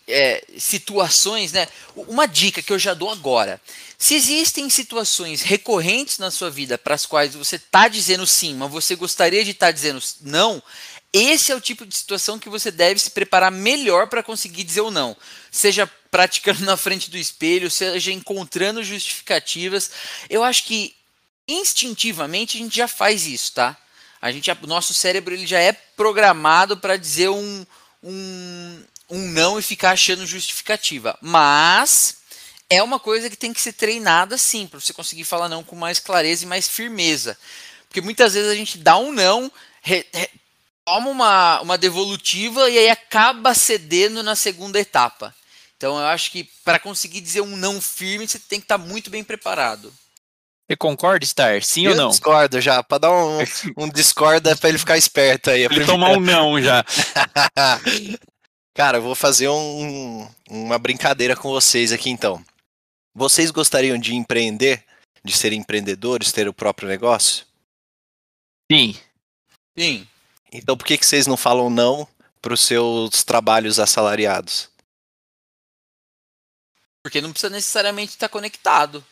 é, 0.06 0.44
situações, 0.58 1.52
né? 1.52 1.68
Uma 1.94 2.26
dica 2.26 2.62
que 2.62 2.72
eu 2.72 2.78
já 2.78 2.94
dou 2.94 3.10
agora. 3.10 3.60
Se 3.98 4.14
existem 4.14 4.68
situações 4.68 5.42
recorrentes 5.42 6.18
na 6.18 6.30
sua 6.30 6.50
vida 6.50 6.76
para 6.76 6.94
as 6.94 7.06
quais 7.06 7.34
você 7.34 7.56
está 7.56 7.88
dizendo 7.88 8.26
sim, 8.26 8.54
mas 8.54 8.70
você 8.70 8.96
gostaria 8.96 9.44
de 9.44 9.52
estar 9.52 9.66
tá 9.66 9.72
dizendo 9.72 10.02
não, 10.22 10.62
esse 11.12 11.52
é 11.52 11.54
o 11.54 11.60
tipo 11.60 11.84
de 11.84 11.94
situação 11.94 12.38
que 12.38 12.48
você 12.48 12.70
deve 12.70 12.98
se 12.98 13.10
preparar 13.10 13.52
melhor 13.52 14.08
para 14.08 14.22
conseguir 14.22 14.64
dizer 14.64 14.80
ou 14.80 14.90
não. 14.90 15.16
Seja 15.50 15.86
praticando 16.10 16.60
na 16.66 16.76
frente 16.76 17.10
do 17.10 17.18
espelho, 17.18 17.70
seja 17.70 18.10
encontrando 18.10 18.82
justificativas. 18.82 19.90
Eu 20.30 20.42
acho 20.42 20.64
que 20.64 20.94
instintivamente 21.46 22.56
a 22.56 22.60
gente 22.60 22.76
já 22.76 22.88
faz 22.88 23.26
isso, 23.26 23.52
tá? 23.52 23.76
A 24.22 24.30
gente, 24.30 24.50
o 24.50 24.66
nosso 24.66 24.94
cérebro 24.94 25.34
ele 25.34 25.46
já 25.46 25.58
é 25.58 25.72
programado 25.72 26.76
para 26.76 26.96
dizer 26.96 27.28
um, 27.28 27.66
um, 28.02 28.84
um 29.12 29.28
não 29.28 29.58
e 29.58 29.62
ficar 29.62 29.90
achando 29.90 30.26
justificativa. 30.26 31.16
Mas 31.20 32.16
é 32.70 32.82
uma 32.82 32.98
coisa 32.98 33.28
que 33.28 33.36
tem 33.36 33.52
que 33.52 33.60
ser 33.60 33.74
treinada 33.74 34.38
sim, 34.38 34.66
para 34.66 34.80
você 34.80 34.94
conseguir 34.94 35.24
falar 35.24 35.50
não 35.50 35.62
com 35.62 35.76
mais 35.76 35.98
clareza 35.98 36.44
e 36.44 36.48
mais 36.48 36.66
firmeza. 36.66 37.36
Porque 37.86 38.00
muitas 38.00 38.32
vezes 38.32 38.50
a 38.50 38.54
gente 38.54 38.78
dá 38.78 38.96
um 38.96 39.12
não, 39.12 39.52
re, 39.82 40.06
re, 40.14 40.30
toma 40.82 41.10
uma, 41.10 41.60
uma 41.60 41.76
devolutiva 41.76 42.70
e 42.70 42.78
aí 42.78 42.88
acaba 42.88 43.54
cedendo 43.54 44.22
na 44.22 44.34
segunda 44.34 44.80
etapa. 44.80 45.34
Então 45.76 45.98
eu 45.98 46.06
acho 46.06 46.30
que 46.30 46.48
para 46.64 46.78
conseguir 46.78 47.20
dizer 47.20 47.42
um 47.42 47.54
não 47.54 47.82
firme, 47.82 48.26
você 48.26 48.38
tem 48.38 48.60
que 48.60 48.64
estar 48.64 48.78
tá 48.78 48.84
muito 48.84 49.10
bem 49.10 49.22
preparado. 49.22 49.92
Você 50.66 50.76
concorda, 50.76 51.26
Star? 51.26 51.62
Sim 51.62 51.84
eu 51.84 51.90
ou 51.90 51.96
não? 51.98 52.08
discordo 52.08 52.58
já, 52.60 52.82
para 52.82 52.98
dar 52.98 53.12
um, 53.12 53.38
um 53.76 53.88
discorda 53.90 54.56
para 54.56 54.70
ele 54.70 54.78
ficar 54.78 54.96
esperto 54.96 55.50
aí. 55.50 55.64
Ele 55.64 55.84
tomar 55.84 56.12
um 56.12 56.20
não 56.20 56.62
já. 56.62 56.82
Cara, 58.74 58.98
eu 58.98 59.02
vou 59.02 59.14
fazer 59.14 59.48
um, 59.48 60.28
uma 60.48 60.78
brincadeira 60.78 61.36
com 61.36 61.50
vocês 61.50 61.92
aqui 61.92 62.08
então. 62.08 62.42
Vocês 63.14 63.50
gostariam 63.50 63.98
de 63.98 64.14
empreender? 64.14 64.84
De 65.24 65.32
ser 65.32 65.52
empreendedores, 65.52 66.32
ter 66.32 66.48
o 66.48 66.54
próprio 66.54 66.88
negócio? 66.88 67.46
Sim. 68.70 68.98
Sim. 69.78 70.08
Então 70.50 70.76
por 70.76 70.86
que, 70.86 70.96
que 70.96 71.06
vocês 71.06 71.26
não 71.26 71.36
falam 71.36 71.68
não 71.68 72.08
para 72.40 72.54
os 72.54 72.60
seus 72.60 73.22
trabalhos 73.22 73.78
assalariados? 73.78 74.70
Porque 77.02 77.20
não 77.20 77.30
precisa 77.30 77.50
necessariamente 77.50 78.12
estar 78.12 78.28
conectado. 78.28 79.04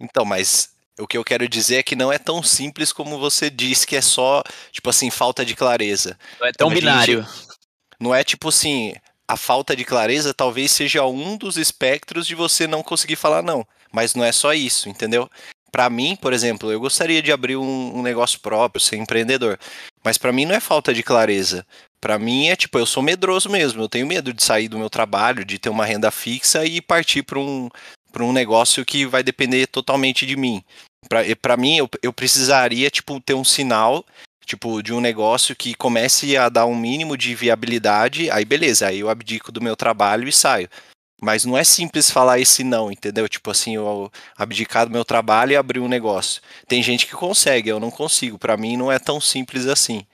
Então, 0.00 0.24
mas 0.24 0.70
o 0.98 1.06
que 1.06 1.18
eu 1.18 1.24
quero 1.24 1.48
dizer 1.48 1.76
é 1.76 1.82
que 1.82 1.96
não 1.96 2.12
é 2.12 2.18
tão 2.18 2.42
simples 2.42 2.92
como 2.92 3.18
você 3.18 3.50
diz 3.50 3.84
que 3.84 3.96
é 3.96 4.00
só, 4.00 4.42
tipo 4.72 4.88
assim, 4.88 5.10
falta 5.10 5.44
de 5.44 5.54
clareza. 5.54 6.18
Não 6.40 6.46
é 6.46 6.52
tão 6.52 6.68
então, 6.68 6.80
binário. 6.80 7.22
Gente, 7.22 7.55
não 8.00 8.14
é 8.14 8.22
tipo 8.24 8.48
assim, 8.48 8.94
a 9.28 9.36
falta 9.36 9.74
de 9.74 9.84
clareza 9.84 10.32
talvez 10.32 10.70
seja 10.70 11.04
um 11.04 11.36
dos 11.36 11.56
espectros 11.56 12.26
de 12.26 12.34
você 12.34 12.66
não 12.66 12.82
conseguir 12.82 13.16
falar 13.16 13.42
não. 13.42 13.66
Mas 13.92 14.14
não 14.14 14.24
é 14.24 14.32
só 14.32 14.52
isso, 14.52 14.88
entendeu? 14.88 15.28
Para 15.72 15.90
mim, 15.90 16.16
por 16.16 16.32
exemplo, 16.32 16.70
eu 16.70 16.80
gostaria 16.80 17.20
de 17.20 17.32
abrir 17.32 17.56
um, 17.56 17.98
um 17.98 18.02
negócio 18.02 18.40
próprio, 18.40 18.80
ser 18.80 18.96
empreendedor. 18.96 19.58
Mas 20.04 20.16
para 20.16 20.32
mim 20.32 20.44
não 20.44 20.54
é 20.54 20.60
falta 20.60 20.94
de 20.94 21.02
clareza. 21.02 21.66
Para 22.00 22.18
mim 22.18 22.48
é 22.48 22.56
tipo, 22.56 22.78
eu 22.78 22.86
sou 22.86 23.02
medroso 23.02 23.50
mesmo. 23.50 23.82
Eu 23.82 23.88
tenho 23.88 24.06
medo 24.06 24.32
de 24.32 24.42
sair 24.42 24.68
do 24.68 24.78
meu 24.78 24.88
trabalho, 24.88 25.44
de 25.44 25.58
ter 25.58 25.68
uma 25.68 25.84
renda 25.84 26.10
fixa 26.10 26.64
e 26.64 26.80
partir 26.80 27.22
para 27.22 27.38
um, 27.38 27.68
pra 28.12 28.24
um 28.24 28.32
negócio 28.32 28.84
que 28.84 29.04
vai 29.04 29.22
depender 29.22 29.66
totalmente 29.66 30.24
de 30.24 30.36
mim. 30.36 30.62
Para 31.40 31.56
mim, 31.56 31.76
eu, 31.76 31.90
eu 32.02 32.12
precisaria 32.12 32.88
tipo, 32.90 33.20
ter 33.20 33.34
um 33.34 33.44
sinal 33.44 34.04
tipo, 34.46 34.82
de 34.82 34.94
um 34.94 35.00
negócio 35.00 35.56
que 35.56 35.74
comece 35.74 36.36
a 36.36 36.48
dar 36.48 36.66
um 36.66 36.76
mínimo 36.76 37.16
de 37.16 37.34
viabilidade, 37.34 38.30
aí 38.30 38.44
beleza, 38.44 38.86
aí 38.86 39.00
eu 39.00 39.10
abdico 39.10 39.50
do 39.50 39.60
meu 39.60 39.76
trabalho 39.76 40.28
e 40.28 40.32
saio. 40.32 40.68
Mas 41.20 41.44
não 41.44 41.56
é 41.56 41.64
simples 41.64 42.10
falar 42.10 42.38
esse 42.38 42.62
não, 42.62 42.92
entendeu? 42.92 43.28
Tipo 43.28 43.50
assim, 43.50 43.74
eu 43.76 44.12
abdicar 44.36 44.86
do 44.86 44.92
meu 44.92 45.04
trabalho 45.04 45.52
e 45.52 45.56
abrir 45.56 45.80
um 45.80 45.88
negócio. 45.88 46.42
Tem 46.68 46.82
gente 46.82 47.06
que 47.06 47.14
consegue, 47.14 47.70
eu 47.70 47.80
não 47.80 47.90
consigo. 47.90 48.38
Para 48.38 48.56
mim 48.56 48.76
não 48.76 48.92
é 48.92 48.98
tão 48.98 49.20
simples 49.20 49.66
assim. 49.66 50.06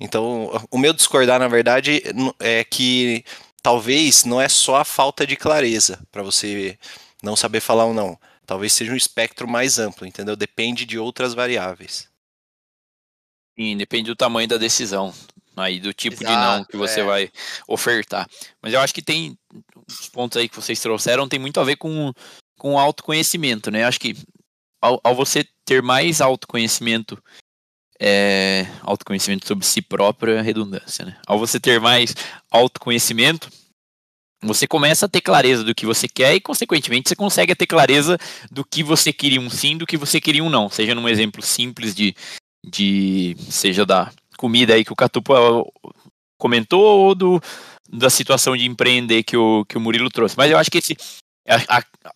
Então, 0.00 0.50
o 0.70 0.76
meu 0.76 0.92
discordar, 0.92 1.38
na 1.38 1.48
verdade, 1.48 2.02
é 2.40 2.64
que 2.64 3.24
talvez 3.62 4.24
não 4.24 4.40
é 4.40 4.48
só 4.48 4.76
a 4.76 4.84
falta 4.84 5.26
de 5.26 5.36
clareza 5.36 6.00
para 6.10 6.24
você 6.24 6.76
não 7.22 7.36
saber 7.36 7.60
falar 7.60 7.84
ou 7.84 7.94
não. 7.94 8.18
Talvez 8.44 8.72
seja 8.72 8.92
um 8.92 8.96
espectro 8.96 9.46
mais 9.46 9.78
amplo, 9.78 10.06
entendeu? 10.06 10.34
Depende 10.34 10.84
de 10.84 10.98
outras 10.98 11.34
variáveis. 11.34 12.07
Sim, 13.58 13.76
depende 13.76 14.06
do 14.06 14.16
tamanho 14.16 14.46
da 14.46 14.56
decisão, 14.56 15.12
aí 15.56 15.80
do 15.80 15.92
tipo 15.92 16.22
Exato, 16.22 16.32
de 16.32 16.36
não 16.36 16.64
que 16.64 16.76
você 16.76 17.00
é. 17.00 17.04
vai 17.04 17.32
ofertar. 17.66 18.28
Mas 18.62 18.72
eu 18.72 18.80
acho 18.80 18.94
que 18.94 19.02
tem 19.02 19.36
os 19.88 20.08
pontos 20.08 20.38
aí 20.38 20.48
que 20.48 20.54
vocês 20.54 20.78
trouxeram 20.80 21.28
tem 21.28 21.40
muito 21.40 21.58
a 21.58 21.64
ver 21.64 21.76
com 21.76 22.12
com 22.56 22.78
autoconhecimento, 22.78 23.70
né? 23.70 23.84
Acho 23.84 24.00
que 24.00 24.16
ao, 24.80 25.00
ao 25.02 25.14
você 25.14 25.44
ter 25.64 25.82
mais 25.82 26.20
autoconhecimento 26.20 27.20
é, 28.00 28.66
autoconhecimento 28.82 29.46
sobre 29.46 29.66
si 29.66 29.82
próprio 29.82 30.34
é 30.36 30.40
redundância, 30.40 31.04
né? 31.04 31.16
Ao 31.26 31.38
você 31.38 31.58
ter 31.58 31.80
mais 31.80 32.14
autoconhecimento, 32.50 33.50
você 34.40 34.68
começa 34.68 35.06
a 35.06 35.08
ter 35.08 35.20
clareza 35.20 35.64
do 35.64 35.74
que 35.74 35.84
você 35.84 36.06
quer 36.06 36.34
e, 36.34 36.40
consequentemente, 36.40 37.08
você 37.08 37.16
consegue 37.16 37.56
ter 37.56 37.66
clareza 37.66 38.16
do 38.52 38.64
que 38.64 38.84
você 38.84 39.12
queria 39.12 39.40
um 39.40 39.50
sim, 39.50 39.76
do 39.76 39.86
que 39.86 39.96
você 39.96 40.20
queria 40.20 40.44
um 40.44 40.50
não. 40.50 40.70
Seja 40.70 40.94
num 40.94 41.08
exemplo 41.08 41.42
simples 41.42 41.92
de 41.92 42.14
de 42.64 43.36
seja 43.50 43.84
da 43.84 44.10
comida 44.36 44.74
aí 44.74 44.84
que 44.84 44.92
o 44.92 44.96
Catupa 44.96 45.34
comentou 46.38 46.80
ou 46.80 47.14
do, 47.14 47.40
da 47.88 48.08
situação 48.08 48.56
de 48.56 48.66
empreender 48.66 49.22
que 49.22 49.36
o, 49.36 49.64
que 49.64 49.76
o 49.76 49.80
Murilo 49.80 50.10
trouxe. 50.10 50.36
Mas 50.36 50.50
eu 50.50 50.58
acho 50.58 50.70
que 50.70 50.78
esse, 50.78 50.96
a, 51.48 51.78
a, 51.78 52.12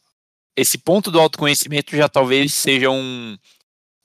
esse 0.56 0.78
ponto 0.78 1.10
do 1.10 1.20
autoconhecimento 1.20 1.96
já 1.96 2.08
talvez 2.08 2.54
seja 2.54 2.90
um, 2.90 3.36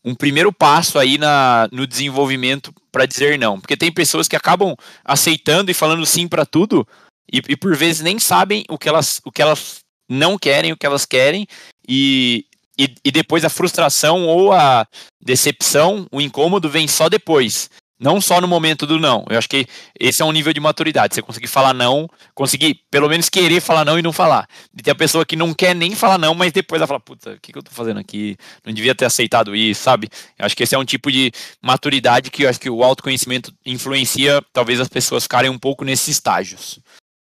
um 0.04 0.16
primeiro 0.16 0.52
passo 0.52 0.98
aí 0.98 1.18
na, 1.18 1.68
no 1.72 1.86
desenvolvimento 1.86 2.74
para 2.92 3.06
dizer 3.06 3.38
não. 3.38 3.60
Porque 3.60 3.78
tem 3.78 3.92
pessoas 3.92 4.28
que 4.28 4.36
acabam 4.36 4.76
aceitando 5.04 5.70
e 5.70 5.74
falando 5.74 6.06
sim 6.06 6.28
para 6.28 6.46
tudo 6.46 6.88
e, 7.32 7.42
e, 7.50 7.58
por 7.58 7.76
vezes 7.76 8.02
nem 8.02 8.18
sabem 8.20 8.64
o 8.70 8.78
que, 8.78 8.88
elas, 8.88 9.20
o 9.26 9.32
que 9.32 9.42
elas 9.42 9.80
não 10.10 10.38
querem, 10.38 10.72
o 10.72 10.78
que 10.78 10.86
elas 10.86 11.06
querem, 11.06 11.46
e, 11.88 12.46
e, 12.78 12.94
e 13.04 13.12
depois 13.12 13.44
a 13.44 13.50
frustração 13.50 14.28
ou 14.28 14.54
a 14.54 14.88
decepção, 15.22 16.08
o 16.12 16.22
incômodo 16.22 16.70
vem 16.70 16.88
só 16.88 17.10
depois. 17.10 17.70
Não 18.00 18.22
só 18.22 18.40
no 18.40 18.48
momento 18.48 18.86
do 18.86 19.00
não. 19.00 19.26
Eu 19.28 19.40
acho 19.40 19.50
que 19.50 19.66
esse 20.00 20.22
é 20.22 20.26
um 20.26 20.32
nível 20.32 20.54
de 20.54 20.60
maturidade. 20.60 21.16
Você 21.16 21.22
conseguir 21.22 21.48
falar 21.48 21.74
não, 21.74 22.08
conseguir 22.36 22.82
pelo 22.92 23.10
menos 23.10 23.28
querer 23.28 23.60
falar 23.60 23.84
não 23.84 23.98
e 23.98 24.04
não 24.04 24.14
falar. 24.14 24.48
E 24.78 24.84
tem 24.84 24.92
a 24.92 24.96
pessoa 24.96 25.26
que 25.26 25.36
não 25.36 25.52
quer 25.52 25.74
nem 25.74 25.96
falar 25.96 26.20
não, 26.20 26.36
mas 26.36 26.52
depois 26.52 26.80
ela 26.80 26.88
fala, 26.88 27.00
puta, 27.00 27.32
o 27.32 27.40
que, 27.40 27.52
que 27.52 27.58
eu 27.58 27.64
tô 27.64 27.72
fazendo 27.72 28.00
aqui? 28.00 28.38
Não 28.64 28.72
devia 28.72 28.94
ter 28.94 29.06
aceitado 29.06 29.56
isso, 29.56 29.82
sabe? 29.82 30.10
Eu 30.38 30.46
acho 30.46 30.56
que 30.56 30.62
esse 30.62 30.76
é 30.76 30.78
um 30.78 30.86
tipo 30.86 31.12
de 31.12 31.32
maturidade 31.60 32.30
que 32.30 32.44
eu 32.44 32.50
acho 32.50 32.60
que 32.60 32.70
o 32.70 32.84
autoconhecimento 32.84 33.52
influencia, 33.66 34.44
talvez 34.54 34.80
as 34.80 34.88
pessoas 34.88 35.24
ficarem 35.24 35.50
um 35.50 35.58
pouco 35.58 35.84
nesses 35.84 36.10
estágios. 36.10 36.80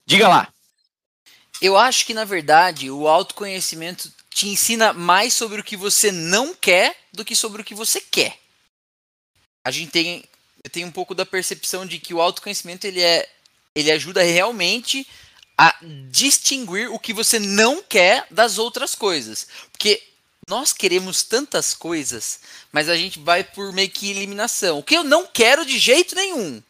Diga 0.07 0.29
lá. 0.29 0.49
Eu 1.63 1.79
acho 1.79 2.05
que, 2.05 2.15
na 2.15 2.25
verdade, 2.25 2.91
o 2.91 3.09
autoconhecimento 3.09 4.13
te 4.31 4.49
ensina 4.49 4.93
mais 4.93 5.35
sobre 5.35 5.61
o 5.61 5.65
que 5.65 5.77
você 5.77 6.13
não 6.13 6.55
quer 6.55 6.97
do 7.13 7.25
que 7.25 7.35
sobre 7.35 7.63
o 7.63 7.65
que 7.65 7.75
você 7.75 8.01
quer. 8.01 8.39
A 9.65 9.71
gente 9.71 9.91
tem, 9.91 10.25
tem 10.71 10.85
um 10.85 10.91
pouco 10.91 11.15
da 11.15 11.27
percepção 11.27 11.85
de 11.85 11.99
que 11.99 12.15
o 12.15 12.21
autoconhecimento 12.21 12.87
ele, 12.87 13.03
é, 13.03 13.29
ele 13.75 13.91
ajuda 13.91 14.23
realmente 14.23 15.07
a 15.57 15.75
distinguir 16.09 16.89
o 16.91 16.99
que 16.99 17.13
você 17.13 17.39
não 17.39 17.83
quer 17.83 18.27
das 18.31 18.59
outras 18.59 18.95
coisas. 18.95 19.49
Porque 19.73 20.01
nós 20.49 20.73
queremos 20.73 21.23
tantas 21.23 21.75
coisas, 21.75 22.41
mas 22.73 22.89
a 22.89 22.97
gente 22.97 23.19
vai 23.19 23.43
por 23.43 23.73
meio 23.73 23.91
que 23.91 24.11
eliminação. 24.11 24.79
O 24.79 24.83
que 24.83 24.97
eu 24.97 25.05
não 25.05 25.27
quero 25.27 25.67
de 25.67 25.79
jeito 25.79 26.15
nenhum. 26.15 26.63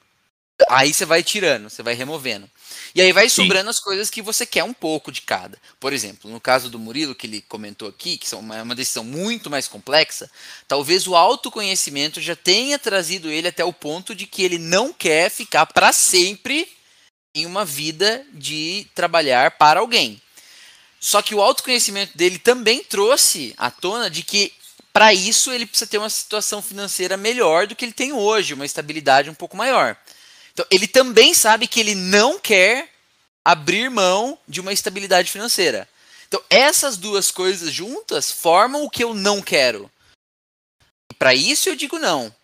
Aí 0.69 0.93
você 0.93 1.05
vai 1.05 1.23
tirando, 1.23 1.71
você 1.71 1.83
vai 1.83 1.95
removendo. 1.95 2.51
E 2.95 3.01
aí 3.01 3.13
vai 3.13 3.29
sobrando 3.29 3.65
Sim. 3.65 3.71
as 3.71 3.81
coisas 3.81 4.11
que 4.11 4.21
você 4.21 4.45
quer 4.45 4.65
um 4.65 4.73
pouco 4.73 5.13
de 5.13 5.23
cada. 5.23 5.59
Por 5.79 5.93
exemplo, 5.93 6.31
no 6.31 6.41
caso 6.41 6.69
do 6.69 6.79
Murilo, 6.79 7.15
que 7.15 7.27
ele 7.27 7.41
comentou 7.43 7.89
aqui, 7.89 8.19
que 8.19 8.35
é 8.35 8.37
uma, 8.37 8.63
uma 8.63 8.75
decisão 8.75 9.05
muito 9.05 9.49
mais 9.49 9.69
complexa, 9.69 10.29
talvez 10.67 11.07
o 11.07 11.15
autoconhecimento 11.15 12.21
já 12.21 12.35
tenha 12.35 12.79
trazido 12.79 13.31
ele 13.31 13.49
até 13.49 13.65
o 13.65 13.73
ponto 13.73 14.15
de 14.15 14.27
que 14.27 14.43
ele 14.43 14.59
não 14.59 14.93
quer 14.93 15.31
ficar 15.31 15.67
para 15.67 15.93
sempre 15.93 16.69
em 17.35 17.47
uma 17.47 17.65
vida 17.65 18.27
de 18.33 18.87
trabalhar 18.95 19.53
para 19.53 19.81
alguém. 19.81 20.21
Só 21.01 21.23
que 21.23 21.35
o 21.35 21.41
autoconhecimento 21.41 22.17
dele 22.19 22.39
também 22.39 22.83
trouxe 22.83 23.55
à 23.57 23.71
tona 23.71 24.11
de 24.11 24.25
que 24.25 24.53
para 24.93 25.15
isso 25.15 25.53
ele 25.53 25.67
precisa 25.67 25.89
ter 25.89 25.99
uma 25.99 26.11
situação 26.11 26.61
financeira 26.61 27.17
melhor 27.17 27.69
do 27.69 27.77
que 27.77 27.85
ele 27.85 27.93
tem 27.93 28.13
hoje, 28.13 28.55
uma 28.55 28.67
estabilidade 28.67 29.31
um 29.31 29.35
pouco 29.35 29.57
maior. 29.57 29.97
Então, 30.59 30.67
ele 30.73 30.89
também 30.89 31.33
sabe 31.33 31.69
que 31.69 31.79
ele 31.79 31.95
não 31.95 32.37
quer 32.37 32.91
abrir 33.45 33.89
mão 33.89 34.37
de 34.49 34.61
uma 34.61 34.73
estabilidade 34.73 35.31
financeira. 35.31 35.89
Então, 36.27 36.43
essas 36.51 36.97
duas 36.97 37.31
coisas 37.31 37.73
juntas 37.73 38.33
formam 38.33 38.83
o 38.83 38.91
que 38.91 39.05
eu 39.05 39.15
não 39.15 39.41
quero. 39.41 39.89
Para 41.17 41.33
isso 41.33 41.69
eu 41.69 41.77
digo 41.77 41.97
não. 42.01 42.35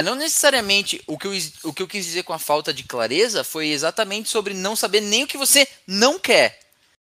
Não 0.00 0.14
necessariamente 0.14 1.02
o 1.08 1.18
que, 1.18 1.26
eu, 1.26 1.32
o 1.64 1.74
que 1.74 1.82
eu 1.82 1.88
quis 1.88 2.04
dizer 2.04 2.22
com 2.22 2.32
a 2.32 2.38
falta 2.38 2.72
de 2.72 2.84
clareza 2.84 3.42
foi 3.42 3.66
exatamente 3.66 4.28
sobre 4.28 4.54
não 4.54 4.76
saber 4.76 5.00
nem 5.00 5.24
o 5.24 5.26
que 5.26 5.36
você 5.36 5.66
não 5.88 6.20
quer. 6.20 6.60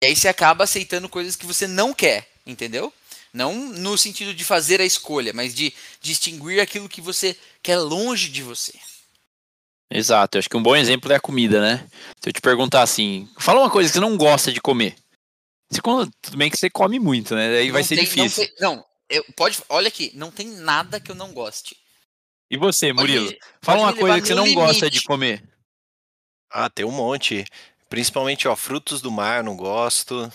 E 0.01 0.07
aí 0.07 0.15
você 0.15 0.27
acaba 0.27 0.63
aceitando 0.63 1.07
coisas 1.07 1.35
que 1.35 1.45
você 1.45 1.67
não 1.67 1.93
quer, 1.93 2.27
entendeu? 2.43 2.91
Não 3.31 3.53
no 3.53 3.95
sentido 3.99 4.33
de 4.33 4.43
fazer 4.43 4.81
a 4.81 4.85
escolha, 4.85 5.31
mas 5.31 5.53
de 5.53 5.71
distinguir 6.01 6.59
aquilo 6.59 6.89
que 6.89 7.01
você 7.01 7.37
quer 7.61 7.77
longe 7.77 8.27
de 8.27 8.41
você. 8.41 8.73
Exato, 9.91 10.37
eu 10.37 10.39
acho 10.39 10.49
que 10.49 10.57
um 10.57 10.63
bom 10.63 10.75
exemplo 10.75 11.11
é 11.11 11.15
a 11.15 11.19
comida, 11.19 11.61
né? 11.61 11.85
Se 12.21 12.29
eu 12.29 12.33
te 12.33 12.41
perguntar 12.41 12.81
assim, 12.81 13.27
fala 13.37 13.59
uma 13.59 13.69
coisa 13.69 13.89
que 13.89 13.93
você 13.93 13.99
não 13.99 14.17
gosta 14.17 14.51
de 14.51 14.61
comer. 14.61 14.95
Você, 15.69 15.81
tudo 16.21 16.37
bem 16.37 16.49
que 16.49 16.57
você 16.57 16.69
come 16.69 16.99
muito, 16.99 17.35
né? 17.35 17.57
Aí 17.57 17.71
vai 17.71 17.83
ser 17.83 17.95
tem, 17.95 18.05
difícil. 18.05 18.43
Não, 18.59 18.75
tem, 18.75 18.77
não 18.77 18.91
eu, 19.11 19.25
pode, 19.35 19.61
olha 19.67 19.89
aqui, 19.89 20.11
não 20.15 20.31
tem 20.31 20.47
nada 20.47 20.99
que 20.99 21.11
eu 21.11 21.15
não 21.15 21.33
goste. 21.33 21.75
E 22.49 22.57
você, 22.57 22.93
Murilo? 22.93 23.25
Pode, 23.25 23.39
fala 23.61 23.79
pode 23.79 23.91
uma 23.91 23.99
coisa 23.99 24.21
que 24.21 24.27
você 24.27 24.35
não 24.35 24.45
limite. 24.45 24.61
gosta 24.61 24.89
de 24.89 25.03
comer. 25.03 25.43
Ah, 26.49 26.69
tem 26.69 26.85
um 26.85 26.91
monte. 26.91 27.45
Principalmente, 27.89 28.47
ó, 28.47 28.55
frutos 28.55 29.01
do 29.01 29.11
mar, 29.11 29.43
não 29.43 29.55
gosto. 29.55 30.31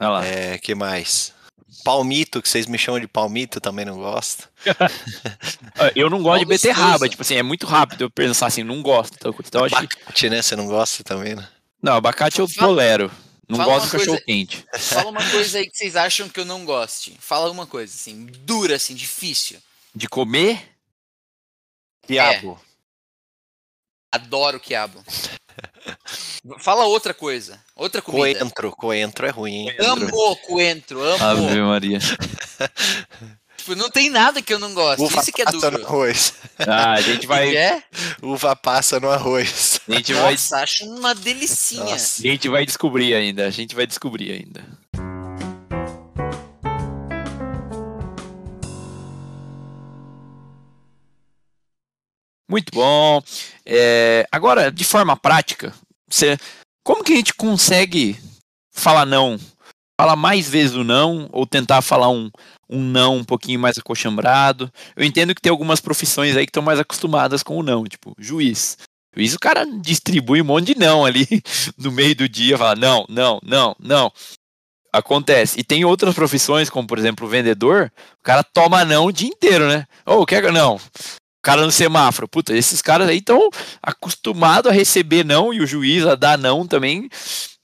Olha 0.00 0.08
lá. 0.08 0.26
É, 0.26 0.58
que 0.58 0.74
mais? 0.74 1.34
Palmito, 1.82 2.40
que 2.40 2.48
vocês 2.48 2.66
me 2.66 2.78
chamam 2.78 3.00
de 3.00 3.06
palmito, 3.06 3.60
também 3.60 3.84
não 3.84 3.96
gosto. 3.96 4.48
eu 5.96 6.08
não 6.08 6.22
gosto 6.22 6.40
de 6.40 6.46
beterraba, 6.46 7.08
tipo 7.08 7.22
assim, 7.22 7.36
é 7.36 7.42
muito 7.42 7.66
rápido 7.66 8.04
eu 8.04 8.10
pensar 8.10 8.46
assim, 8.46 8.62
não 8.62 8.82
gosto. 8.82 9.14
Então, 9.14 9.34
então 9.44 9.64
abacate, 9.64 10.12
que... 10.14 10.30
né? 10.30 10.42
Você 10.42 10.54
não 10.54 10.66
gosta 10.66 11.02
também, 11.02 11.34
né? 11.34 11.48
Não, 11.82 11.94
abacate 11.94 12.38
eu 12.38 12.48
tolero. 12.48 13.10
Não 13.48 13.58
Fala 13.58 13.74
gosto 13.74 13.86
de 13.86 13.98
cachorro 13.98 14.20
quente. 14.24 14.66
Fala 14.78 15.10
uma 15.10 15.30
coisa 15.30 15.58
aí 15.58 15.68
que 15.68 15.76
vocês 15.76 15.96
acham 15.96 16.28
que 16.28 16.40
eu 16.40 16.44
não 16.44 16.64
goste. 16.64 17.16
Fala 17.20 17.50
uma 17.50 17.66
coisa, 17.66 17.92
assim, 17.92 18.26
dura, 18.26 18.76
assim, 18.76 18.94
difícil. 18.94 19.58
De 19.94 20.08
comer? 20.08 20.74
Quiabo. 22.06 22.60
É. 22.60 24.16
Adoro 24.16 24.60
quiabo. 24.60 25.04
Fala 26.58 26.84
outra 26.84 27.14
coisa. 27.14 27.58
Outra 27.74 28.02
comida. 28.02 28.38
Coentro. 28.38 28.72
Coentro 28.72 29.26
é 29.26 29.30
ruim. 29.30 29.68
Hein? 29.68 29.76
Amo 29.80 30.36
coentro. 30.46 31.02
Amo. 31.02 31.24
Ave 31.24 31.62
Maria. 31.62 31.98
Tipo, 33.56 33.76
não 33.76 33.88
tem 33.88 34.10
nada 34.10 34.42
que 34.42 34.52
eu 34.52 34.58
não 34.58 34.74
gosto. 34.74 35.02
Uva 35.02 35.22
Isso 35.22 35.32
que 35.32 35.40
é 35.40 35.46
duro. 35.46 35.78
no 35.78 35.86
arroz. 35.86 36.34
Ah, 36.58 36.92
a 36.92 37.00
gente 37.00 37.26
vai. 37.26 37.56
É? 37.56 37.82
Uva 38.20 38.54
passa 38.54 39.00
no 39.00 39.08
arroz. 39.08 39.80
A 39.88 39.94
gente 39.94 40.12
vai. 40.12 40.32
Nossa, 40.32 40.58
acho 40.58 40.84
uma 40.84 41.14
delicinha. 41.14 41.82
Nossa. 41.82 42.20
A 42.20 42.26
gente 42.26 42.46
vai 42.46 42.66
descobrir 42.66 43.14
ainda. 43.14 43.46
A 43.46 43.50
gente 43.50 43.74
vai 43.74 43.86
descobrir 43.86 44.32
ainda. 44.32 44.62
Muito 52.46 52.70
bom. 52.74 53.22
É, 53.64 54.26
agora, 54.30 54.70
de 54.70 54.84
forma 54.84 55.16
prática, 55.16 55.72
você, 56.08 56.38
como 56.84 57.02
que 57.02 57.12
a 57.12 57.16
gente 57.16 57.34
consegue 57.34 58.18
falar 58.70 59.06
não? 59.06 59.38
Falar 59.98 60.16
mais 60.16 60.48
vezes 60.48 60.74
o 60.74 60.82
não, 60.84 61.28
ou 61.32 61.46
tentar 61.46 61.80
falar 61.80 62.10
um, 62.10 62.30
um 62.68 62.82
não 62.82 63.18
um 63.18 63.24
pouquinho 63.24 63.60
mais 63.60 63.78
acochambrado. 63.78 64.70
Eu 64.96 65.04
entendo 65.04 65.34
que 65.34 65.40
tem 65.40 65.50
algumas 65.50 65.80
profissões 65.80 66.36
aí 66.36 66.44
que 66.44 66.50
estão 66.50 66.62
mais 66.62 66.80
acostumadas 66.80 67.42
com 67.42 67.56
o 67.58 67.62
não, 67.62 67.84
tipo 67.84 68.14
juiz. 68.18 68.76
Juiz, 69.14 69.34
o 69.34 69.38
cara 69.38 69.64
distribui 69.64 70.42
um 70.42 70.44
monte 70.44 70.74
de 70.74 70.78
não 70.78 71.04
ali 71.04 71.26
no 71.78 71.92
meio 71.92 72.16
do 72.16 72.28
dia, 72.28 72.58
fala 72.58 72.74
não, 72.74 73.06
não, 73.08 73.38
não, 73.42 73.76
não. 73.78 74.12
Acontece. 74.92 75.58
E 75.58 75.64
tem 75.64 75.84
outras 75.84 76.14
profissões, 76.14 76.68
como 76.68 76.86
por 76.86 76.98
exemplo 76.98 77.26
o 77.26 77.30
vendedor, 77.30 77.92
o 78.18 78.22
cara 78.22 78.42
toma 78.42 78.84
não 78.84 79.06
o 79.06 79.12
dia 79.12 79.28
inteiro, 79.28 79.68
né? 79.68 79.86
Ou 80.04 80.22
oh, 80.22 80.26
quer 80.26 80.52
não? 80.52 80.80
Cara 81.44 81.64
no 81.64 81.70
semáforo. 81.70 82.26
Puta, 82.26 82.56
esses 82.56 82.80
caras 82.82 83.08
aí 83.08 83.18
estão 83.18 83.50
acostumados 83.82 84.70
a 84.70 84.74
receber 84.74 85.24
não 85.24 85.52
e 85.52 85.60
o 85.60 85.66
juiz 85.66 86.04
a 86.06 86.14
dar 86.14 86.38
não 86.38 86.66
também, 86.66 87.08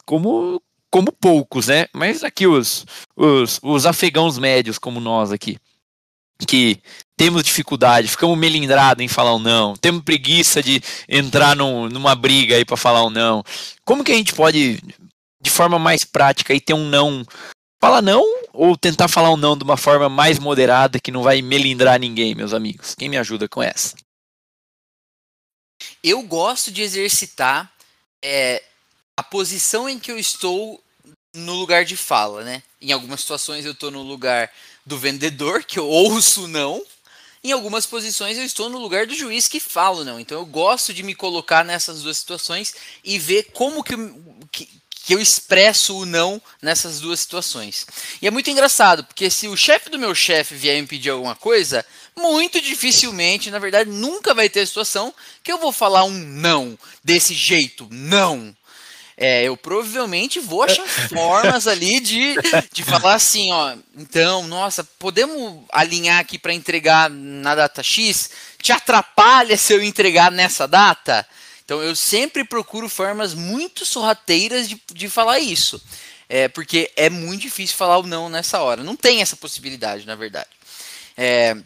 como, 0.04 0.62
como 0.90 1.10
poucos, 1.10 1.66
né? 1.66 1.86
Mas 1.92 2.22
aqui 2.22 2.46
os, 2.46 2.86
os, 3.16 3.58
os 3.62 3.86
afegãos 3.86 4.38
médios, 4.38 4.78
como 4.78 5.00
nós 5.00 5.32
aqui, 5.32 5.58
que 6.46 6.78
temos 7.16 7.42
dificuldade, 7.42 8.08
ficamos 8.08 8.38
melindrados 8.38 9.02
em 9.02 9.08
falar 9.08 9.34
um 9.34 9.38
não, 9.38 9.74
temos 9.74 10.02
preguiça 10.02 10.62
de 10.62 10.82
entrar 11.08 11.56
num, 11.56 11.88
numa 11.88 12.14
briga 12.14 12.56
aí 12.56 12.64
para 12.64 12.76
falar 12.76 13.04
um 13.04 13.10
não. 13.10 13.42
Como 13.84 14.04
que 14.04 14.12
a 14.12 14.16
gente 14.16 14.34
pode, 14.34 14.80
de 15.42 15.50
forma 15.50 15.78
mais 15.78 16.04
prática, 16.04 16.52
aí 16.52 16.60
ter 16.60 16.74
um 16.74 16.88
não 16.88 17.24
Fala 17.80 18.02
não 18.02 18.22
ou 18.52 18.76
tentar 18.76 19.08
falar 19.08 19.32
um 19.32 19.38
não 19.38 19.56
de 19.56 19.64
uma 19.64 19.76
forma 19.76 20.08
mais 20.08 20.38
moderada 20.38 21.00
que 21.00 21.10
não 21.10 21.22
vai 21.22 21.40
melindrar 21.40 21.98
ninguém, 21.98 22.34
meus 22.34 22.52
amigos? 22.52 22.94
Quem 22.94 23.08
me 23.08 23.16
ajuda 23.16 23.48
com 23.48 23.62
essa? 23.62 23.96
Eu 26.04 26.22
gosto 26.22 26.70
de 26.70 26.82
exercitar 26.82 27.72
é, 28.22 28.62
a 29.16 29.22
posição 29.22 29.88
em 29.88 29.98
que 29.98 30.10
eu 30.10 30.18
estou 30.18 30.82
no 31.34 31.54
lugar 31.54 31.86
de 31.86 31.96
fala, 31.96 32.44
né? 32.44 32.62
Em 32.82 32.92
algumas 32.92 33.20
situações 33.20 33.64
eu 33.64 33.72
estou 33.72 33.90
no 33.90 34.02
lugar 34.02 34.50
do 34.84 34.98
vendedor, 34.98 35.64
que 35.64 35.78
eu 35.78 35.86
ouço 35.86 36.46
não. 36.48 36.84
Em 37.42 37.52
algumas 37.52 37.86
posições 37.86 38.36
eu 38.36 38.44
estou 38.44 38.68
no 38.68 38.78
lugar 38.78 39.06
do 39.06 39.14
juiz 39.14 39.48
que 39.48 39.58
falo 39.58 40.04
não. 40.04 40.20
Então 40.20 40.38
eu 40.38 40.44
gosto 40.44 40.92
de 40.92 41.02
me 41.02 41.14
colocar 41.14 41.64
nessas 41.64 42.02
duas 42.02 42.18
situações 42.18 42.74
e 43.02 43.18
ver 43.18 43.44
como 43.52 43.82
que, 43.82 43.94
que 44.52 44.79
que 45.10 45.14
eu 45.16 45.20
expresso 45.20 45.98
o 45.98 46.06
não 46.06 46.40
nessas 46.62 47.00
duas 47.00 47.18
situações. 47.18 47.84
E 48.22 48.28
é 48.28 48.30
muito 48.30 48.48
engraçado, 48.48 49.02
porque 49.02 49.28
se 49.28 49.48
o 49.48 49.56
chefe 49.56 49.90
do 49.90 49.98
meu 49.98 50.14
chefe 50.14 50.54
vier 50.54 50.80
me 50.80 50.86
pedir 50.86 51.10
alguma 51.10 51.34
coisa, 51.34 51.84
muito 52.16 52.60
dificilmente, 52.60 53.50
na 53.50 53.58
verdade, 53.58 53.90
nunca 53.90 54.32
vai 54.32 54.48
ter 54.48 54.64
situação 54.64 55.12
que 55.42 55.50
eu 55.50 55.58
vou 55.58 55.72
falar 55.72 56.04
um 56.04 56.12
não 56.12 56.78
desse 57.02 57.34
jeito, 57.34 57.88
não. 57.90 58.54
É, 59.16 59.42
eu 59.42 59.56
provavelmente 59.56 60.38
vou 60.38 60.62
achar 60.62 60.86
formas 61.12 61.66
ali 61.66 61.98
de, 61.98 62.36
de 62.72 62.84
falar 62.84 63.14
assim, 63.14 63.50
ó, 63.50 63.74
então, 63.98 64.46
nossa, 64.46 64.84
podemos 64.84 65.64
alinhar 65.72 66.20
aqui 66.20 66.38
para 66.38 66.54
entregar 66.54 67.10
na 67.10 67.56
data 67.56 67.82
X? 67.82 68.30
Te 68.62 68.70
atrapalha 68.70 69.56
se 69.56 69.72
eu 69.72 69.82
entregar 69.82 70.30
nessa 70.30 70.68
data? 70.68 71.26
Então 71.70 71.80
eu 71.80 71.94
sempre 71.94 72.42
procuro 72.42 72.88
formas 72.88 73.32
muito 73.32 73.86
sorrateiras 73.86 74.68
de, 74.68 74.82
de 74.92 75.08
falar 75.08 75.38
isso. 75.38 75.80
É, 76.28 76.48
porque 76.48 76.90
é 76.96 77.08
muito 77.08 77.42
difícil 77.42 77.76
falar 77.76 77.98
o 77.98 78.06
não 78.08 78.28
nessa 78.28 78.60
hora. 78.60 78.82
Não 78.82 78.96
tem 78.96 79.22
essa 79.22 79.36
possibilidade, 79.36 80.04
na 80.04 80.16
verdade. 80.16 80.48
É, 81.16 81.56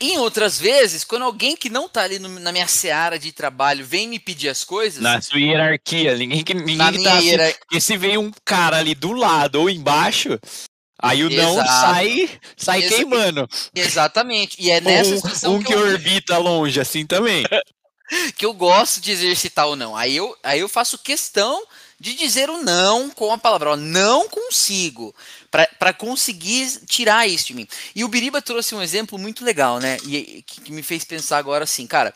em 0.00 0.16
outras 0.18 0.60
vezes, 0.60 1.02
quando 1.02 1.24
alguém 1.24 1.56
que 1.56 1.68
não 1.68 1.86
está 1.86 2.02
ali 2.02 2.20
no, 2.20 2.28
na 2.38 2.52
minha 2.52 2.68
seara 2.68 3.18
de 3.18 3.32
trabalho 3.32 3.84
vem 3.84 4.06
me 4.06 4.20
pedir 4.20 4.48
as 4.48 4.62
coisas. 4.62 5.02
Na 5.02 5.20
sua 5.20 5.40
hierarquia, 5.40 6.16
ninguém 6.16 6.44
que 6.44 6.54
ninguém 6.54 6.76
na 6.76 6.92
que 6.92 7.02
tá 7.02 7.18
assim, 7.18 7.36
Porque 7.62 7.80
se 7.80 7.96
vem 7.96 8.16
um 8.16 8.30
cara 8.44 8.76
ali 8.76 8.94
do 8.94 9.10
lado 9.10 9.56
ou 9.56 9.68
embaixo, 9.68 10.38
aí 11.02 11.24
o 11.24 11.32
Exato. 11.32 11.56
não 11.56 11.66
sai, 11.66 12.30
sai 12.56 12.82
Exa 12.84 12.94
queimando. 12.94 13.48
Exatamente. 13.74 14.56
E 14.60 14.70
é 14.70 14.80
nessa 14.80 15.14
um, 15.14 15.16
situação 15.16 15.54
um 15.56 15.58
que, 15.58 15.64
que 15.64 15.72
eu... 15.72 15.80
orbita 15.80 16.38
longe, 16.38 16.80
assim 16.80 17.04
também. 17.04 17.42
que 18.36 18.44
eu 18.44 18.52
gosto 18.52 19.00
de 19.00 19.10
exercitar 19.10 19.68
o 19.68 19.76
não. 19.76 19.96
Aí 19.96 20.16
eu, 20.16 20.36
aí 20.42 20.60
eu 20.60 20.68
faço 20.68 20.98
questão 20.98 21.64
de 21.98 22.14
dizer 22.14 22.48
o 22.48 22.62
não 22.62 23.10
com 23.10 23.32
a 23.32 23.38
palavra. 23.38 23.70
Ó, 23.70 23.76
não 23.76 24.28
consigo. 24.28 25.14
para 25.50 25.92
conseguir 25.92 26.80
tirar 26.86 27.28
isso 27.28 27.48
de 27.48 27.54
mim. 27.54 27.68
E 27.94 28.04
o 28.04 28.08
Biriba 28.08 28.40
trouxe 28.40 28.74
um 28.74 28.82
exemplo 28.82 29.18
muito 29.18 29.44
legal, 29.44 29.78
né? 29.78 29.98
E 30.04 30.42
que, 30.46 30.72
me 30.72 30.82
fez 30.82 31.04
pensar 31.04 31.38
agora 31.38 31.64
assim, 31.64 31.86
cara. 31.86 32.14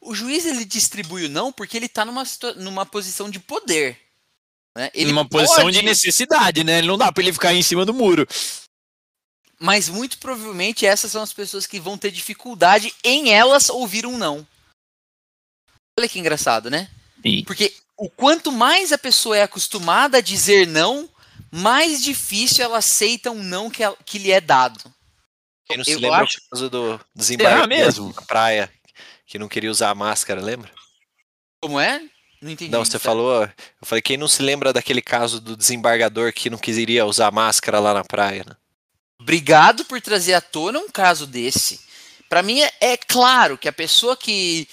O 0.00 0.14
juiz 0.14 0.46
ele 0.46 0.64
distribui 0.64 1.26
o 1.26 1.28
não 1.28 1.50
porque 1.50 1.76
ele 1.76 1.86
está 1.86 2.04
numa, 2.04 2.22
numa 2.56 2.86
posição 2.86 3.28
de 3.28 3.40
poder. 3.40 3.98
Né? 4.76 4.90
Ele 4.94 5.10
numa 5.10 5.28
pode... 5.28 5.46
posição 5.46 5.70
de 5.70 5.82
necessidade, 5.82 6.62
né? 6.62 6.80
Não 6.82 6.96
dá 6.96 7.10
para 7.10 7.22
ele 7.22 7.32
ficar 7.32 7.52
em 7.52 7.62
cima 7.62 7.84
do 7.84 7.92
muro. 7.92 8.26
Mas 9.58 9.88
muito 9.88 10.18
provavelmente 10.18 10.86
essas 10.86 11.10
são 11.10 11.22
as 11.22 11.32
pessoas 11.32 11.66
que 11.66 11.80
vão 11.80 11.96
ter 11.96 12.10
dificuldade 12.10 12.94
em 13.02 13.32
elas 13.32 13.68
ouvir 13.70 14.06
um 14.06 14.16
não. 14.16 14.46
Olha 15.98 16.08
que 16.08 16.18
engraçado, 16.18 16.70
né? 16.70 16.88
Sim. 17.22 17.42
Porque 17.44 17.72
o 17.96 18.10
quanto 18.10 18.52
mais 18.52 18.92
a 18.92 18.98
pessoa 18.98 19.36
é 19.36 19.42
acostumada 19.42 20.18
a 20.18 20.20
dizer 20.20 20.66
não, 20.66 21.08
mais 21.50 22.02
difícil 22.02 22.64
ela 22.64 22.78
aceita 22.78 23.30
um 23.30 23.42
não 23.42 23.70
que, 23.70 23.82
que 24.04 24.18
lhe 24.18 24.30
é 24.30 24.40
dado. 24.40 24.78
Quem 25.66 25.78
não 25.78 25.84
se 25.84 25.96
lembra 25.96 26.22
acho... 26.22 26.40
por 26.42 26.50
causa 26.50 26.70
do 26.70 27.00
desembarque 27.14 27.68
mesmo? 27.68 28.12
na 28.14 28.22
praia, 28.22 28.70
que 29.26 29.38
não 29.38 29.48
queria 29.48 29.70
usar 29.70 29.90
a 29.90 29.94
máscara, 29.94 30.40
lembra? 30.40 30.70
Como 31.60 31.80
é? 31.80 32.00
Não 32.40 32.50
entendi. 32.50 32.70
Não, 32.70 32.84
você 32.84 32.98
falou. 32.98 33.42
Eu 33.44 33.50
falei, 33.82 34.02
quem 34.02 34.16
não 34.16 34.28
se 34.28 34.42
lembra 34.42 34.72
daquele 34.72 35.00
caso 35.00 35.40
do 35.40 35.56
desembargador 35.56 36.32
que 36.32 36.50
não 36.50 36.58
queria 36.58 37.06
usar 37.06 37.32
máscara 37.32 37.80
lá 37.80 37.94
na 37.94 38.04
praia, 38.04 38.44
né? 38.46 38.54
Obrigado 39.20 39.84
por 39.84 40.00
trazer 40.00 40.34
à 40.34 40.40
tona 40.40 40.78
um 40.78 40.90
caso 40.90 41.26
desse. 41.26 41.80
Para 42.28 42.42
mim 42.42 42.60
é, 42.60 42.70
é, 42.80 42.96
claro 42.96 43.56
que 43.56 43.68
a 43.68 43.72
pessoa 43.72 44.16
que 44.16 44.68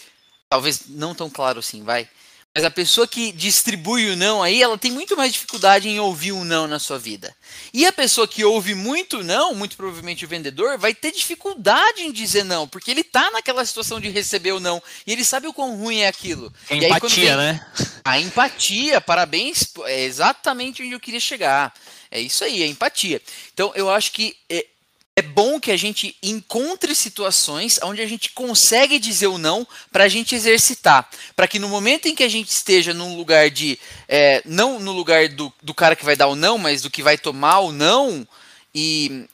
talvez 0.54 0.82
não 0.88 1.16
tão 1.16 1.32
claro 1.32 1.58
assim, 1.58 1.82
vai. 1.82 2.08
Mas 2.54 2.64
a 2.64 2.70
pessoa 2.70 3.08
que 3.08 3.32
distribui 3.32 4.12
o 4.12 4.16
não 4.16 4.43
aí, 4.43 4.62
ela 4.62 4.78
tem 4.78 4.91
muito 4.91 5.18
mais 5.18 5.34
dificuldade 5.34 5.89
em 5.89 5.99
ouvir 5.99 6.32
um 6.32 6.43
não 6.43 6.68
na 6.68 6.78
sua 6.78 6.99
vida. 6.99 7.36
E 7.74 7.84
a 7.88 7.91
pessoa 7.91 8.28
que 8.28 8.45
ouve 8.45 8.76
muito 8.76 9.24
não, 9.24 9.56
muito 9.56 9.76
provavelmente 9.76 10.24
o 10.24 10.28
vendedor, 10.28 10.78
vai 10.78 10.93
ter 10.93 11.12
dificuldade 11.12 12.04
em 12.04 12.12
dizer 12.12 12.43
não, 12.43 12.68
porque 12.68 12.91
ele 12.91 13.01
está 13.01 13.32
naquela 13.32 13.66
situação 13.66 13.99
de 13.99 14.10
receber 14.10 14.51
o 14.51 14.60
não 14.60 14.80
e 15.08 15.12
ele 15.12 15.26
sabe 15.26 15.47
o 15.47 15.54
quão 15.54 15.76
ruim 15.76 16.01
é 16.01 16.08
aquilo. 16.08 16.54
É 16.70 16.76
empatia, 16.76 17.36
vem... 17.36 17.38
né? 17.38 17.68
A 18.06 18.20
empatia, 18.20 19.01
parabéns, 19.01 19.74
é 19.86 20.04
exatamente 20.04 20.84
onde 20.84 20.91
eu 20.91 20.99
queria 20.99 21.20
chegar. 21.20 21.74
É 22.12 22.20
isso 22.20 22.43
aí, 22.43 22.62
é 22.62 22.68
empatia. 22.68 23.20
Então 23.51 23.72
eu 23.74 23.89
acho 23.89 24.12
que 24.12 24.38
é, 24.47 24.68
é 25.16 25.22
bom 25.22 25.59
que 25.59 25.72
a 25.72 25.78
gente 25.78 26.18
encontre 26.24 26.95
situações 26.95 27.80
onde 27.84 28.01
a 28.01 28.07
gente 28.07 28.32
consegue 28.32 28.97
dizer 28.97 29.28
o 29.28 29.38
não 29.38 29.68
para 29.91 30.05
a 30.05 30.07
gente 30.07 30.34
exercitar. 30.34 31.07
Para 31.36 31.47
que 31.47 31.59
no 31.59 31.70
momento 31.70 32.07
em 32.07 32.16
que 32.16 32.24
a 32.24 32.30
gente 32.30 32.49
esteja 32.49 32.93
num 32.93 33.16
lugar 33.16 33.51
de. 33.51 33.80
É, 34.07 34.41
não 34.43 34.80
no 34.80 34.91
lugar 34.91 35.30
do, 35.30 35.53
do 35.61 35.74
cara 35.74 35.95
que 35.95 36.05
vai 36.05 36.16
dar 36.16 36.28
o 36.28 36.36
não, 36.36 36.57
mas 36.57 36.82
do 36.82 36.89
que 36.89 37.03
vai 37.03 37.16
tomar 37.16 37.59
o 37.59 37.72
não 37.72 38.28
e, 38.74 39.28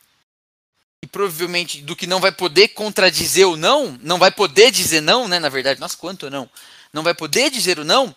e 1.01 1.07
provavelmente 1.07 1.82
do 1.82 1.95
que 1.95 2.05
não 2.05 2.19
vai 2.19 2.32
poder 2.32 2.69
contradizer 2.69 3.47
o 3.47 3.55
não, 3.55 3.97
não 4.03 4.19
vai 4.19 4.32
poder 4.32 4.71
dizer 4.71 5.01
não, 5.01 5.30
né? 5.30 5.39
Na 5.39 5.49
verdade, 5.49 5.80
nossa, 5.80 5.95
quanto 5.95 6.30
não? 6.30 6.49
Não 6.91 7.03
vai 7.03 7.13
poder 7.13 7.49
dizer 7.49 7.80
o 7.80 7.86
não 7.86 8.13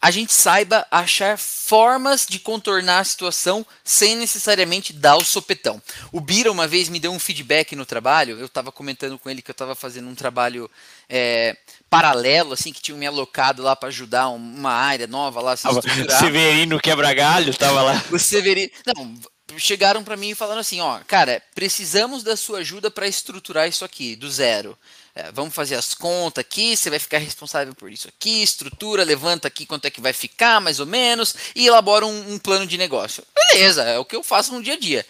a 0.00 0.10
gente 0.10 0.32
saiba 0.32 0.86
achar 0.90 1.36
formas 1.36 2.26
de 2.26 2.38
contornar 2.38 3.00
a 3.00 3.04
situação 3.04 3.66
sem 3.84 4.16
necessariamente 4.16 4.92
dar 4.92 5.16
o 5.16 5.24
sopetão. 5.24 5.80
O 6.10 6.20
Bira 6.20 6.50
uma 6.50 6.66
vez 6.66 6.88
me 6.88 6.98
deu 6.98 7.12
um 7.12 7.18
feedback 7.18 7.76
no 7.76 7.84
trabalho, 7.84 8.38
eu 8.38 8.46
estava 8.46 8.72
comentando 8.72 9.18
com 9.18 9.28
ele 9.28 9.42
que 9.42 9.50
eu 9.50 9.52
estava 9.52 9.74
fazendo 9.74 10.08
um 10.08 10.14
trabalho 10.14 10.70
é, 11.08 11.54
paralelo, 11.90 12.54
assim, 12.54 12.72
que 12.72 12.80
tinha 12.80 12.96
me 12.96 13.06
alocado 13.06 13.62
lá 13.62 13.76
para 13.76 13.88
ajudar 13.88 14.30
uma 14.30 14.72
área 14.72 15.06
nova 15.06 15.40
lá. 15.42 15.52
O 15.52 16.18
Severino 16.18 16.80
Quebra-Galho 16.80 17.50
estava 17.50 17.82
lá. 17.82 18.04
O 18.10 18.18
Severino... 18.18 18.70
Não, 18.86 19.14
chegaram 19.58 20.02
para 20.02 20.16
mim 20.16 20.34
falando 20.34 20.58
assim, 20.58 20.80
ó, 20.80 21.00
cara, 21.06 21.42
precisamos 21.54 22.22
da 22.22 22.36
sua 22.36 22.60
ajuda 22.60 22.90
para 22.90 23.06
estruturar 23.06 23.68
isso 23.68 23.84
aqui, 23.84 24.16
do 24.16 24.30
zero. 24.30 24.78
É, 25.14 25.32
vamos 25.32 25.54
fazer 25.54 25.74
as 25.74 25.92
contas 25.92 26.42
aqui, 26.42 26.76
você 26.76 26.88
vai 26.88 26.98
ficar 26.98 27.18
responsável 27.18 27.74
por 27.74 27.90
isso 27.90 28.08
aqui, 28.08 28.42
estrutura, 28.42 29.02
levanta 29.02 29.48
aqui 29.48 29.66
quanto 29.66 29.84
é 29.86 29.90
que 29.90 30.00
vai 30.00 30.12
ficar, 30.12 30.60
mais 30.60 30.78
ou 30.78 30.86
menos, 30.86 31.34
e 31.54 31.66
elabora 31.66 32.06
um, 32.06 32.34
um 32.34 32.38
plano 32.38 32.66
de 32.66 32.78
negócio. 32.78 33.24
Beleza, 33.34 33.82
é 33.82 33.98
o 33.98 34.04
que 34.04 34.14
eu 34.14 34.22
faço 34.22 34.52
no 34.52 34.62
dia 34.62 34.74
a 34.74 34.78
dia. 34.78 35.04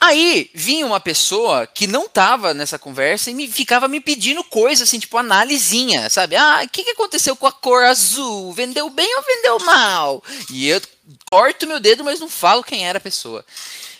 Aí 0.00 0.50
vinha 0.54 0.86
uma 0.86 1.00
pessoa 1.00 1.66
que 1.66 1.86
não 1.86 2.04
estava 2.04 2.54
nessa 2.54 2.78
conversa 2.78 3.30
e 3.30 3.34
me, 3.34 3.48
ficava 3.50 3.88
me 3.88 4.00
pedindo 4.00 4.44
coisa 4.44 4.84
assim, 4.84 4.98
tipo 4.98 5.16
analisinha, 5.16 6.08
sabe? 6.08 6.36
Ah, 6.36 6.62
o 6.64 6.68
que, 6.68 6.84
que 6.84 6.90
aconteceu 6.90 7.34
com 7.34 7.46
a 7.46 7.52
cor 7.52 7.84
azul? 7.84 8.52
Vendeu 8.52 8.88
bem 8.90 9.16
ou 9.16 9.22
vendeu 9.22 9.58
mal? 9.60 10.22
E 10.50 10.68
eu 10.68 10.80
corto 11.30 11.66
meu 11.66 11.80
dedo, 11.80 12.04
mas 12.04 12.20
não 12.20 12.28
falo 12.28 12.62
quem 12.62 12.86
era 12.86 12.98
a 12.98 13.00
pessoa. 13.00 13.44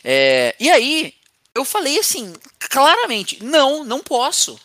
É, 0.04 0.54
e 0.60 0.70
aí 0.70 1.14
eu 1.54 1.64
falei 1.64 1.98
assim, 1.98 2.32
claramente, 2.70 3.42
não, 3.42 3.84
não 3.84 4.00
posso. 4.00 4.58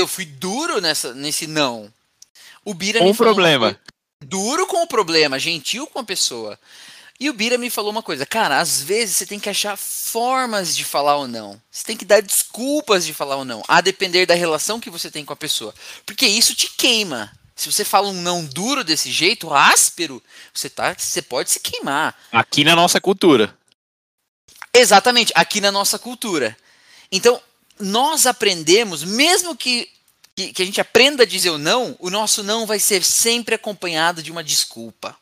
Eu 0.00 0.08
fui 0.08 0.24
duro 0.24 0.80
nessa, 0.80 1.14
nesse 1.14 1.46
não. 1.46 1.92
O 2.64 2.74
Bira 2.74 3.00
falou 3.00 3.14
problema. 3.14 3.78
duro 4.24 4.66
com 4.66 4.82
o 4.82 4.86
problema, 4.86 5.38
gentil 5.38 5.86
com 5.86 5.98
a 5.98 6.04
pessoa. 6.04 6.58
E 7.18 7.28
o 7.28 7.34
Bira 7.34 7.58
me 7.58 7.68
falou 7.68 7.90
uma 7.90 8.02
coisa, 8.02 8.24
cara, 8.24 8.58
às 8.58 8.80
vezes 8.80 9.18
você 9.18 9.26
tem 9.26 9.38
que 9.38 9.50
achar 9.50 9.76
formas 9.76 10.74
de 10.74 10.84
falar 10.84 11.16
ou 11.16 11.28
não. 11.28 11.60
Você 11.70 11.84
tem 11.84 11.96
que 11.96 12.04
dar 12.04 12.22
desculpas 12.22 13.04
de 13.04 13.12
falar 13.12 13.36
ou 13.36 13.44
não, 13.44 13.62
a 13.68 13.82
depender 13.82 14.24
da 14.24 14.34
relação 14.34 14.80
que 14.80 14.88
você 14.88 15.10
tem 15.10 15.22
com 15.22 15.34
a 15.34 15.36
pessoa. 15.36 15.74
Porque 16.06 16.26
isso 16.26 16.54
te 16.54 16.70
queima. 16.70 17.30
Se 17.54 17.70
você 17.70 17.84
fala 17.84 18.08
um 18.08 18.22
não 18.22 18.42
duro 18.42 18.82
desse 18.82 19.12
jeito, 19.12 19.52
áspero, 19.52 20.22
você, 20.54 20.70
tá, 20.70 20.94
você 20.96 21.20
pode 21.20 21.50
se 21.50 21.60
queimar. 21.60 22.16
Aqui 22.32 22.64
na 22.64 22.74
nossa 22.74 22.98
cultura. 22.98 23.54
Exatamente, 24.72 25.30
aqui 25.34 25.60
na 25.60 25.70
nossa 25.70 25.98
cultura. 25.98 26.56
Então, 27.12 27.38
nós 27.80 28.26
aprendemos, 28.26 29.02
mesmo 29.02 29.56
que, 29.56 29.88
que, 30.34 30.52
que, 30.52 30.62
a 30.62 30.64
gente 30.64 30.80
aprenda 30.80 31.22
a 31.22 31.26
dizer 31.26 31.50
o 31.50 31.58
não, 31.58 31.96
o 31.98 32.10
nosso 32.10 32.42
não 32.42 32.66
vai 32.66 32.78
ser 32.78 33.02
sempre 33.02 33.54
acompanhado 33.54 34.22
de 34.22 34.30
uma 34.30 34.44
desculpa. 34.44 35.16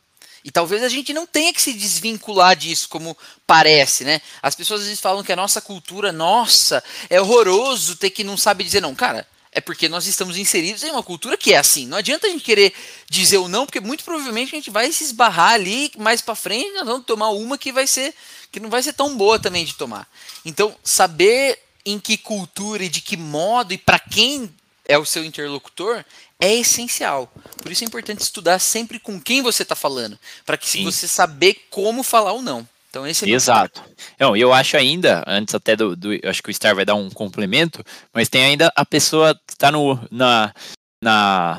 E 0.44 0.50
talvez 0.50 0.82
a 0.82 0.88
gente 0.88 1.12
não 1.12 1.26
tenha 1.26 1.52
que 1.52 1.60
se 1.60 1.72
desvincular 1.72 2.56
disso, 2.56 2.88
como 2.88 3.16
parece, 3.46 4.04
né? 4.04 4.20
As 4.42 4.54
pessoas 4.54 4.80
às 4.80 4.86
vezes 4.86 5.00
falam 5.00 5.22
que 5.22 5.32
a 5.32 5.36
nossa 5.36 5.60
cultura, 5.60 6.12
nossa, 6.12 6.82
é 7.10 7.20
horroroso 7.20 7.96
ter 7.96 8.10
que 8.10 8.24
não 8.24 8.36
sabe 8.36 8.64
dizer 8.64 8.80
não. 8.80 8.94
Cara, 8.94 9.26
é 9.50 9.60
porque 9.60 9.88
nós 9.88 10.06
estamos 10.06 10.36
inseridos 10.36 10.82
em 10.84 10.90
uma 10.90 11.02
cultura 11.02 11.36
que 11.36 11.52
é 11.52 11.58
assim. 11.58 11.86
Não 11.86 11.98
adianta 11.98 12.26
a 12.26 12.30
gente 12.30 12.44
querer 12.44 12.72
dizer 13.10 13.38
o 13.38 13.48
não, 13.48 13.66
porque 13.66 13.80
muito 13.80 14.04
provavelmente 14.04 14.54
a 14.54 14.58
gente 14.58 14.70
vai 14.70 14.92
se 14.92 15.04
esbarrar 15.04 15.54
ali 15.54 15.90
mais 15.98 16.20
para 16.20 16.34
frente, 16.34 16.72
nós 16.74 16.86
vamos 16.86 17.04
tomar 17.04 17.30
uma 17.30 17.58
que 17.58 17.72
vai 17.72 17.86
ser 17.86 18.14
que 18.50 18.60
não 18.60 18.70
vai 18.70 18.82
ser 18.82 18.92
tão 18.92 19.16
boa 19.16 19.38
também 19.38 19.64
de 19.64 19.74
tomar. 19.74 20.08
Então, 20.44 20.74
saber 20.82 21.58
em 21.90 21.98
que 21.98 22.18
cultura 22.18 22.84
e 22.84 22.88
de 22.88 23.00
que 23.00 23.16
modo 23.16 23.72
e 23.72 23.78
para 23.78 23.98
quem 23.98 24.50
é 24.86 24.98
o 24.98 25.04
seu 25.04 25.24
interlocutor 25.24 26.04
é 26.38 26.54
essencial. 26.54 27.32
Por 27.62 27.72
isso 27.72 27.82
é 27.82 27.86
importante 27.86 28.20
estudar 28.20 28.58
sempre 28.58 28.98
com 28.98 29.20
quem 29.20 29.42
você 29.42 29.62
está 29.62 29.74
falando, 29.74 30.18
para 30.44 30.56
que 30.56 30.68
Sim. 30.68 30.84
você 30.84 31.08
saber 31.08 31.66
como 31.70 32.02
falar 32.02 32.32
ou 32.32 32.42
não. 32.42 32.66
Então 32.90 33.06
esse 33.06 33.24
é 33.24 33.34
Exato. 33.34 33.82
Não, 34.18 34.36
eu 34.36 34.52
acho 34.52 34.76
ainda, 34.76 35.24
antes 35.26 35.54
até 35.54 35.74
do, 35.74 35.96
do, 35.96 36.10
acho 36.24 36.42
que 36.42 36.50
o 36.50 36.54
Star 36.54 36.74
vai 36.74 36.84
dar 36.84 36.94
um 36.94 37.10
complemento, 37.10 37.84
mas 38.12 38.28
tem 38.28 38.44
ainda 38.44 38.72
a 38.76 38.84
pessoa 38.84 39.34
que 39.34 39.54
está 39.54 39.70
no, 39.70 39.98
na, 40.10 40.54
na, 41.02 41.58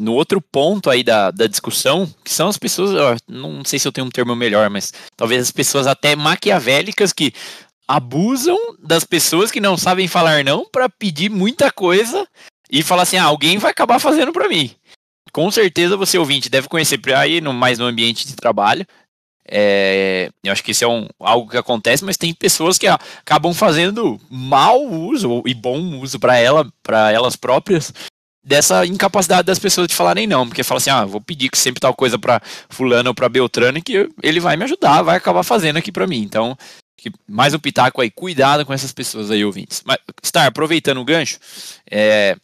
no 0.00 0.12
outro 0.14 0.40
ponto 0.40 0.90
aí 0.90 1.02
da, 1.02 1.30
da 1.30 1.46
discussão, 1.46 2.12
que 2.22 2.32
são 2.32 2.48
as 2.48 2.56
pessoas, 2.56 3.20
não 3.28 3.64
sei 3.64 3.78
se 3.78 3.86
eu 3.86 3.92
tenho 3.92 4.06
um 4.06 4.10
termo 4.10 4.34
melhor, 4.34 4.70
mas 4.70 4.92
talvez 5.16 5.42
as 5.42 5.50
pessoas 5.50 5.86
até 5.86 6.16
maquiavélicas 6.16 7.12
que 7.12 7.32
abusam 7.86 8.58
das 8.78 9.04
pessoas 9.04 9.50
que 9.50 9.60
não 9.60 9.76
sabem 9.76 10.08
falar 10.08 10.44
não 10.44 10.64
para 10.70 10.88
pedir 10.88 11.30
muita 11.30 11.70
coisa 11.70 12.26
e 12.70 12.82
falar 12.82 13.02
assim, 13.02 13.16
ah, 13.16 13.24
alguém 13.24 13.58
vai 13.58 13.70
acabar 13.70 13.98
fazendo 13.98 14.32
para 14.32 14.48
mim. 14.48 14.70
Com 15.32 15.50
certeza 15.50 15.96
você 15.96 16.16
ouvinte 16.16 16.48
deve 16.48 16.68
conhecer 16.68 17.00
aí 17.14 17.40
no 17.40 17.52
mais 17.52 17.78
no 17.78 17.86
ambiente 17.86 18.26
de 18.26 18.36
trabalho. 18.36 18.86
É, 19.46 20.30
eu 20.42 20.52
acho 20.52 20.64
que 20.64 20.70
isso 20.70 20.84
é 20.84 20.88
um, 20.88 21.06
algo 21.20 21.50
que 21.50 21.58
acontece, 21.58 22.02
mas 22.04 22.16
tem 22.16 22.32
pessoas 22.32 22.78
que 22.78 22.86
acabam 22.86 23.52
fazendo 23.52 24.18
mau 24.30 24.82
uso 24.82 25.42
e 25.44 25.52
bom 25.52 26.00
uso 26.00 26.18
para 26.18 26.38
ela, 26.38 26.66
para 26.82 27.12
elas 27.12 27.36
próprias 27.36 27.92
dessa 28.44 28.84
incapacidade 28.84 29.46
das 29.46 29.58
pessoas 29.58 29.88
de 29.88 29.94
falarem 29.94 30.26
não, 30.26 30.46
porque 30.46 30.62
fala 30.62 30.78
assim, 30.78 30.90
ah, 30.90 31.04
vou 31.04 31.20
pedir 31.20 31.48
que 31.48 31.56
sempre 31.56 31.80
tal 31.80 31.94
coisa 31.94 32.18
para 32.18 32.42
fulano 32.68 33.08
ou 33.08 33.14
para 33.14 33.28
Beltrano 33.28 33.82
que 33.82 34.08
ele 34.22 34.38
vai 34.38 34.56
me 34.56 34.64
ajudar, 34.64 35.02
vai 35.02 35.16
acabar 35.16 35.42
fazendo 35.42 35.78
aqui 35.78 35.90
para 35.90 36.06
mim. 36.06 36.22
Então, 36.22 36.56
que 36.96 37.10
mais 37.28 37.54
um 37.54 37.58
pitaco 37.58 38.00
aí, 38.00 38.10
cuidado 38.10 38.64
com 38.64 38.72
essas 38.72 38.92
pessoas 38.92 39.30
aí, 39.30 39.44
ouvintes. 39.44 39.82
Mas, 39.84 39.98
Star, 40.24 40.46
aproveitando 40.46 41.00
o 41.00 41.04
gancho, 41.04 41.38
é, 41.90 42.36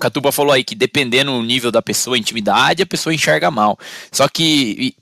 Catuba 0.00 0.32
falou 0.32 0.52
aí 0.52 0.64
que 0.64 0.74
dependendo 0.74 1.32
do 1.32 1.42
nível 1.42 1.70
da 1.70 1.82
pessoa, 1.82 2.18
intimidade, 2.18 2.82
a 2.82 2.86
pessoa 2.86 3.14
enxerga 3.14 3.50
mal. 3.50 3.78
Só 4.10 4.28
que 4.28 4.94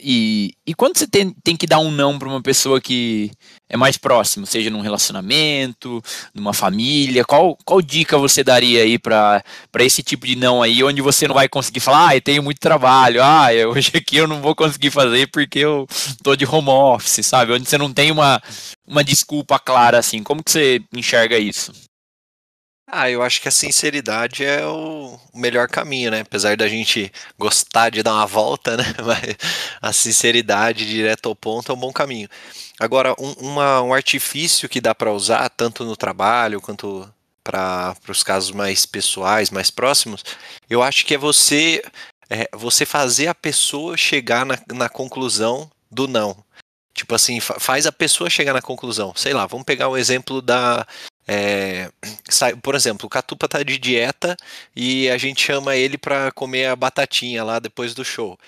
e, 0.00 0.54
e 0.66 0.74
quando 0.74 0.98
você 0.98 1.06
tem, 1.06 1.34
tem 1.44 1.56
que 1.56 1.66
dar 1.66 1.78
um 1.78 1.90
não 1.90 2.18
para 2.18 2.28
uma 2.28 2.42
pessoa 2.42 2.80
que 2.80 3.30
é 3.68 3.76
mais 3.76 3.96
próximo, 3.96 4.46
seja 4.46 4.70
num 4.70 4.80
relacionamento, 4.80 6.02
numa 6.34 6.52
família, 6.52 7.24
qual, 7.24 7.56
qual 7.64 7.80
dica 7.80 8.18
você 8.18 8.42
daria 8.42 8.82
aí 8.82 8.98
para 8.98 9.42
esse 9.78 10.02
tipo 10.02 10.26
de 10.26 10.36
não 10.36 10.62
aí, 10.62 10.82
onde 10.82 11.00
você 11.00 11.28
não 11.28 11.34
vai 11.34 11.48
conseguir 11.48 11.80
falar, 11.80 12.08
ah, 12.08 12.16
eu 12.16 12.20
tenho 12.20 12.42
muito 12.42 12.58
trabalho, 12.58 13.22
ah, 13.22 13.48
hoje 13.72 13.92
aqui 13.94 14.16
eu 14.16 14.26
não 14.26 14.40
vou 14.40 14.54
conseguir 14.54 14.90
fazer 14.90 15.28
porque 15.30 15.60
eu 15.60 15.86
tô 16.22 16.34
de 16.34 16.44
home 16.44 16.68
office, 16.68 17.24
sabe? 17.24 17.52
Onde 17.52 17.68
você 17.68 17.78
não 17.78 17.92
tem 17.92 18.10
uma, 18.10 18.42
uma 18.86 19.04
desculpa 19.04 19.58
clara 19.58 19.98
assim. 19.98 20.22
Como 20.22 20.42
que 20.42 20.50
você 20.50 20.82
enxerga 20.94 21.38
isso? 21.38 21.72
Ah, 22.94 23.08
eu 23.08 23.22
acho 23.22 23.40
que 23.40 23.48
a 23.48 23.50
sinceridade 23.50 24.44
é 24.44 24.66
o 24.66 25.18
melhor 25.34 25.66
caminho, 25.66 26.10
né? 26.10 26.20
Apesar 26.20 26.58
da 26.58 26.68
gente 26.68 27.10
gostar 27.38 27.88
de 27.88 28.02
dar 28.02 28.12
uma 28.12 28.26
volta, 28.26 28.76
né? 28.76 28.84
Mas 29.02 29.34
a 29.80 29.94
sinceridade 29.94 30.86
direto 30.86 31.26
ao 31.26 31.34
ponto 31.34 31.72
é 31.72 31.74
um 31.74 31.78
bom 31.78 31.90
caminho. 31.90 32.28
Agora, 32.78 33.14
um, 33.18 33.32
uma, 33.38 33.80
um 33.80 33.94
artifício 33.94 34.68
que 34.68 34.78
dá 34.78 34.94
para 34.94 35.10
usar 35.10 35.48
tanto 35.48 35.84
no 35.86 35.96
trabalho 35.96 36.60
quanto 36.60 37.10
para 37.42 37.96
os 38.06 38.22
casos 38.22 38.50
mais 38.50 38.84
pessoais, 38.84 39.48
mais 39.48 39.70
próximos, 39.70 40.22
eu 40.68 40.82
acho 40.82 41.06
que 41.06 41.14
é 41.14 41.18
você 41.18 41.82
é, 42.28 42.46
você 42.52 42.84
fazer 42.84 43.26
a 43.28 43.34
pessoa 43.34 43.96
chegar 43.96 44.44
na, 44.44 44.58
na 44.70 44.90
conclusão 44.90 45.70
do 45.90 46.06
não. 46.06 46.44
Tipo 46.92 47.14
assim, 47.14 47.40
faz 47.40 47.86
a 47.86 47.92
pessoa 47.92 48.28
chegar 48.28 48.52
na 48.52 48.60
conclusão. 48.60 49.14
Sei 49.16 49.32
lá, 49.32 49.46
vamos 49.46 49.64
pegar 49.64 49.88
o 49.88 49.96
exemplo 49.96 50.42
da, 50.42 50.86
é, 51.26 51.90
por 52.62 52.74
exemplo, 52.74 53.06
o 53.06 53.10
Catupa 53.10 53.48
tá 53.48 53.62
de 53.62 53.78
dieta 53.78 54.36
e 54.74 55.08
a 55.08 55.16
gente 55.16 55.44
chama 55.44 55.76
ele 55.76 55.96
para 55.96 56.32
comer 56.32 56.66
a 56.66 56.76
batatinha 56.76 57.44
lá 57.44 57.58
depois 57.58 57.94
do 57.94 58.04
show. 58.04 58.38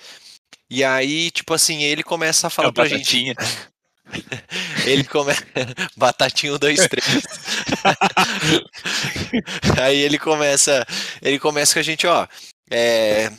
E 0.69 0.83
aí, 0.83 1.31
tipo 1.31 1.53
assim, 1.53 1.83
ele 1.83 2.03
começa 2.03 2.47
a 2.47 2.49
falar 2.49 2.69
é 2.69 2.71
pra 2.71 2.83
batatinha. 2.83 3.35
gente. 3.39 3.75
ele 4.85 5.03
começa. 5.03 5.43
Batatinha 5.97 6.53
1, 6.53 6.57
2, 6.59 6.87
3. 6.87 7.05
aí 9.81 9.97
ele 9.97 10.19
começa. 10.19 10.85
Ele 11.21 11.39
começa 11.39 11.73
com 11.73 11.79
a 11.79 11.83
gente, 11.83 12.05
ó. 12.05 12.27
É, 12.69 13.31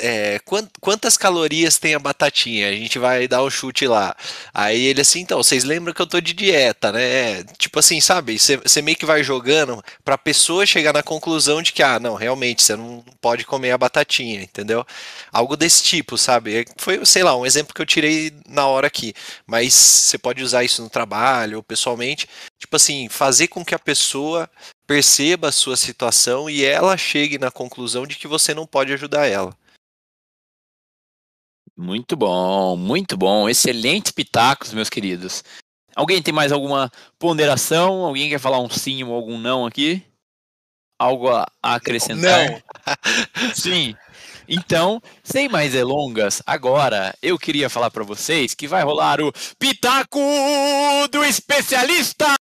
é, 0.00 0.40
quantas 0.80 1.16
calorias 1.16 1.78
tem 1.78 1.94
a 1.94 1.98
batatinha? 1.98 2.68
A 2.68 2.72
gente 2.72 2.98
vai 2.98 3.28
dar 3.28 3.42
um 3.42 3.50
chute 3.50 3.86
lá. 3.86 4.16
Aí 4.54 4.84
ele 4.86 5.00
assim, 5.00 5.20
então, 5.20 5.42
vocês 5.42 5.64
lembram 5.64 5.92
que 5.92 6.00
eu 6.00 6.06
tô 6.06 6.20
de 6.20 6.32
dieta, 6.32 6.92
né? 6.92 7.44
Tipo 7.58 7.78
assim, 7.78 8.00
sabe? 8.00 8.38
Você 8.38 8.82
meio 8.82 8.96
que 8.96 9.04
vai 9.06 9.22
jogando 9.22 9.82
pra 10.04 10.16
pessoa 10.16 10.64
chegar 10.66 10.92
na 10.92 11.02
conclusão 11.02 11.62
de 11.62 11.72
que, 11.72 11.82
ah, 11.82 12.00
não, 12.00 12.14
realmente, 12.14 12.62
você 12.62 12.74
não 12.76 13.04
pode 13.20 13.44
comer 13.44 13.72
a 13.72 13.78
batatinha, 13.78 14.42
entendeu? 14.42 14.84
Algo 15.32 15.56
desse 15.56 15.82
tipo, 15.82 16.16
sabe? 16.16 16.60
É, 16.60 16.64
foi, 16.78 17.04
sei 17.04 17.22
lá, 17.22 17.36
um 17.36 17.46
exemplo 17.46 17.74
que 17.74 17.82
eu 17.82 17.86
tirei 17.86 18.32
na 18.48 18.66
hora 18.66 18.86
aqui. 18.86 19.12
Mas 19.46 19.74
você 19.74 20.18
pode 20.18 20.42
usar 20.42 20.64
isso 20.64 20.82
no 20.82 20.88
trabalho 20.90 21.58
ou 21.58 21.62
pessoalmente. 21.62 22.28
Tipo 22.58 22.76
assim, 22.76 23.08
fazer 23.08 23.48
com 23.48 23.64
que 23.64 23.74
a 23.74 23.78
pessoa 23.78 24.48
perceba 24.86 25.48
a 25.48 25.52
sua 25.52 25.76
situação 25.76 26.48
e 26.48 26.64
ela 26.64 26.96
chegue 26.96 27.38
na 27.38 27.50
conclusão 27.50 28.06
de 28.06 28.16
que 28.16 28.28
você 28.28 28.54
não 28.54 28.66
pode 28.66 28.92
ajudar 28.92 29.26
ela. 29.26 29.56
Muito 31.76 32.16
bom, 32.16 32.76
muito 32.76 33.16
bom. 33.16 33.48
Excelentes 33.48 34.12
pitacos, 34.12 34.72
meus 34.72 34.88
queridos. 34.88 35.44
Alguém 35.94 36.22
tem 36.22 36.32
mais 36.32 36.52
alguma 36.52 36.90
ponderação? 37.18 38.04
Alguém 38.04 38.30
quer 38.30 38.38
falar 38.38 38.60
um 38.60 38.70
sim 38.70 39.02
ou 39.02 39.14
algum 39.14 39.38
não 39.38 39.66
aqui? 39.66 40.02
Algo 40.98 41.28
a 41.28 41.46
acrescentar? 41.62 42.50
Não. 42.50 42.62
sim. 43.54 43.94
Então, 44.48 45.02
sem 45.24 45.48
mais 45.48 45.72
delongas, 45.72 46.40
agora 46.46 47.14
eu 47.20 47.38
queria 47.38 47.68
falar 47.68 47.90
para 47.90 48.04
vocês 48.04 48.54
que 48.54 48.68
vai 48.68 48.82
rolar 48.82 49.20
o 49.20 49.32
Pitaco 49.58 50.20
do 51.10 51.24
Especialista! 51.24 52.34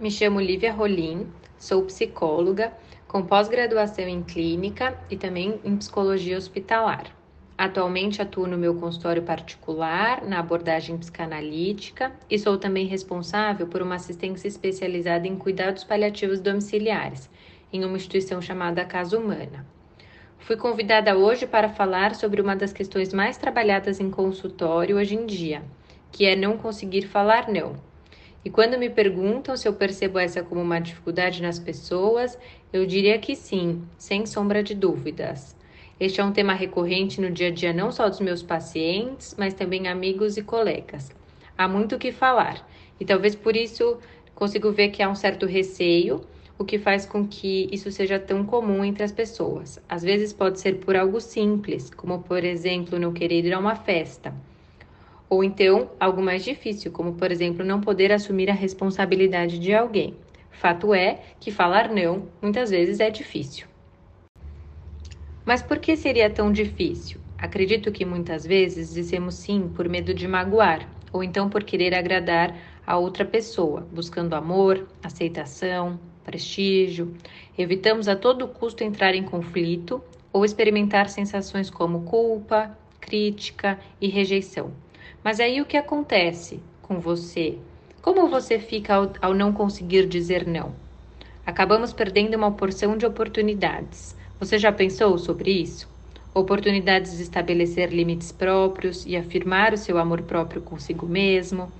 Me 0.00 0.10
chamo 0.10 0.40
Lívia 0.40 0.72
Rolim, 0.72 1.26
sou 1.58 1.82
psicóloga 1.82 2.72
com 3.06 3.22
pós-graduação 3.22 4.08
em 4.08 4.22
clínica 4.22 4.98
e 5.10 5.16
também 5.16 5.60
em 5.62 5.76
psicologia 5.76 6.38
hospitalar. 6.38 7.14
Atualmente 7.58 8.22
atuo 8.22 8.46
no 8.46 8.56
meu 8.56 8.74
consultório 8.76 9.22
particular, 9.22 10.24
na 10.24 10.38
abordagem 10.38 10.96
psicanalítica 10.96 12.12
e 12.30 12.38
sou 12.38 12.56
também 12.56 12.86
responsável 12.86 13.66
por 13.66 13.82
uma 13.82 13.96
assistência 13.96 14.48
especializada 14.48 15.28
em 15.28 15.36
cuidados 15.36 15.84
paliativos 15.84 16.40
domiciliares, 16.40 17.28
em 17.70 17.84
uma 17.84 17.98
instituição 17.98 18.40
chamada 18.40 18.86
Casa 18.86 19.18
Humana. 19.18 19.66
Fui 20.38 20.56
convidada 20.56 21.14
hoje 21.14 21.46
para 21.46 21.68
falar 21.68 22.14
sobre 22.14 22.40
uma 22.40 22.56
das 22.56 22.72
questões 22.72 23.12
mais 23.12 23.36
trabalhadas 23.36 24.00
em 24.00 24.10
consultório 24.10 24.96
hoje 24.96 25.14
em 25.14 25.26
dia, 25.26 25.62
que 26.10 26.24
é 26.24 26.34
não 26.34 26.56
conseguir 26.56 27.02
falar 27.02 27.50
não 27.50 27.89
e 28.42 28.48
quando 28.48 28.78
me 28.78 28.88
perguntam 28.88 29.56
se 29.56 29.68
eu 29.68 29.74
percebo 29.74 30.18
essa 30.18 30.42
como 30.42 30.62
uma 30.62 30.80
dificuldade 30.80 31.42
nas 31.42 31.58
pessoas, 31.58 32.38
eu 32.72 32.86
diria 32.86 33.18
que 33.18 33.36
sim, 33.36 33.82
sem 33.98 34.24
sombra 34.24 34.62
de 34.62 34.74
dúvidas. 34.74 35.54
Este 35.98 36.22
é 36.22 36.24
um 36.24 36.32
tema 36.32 36.54
recorrente 36.54 37.20
no 37.20 37.30
dia 37.30 37.48
a 37.48 37.50
dia 37.50 37.72
não 37.74 37.92
só 37.92 38.08
dos 38.08 38.20
meus 38.20 38.42
pacientes, 38.42 39.34
mas 39.38 39.52
também 39.52 39.88
amigos 39.88 40.38
e 40.38 40.42
colegas. 40.42 41.10
Há 41.56 41.68
muito 41.68 41.96
o 41.96 41.98
que 41.98 42.10
falar, 42.10 42.66
e 42.98 43.04
talvez 43.04 43.34
por 43.34 43.54
isso 43.54 43.98
consigo 44.34 44.72
ver 44.72 44.88
que 44.88 45.02
há 45.02 45.10
um 45.10 45.14
certo 45.14 45.44
receio, 45.44 46.22
o 46.58 46.64
que 46.64 46.78
faz 46.78 47.04
com 47.04 47.26
que 47.26 47.68
isso 47.70 47.90
seja 47.90 48.18
tão 48.18 48.44
comum 48.46 48.82
entre 48.82 49.02
as 49.02 49.12
pessoas. 49.12 49.78
Às 49.86 50.02
vezes 50.02 50.32
pode 50.32 50.58
ser 50.58 50.76
por 50.76 50.96
algo 50.96 51.20
simples, 51.20 51.90
como 51.90 52.22
por 52.22 52.42
exemplo 52.42 52.98
não 52.98 53.12
querer 53.12 53.44
ir 53.44 53.52
a 53.52 53.58
uma 53.58 53.76
festa 53.76 54.34
ou 55.30 55.44
então 55.44 55.92
algo 56.00 56.20
mais 56.20 56.44
difícil, 56.44 56.90
como 56.90 57.14
por 57.14 57.30
exemplo 57.30 57.64
não 57.64 57.80
poder 57.80 58.10
assumir 58.10 58.50
a 58.50 58.54
responsabilidade 58.54 59.60
de 59.60 59.72
alguém. 59.72 60.16
Fato 60.50 60.92
é 60.92 61.22
que 61.38 61.52
falar 61.52 61.88
não 61.88 62.28
muitas 62.42 62.70
vezes 62.70 62.98
é 62.98 63.08
difícil. 63.08 63.68
Mas 65.46 65.62
por 65.62 65.78
que 65.78 65.96
seria 65.96 66.28
tão 66.28 66.52
difícil? 66.52 67.20
Acredito 67.38 67.90
que 67.90 68.04
muitas 68.04 68.44
vezes 68.44 68.92
dizemos 68.92 69.36
sim 69.36 69.68
por 69.68 69.88
medo 69.88 70.12
de 70.12 70.28
magoar, 70.28 70.86
ou 71.12 71.24
então 71.24 71.48
por 71.48 71.64
querer 71.64 71.94
agradar 71.94 72.54
a 72.86 72.98
outra 72.98 73.24
pessoa, 73.24 73.88
buscando 73.92 74.34
amor, 74.34 74.88
aceitação, 75.02 75.98
prestígio. 76.24 77.14
Evitamos 77.56 78.08
a 78.08 78.16
todo 78.16 78.48
custo 78.48 78.84
entrar 78.84 79.14
em 79.14 79.24
conflito 79.24 80.02
ou 80.32 80.44
experimentar 80.44 81.08
sensações 81.08 81.70
como 81.70 82.02
culpa, 82.02 82.76
crítica 83.00 83.78
e 84.00 84.08
rejeição. 84.08 84.72
Mas 85.22 85.38
aí 85.38 85.60
o 85.60 85.66
que 85.66 85.76
acontece 85.76 86.60
com 86.80 86.98
você? 86.98 87.58
Como 88.00 88.28
você 88.28 88.58
fica 88.58 88.94
ao, 88.94 89.12
ao 89.20 89.34
não 89.34 89.52
conseguir 89.52 90.06
dizer 90.06 90.46
não? 90.46 90.74
Acabamos 91.44 91.92
perdendo 91.92 92.36
uma 92.36 92.52
porção 92.52 92.96
de 92.96 93.04
oportunidades. 93.04 94.16
Você 94.38 94.56
já 94.56 94.72
pensou 94.72 95.18
sobre 95.18 95.50
isso? 95.50 95.86
Oportunidades 96.32 97.18
de 97.18 97.22
estabelecer 97.22 97.92
limites 97.92 98.32
próprios 98.32 99.04
e 99.04 99.14
afirmar 99.14 99.74
o 99.74 99.76
seu 99.76 99.98
amor 99.98 100.22
próprio 100.22 100.62
consigo 100.62 101.06
mesmo. 101.06 101.70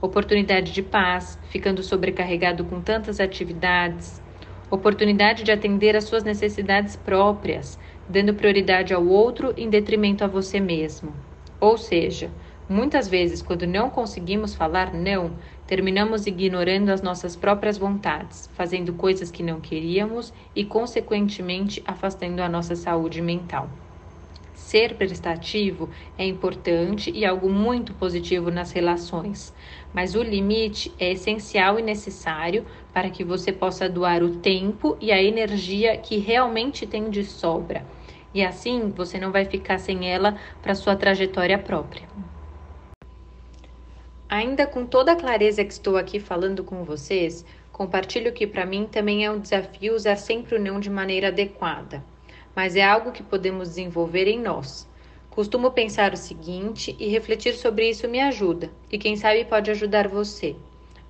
Oportunidade 0.00 0.72
de 0.72 0.82
paz, 0.82 1.38
ficando 1.50 1.82
sobrecarregado 1.82 2.64
com 2.64 2.80
tantas 2.80 3.20
atividades. 3.20 4.22
Oportunidade 4.70 5.42
de 5.42 5.52
atender 5.52 5.96
às 5.96 6.04
suas 6.04 6.24
necessidades 6.24 6.96
próprias, 6.96 7.78
dando 8.08 8.32
prioridade 8.32 8.94
ao 8.94 9.06
outro 9.06 9.52
em 9.56 9.68
detrimento 9.68 10.24
a 10.24 10.26
você 10.26 10.60
mesmo. 10.60 11.12
Ou 11.60 11.76
seja, 11.76 12.30
Muitas 12.68 13.06
vezes, 13.06 13.42
quando 13.42 13.64
não 13.64 13.88
conseguimos 13.88 14.52
falar 14.52 14.92
não, 14.92 15.38
terminamos 15.64 16.26
ignorando 16.26 16.90
as 16.90 17.00
nossas 17.00 17.36
próprias 17.36 17.78
vontades, 17.78 18.50
fazendo 18.54 18.92
coisas 18.94 19.30
que 19.30 19.40
não 19.40 19.60
queríamos 19.60 20.32
e, 20.52 20.64
consequentemente, 20.64 21.80
afastando 21.86 22.42
a 22.42 22.48
nossa 22.48 22.74
saúde 22.74 23.22
mental. 23.22 23.70
Ser 24.52 24.96
prestativo 24.96 25.90
é 26.18 26.26
importante 26.26 27.08
e 27.14 27.24
algo 27.24 27.48
muito 27.48 27.94
positivo 27.94 28.50
nas 28.50 28.72
relações, 28.72 29.54
mas 29.92 30.16
o 30.16 30.22
limite 30.22 30.92
é 30.98 31.12
essencial 31.12 31.78
e 31.78 31.82
necessário 31.82 32.66
para 32.92 33.10
que 33.10 33.22
você 33.22 33.52
possa 33.52 33.88
doar 33.88 34.24
o 34.24 34.38
tempo 34.40 34.98
e 35.00 35.12
a 35.12 35.22
energia 35.22 35.96
que 35.98 36.16
realmente 36.16 36.84
tem 36.84 37.10
de 37.10 37.22
sobra. 37.22 37.86
E 38.34 38.42
assim 38.42 38.90
você 38.90 39.20
não 39.20 39.30
vai 39.30 39.44
ficar 39.44 39.78
sem 39.78 40.10
ela 40.10 40.36
para 40.60 40.74
sua 40.74 40.96
trajetória 40.96 41.58
própria. 41.58 42.08
Ainda 44.28 44.66
com 44.66 44.84
toda 44.84 45.12
a 45.12 45.16
clareza 45.16 45.64
que 45.64 45.72
estou 45.72 45.96
aqui 45.96 46.18
falando 46.18 46.64
com 46.64 46.82
vocês, 46.82 47.44
compartilho 47.70 48.32
que 48.32 48.44
para 48.44 48.66
mim 48.66 48.88
também 48.90 49.24
é 49.24 49.30
um 49.30 49.38
desafio 49.38 49.94
usar 49.94 50.16
sempre 50.16 50.56
o 50.56 50.60
não 50.60 50.80
de 50.80 50.90
maneira 50.90 51.28
adequada, 51.28 52.04
mas 52.54 52.74
é 52.74 52.82
algo 52.82 53.12
que 53.12 53.22
podemos 53.22 53.68
desenvolver 53.68 54.26
em 54.26 54.40
nós. 54.40 54.88
Costumo 55.30 55.70
pensar 55.70 56.12
o 56.12 56.16
seguinte 56.16 56.96
e 56.98 57.06
refletir 57.06 57.54
sobre 57.54 57.88
isso 57.88 58.08
me 58.08 58.20
ajuda, 58.20 58.68
e 58.90 58.98
quem 58.98 59.14
sabe 59.14 59.44
pode 59.44 59.70
ajudar 59.70 60.08
você. 60.08 60.56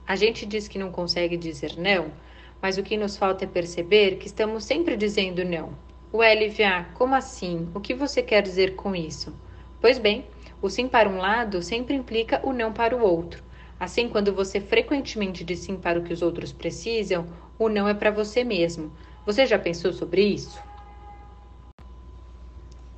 A 0.06 0.14
gente 0.14 0.44
diz 0.44 0.68
que 0.68 0.78
não 0.78 0.92
consegue 0.92 1.38
dizer 1.38 1.74
não, 1.78 2.12
mas 2.60 2.76
o 2.76 2.82
que 2.82 2.98
nos 2.98 3.16
falta 3.16 3.44
é 3.44 3.48
perceber 3.48 4.16
que 4.16 4.26
estamos 4.26 4.64
sempre 4.64 4.94
dizendo 4.94 5.42
não. 5.42 5.70
Ué, 6.12 6.34
Livia, 6.34 6.86
como 6.92 7.14
assim? 7.14 7.66
O 7.74 7.80
que 7.80 7.94
você 7.94 8.22
quer 8.22 8.42
dizer 8.42 8.76
com 8.76 8.94
isso? 8.94 9.34
Pois 9.80 9.98
bem, 9.98 10.26
o 10.66 10.70
sim 10.70 10.88
para 10.88 11.08
um 11.08 11.18
lado 11.18 11.62
sempre 11.62 11.94
implica 11.94 12.40
o 12.46 12.52
não 12.52 12.72
para 12.72 12.96
o 12.96 13.02
outro. 13.02 13.44
Assim, 13.78 14.08
quando 14.08 14.34
você 14.34 14.60
frequentemente 14.60 15.44
diz 15.44 15.60
sim 15.60 15.76
para 15.78 15.98
o 15.98 16.02
que 16.02 16.12
os 16.12 16.22
outros 16.22 16.52
precisam, 16.52 17.26
o 17.58 17.68
não 17.68 17.88
é 17.88 17.94
para 17.94 18.10
você 18.10 18.42
mesmo. 18.44 18.92
Você 19.24 19.46
já 19.46 19.58
pensou 19.58 19.92
sobre 19.92 20.22
isso? 20.22 20.62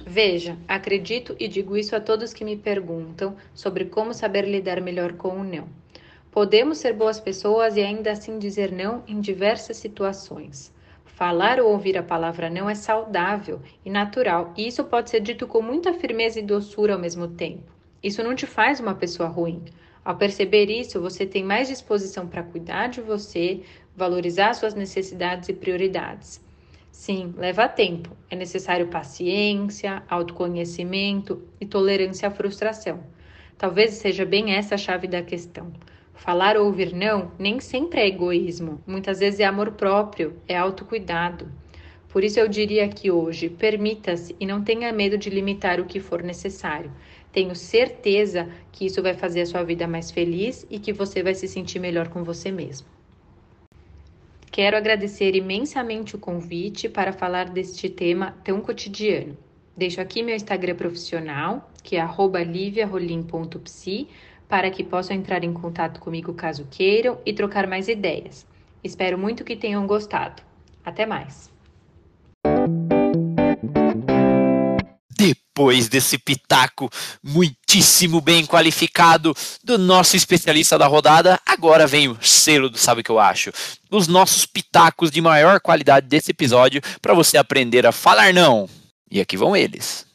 Veja, 0.06 0.58
acredito 0.66 1.36
e 1.38 1.46
digo 1.46 1.76
isso 1.76 1.94
a 1.94 2.00
todos 2.00 2.32
que 2.32 2.44
me 2.44 2.56
perguntam 2.56 3.36
sobre 3.54 3.84
como 3.84 4.12
saber 4.14 4.44
lidar 4.48 4.80
melhor 4.80 5.12
com 5.14 5.40
o 5.40 5.44
não. 5.44 5.68
Podemos 6.30 6.78
ser 6.78 6.92
boas 6.94 7.20
pessoas 7.20 7.76
e 7.76 7.80
ainda 7.82 8.12
assim 8.12 8.38
dizer 8.38 8.72
não 8.72 9.04
em 9.06 9.20
diversas 9.20 9.76
situações. 9.76 10.72
Falar 11.18 11.58
ou 11.58 11.72
ouvir 11.72 11.98
a 11.98 12.02
palavra 12.04 12.48
não 12.48 12.70
é 12.70 12.76
saudável 12.76 13.60
e 13.84 13.90
natural, 13.90 14.54
e 14.56 14.68
isso 14.68 14.84
pode 14.84 15.10
ser 15.10 15.18
dito 15.18 15.48
com 15.48 15.60
muita 15.60 15.92
firmeza 15.92 16.38
e 16.38 16.44
doçura 16.44 16.92
ao 16.92 17.00
mesmo 17.00 17.26
tempo. 17.26 17.72
Isso 18.00 18.22
não 18.22 18.36
te 18.36 18.46
faz 18.46 18.78
uma 18.78 18.94
pessoa 18.94 19.28
ruim. 19.28 19.64
Ao 20.04 20.14
perceber 20.14 20.70
isso, 20.70 21.00
você 21.00 21.26
tem 21.26 21.42
mais 21.42 21.66
disposição 21.66 22.28
para 22.28 22.44
cuidar 22.44 22.86
de 22.86 23.00
você, 23.00 23.62
valorizar 23.96 24.54
suas 24.54 24.76
necessidades 24.76 25.48
e 25.48 25.54
prioridades. 25.54 26.40
Sim, 26.92 27.34
leva 27.36 27.66
tempo. 27.66 28.16
É 28.30 28.36
necessário 28.36 28.86
paciência, 28.86 30.04
autoconhecimento 30.08 31.42
e 31.60 31.66
tolerância 31.66 32.28
à 32.28 32.30
frustração. 32.30 33.02
Talvez 33.58 33.94
seja 33.94 34.24
bem 34.24 34.52
essa 34.54 34.76
a 34.76 34.78
chave 34.78 35.08
da 35.08 35.20
questão. 35.20 35.72
Falar 36.18 36.56
ou 36.56 36.66
ouvir 36.66 36.92
não 36.92 37.30
nem 37.38 37.60
sempre 37.60 38.00
é 38.00 38.06
egoísmo, 38.08 38.82
muitas 38.84 39.20
vezes 39.20 39.38
é 39.38 39.44
amor 39.44 39.72
próprio, 39.72 40.36
é 40.48 40.56
autocuidado. 40.56 41.48
Por 42.08 42.24
isso 42.24 42.40
eu 42.40 42.48
diria 42.48 42.84
aqui 42.84 43.08
hoje: 43.08 43.48
permita-se 43.48 44.34
e 44.40 44.44
não 44.44 44.62
tenha 44.62 44.92
medo 44.92 45.16
de 45.16 45.30
limitar 45.30 45.80
o 45.80 45.84
que 45.84 46.00
for 46.00 46.22
necessário. 46.22 46.90
Tenho 47.30 47.54
certeza 47.54 48.48
que 48.72 48.84
isso 48.84 49.00
vai 49.00 49.14
fazer 49.14 49.42
a 49.42 49.46
sua 49.46 49.62
vida 49.62 49.86
mais 49.86 50.10
feliz 50.10 50.66
e 50.68 50.80
que 50.80 50.92
você 50.92 51.22
vai 51.22 51.34
se 51.34 51.46
sentir 51.46 51.78
melhor 51.78 52.08
com 52.08 52.24
você 52.24 52.50
mesmo. 52.50 52.88
Quero 54.50 54.76
agradecer 54.76 55.36
imensamente 55.36 56.16
o 56.16 56.18
convite 56.18 56.88
para 56.88 57.12
falar 57.12 57.48
deste 57.48 57.88
tema 57.88 58.34
tão 58.42 58.60
cotidiano. 58.60 59.38
Deixo 59.76 60.00
aqui 60.00 60.20
meu 60.20 60.34
Instagram 60.34 60.74
profissional, 60.74 61.70
que 61.84 61.96
é 61.96 62.04
liviarolim.psi, 62.44 64.08
para 64.48 64.70
que 64.70 64.82
possam 64.82 65.14
entrar 65.14 65.44
em 65.44 65.52
contato 65.52 66.00
comigo 66.00 66.32
caso 66.32 66.66
queiram 66.70 67.18
e 67.24 67.32
trocar 67.32 67.66
mais 67.66 67.86
ideias. 67.86 68.46
Espero 68.82 69.18
muito 69.18 69.44
que 69.44 69.54
tenham 69.54 69.86
gostado. 69.86 70.42
Até 70.84 71.04
mais! 71.04 71.50
Depois 75.18 75.88
desse 75.88 76.16
pitaco 76.16 76.88
muitíssimo 77.22 78.20
bem 78.20 78.46
qualificado 78.46 79.34
do 79.64 79.76
nosso 79.76 80.16
especialista 80.16 80.78
da 80.78 80.86
rodada, 80.86 81.38
agora 81.44 81.86
vem 81.86 82.08
o 82.08 82.16
selo 82.22 82.70
do 82.70 82.78
Sabe 82.78 83.00
o 83.00 83.04
que 83.04 83.10
eu 83.10 83.18
acho. 83.18 83.50
Os 83.90 84.06
nossos 84.06 84.46
pitacos 84.46 85.10
de 85.10 85.20
maior 85.20 85.60
qualidade 85.60 86.06
desse 86.06 86.30
episódio 86.30 86.80
para 87.02 87.14
você 87.14 87.36
aprender 87.36 87.84
a 87.84 87.92
falar 87.92 88.32
não. 88.32 88.68
E 89.10 89.20
aqui 89.20 89.36
vão 89.36 89.56
eles. 89.56 90.07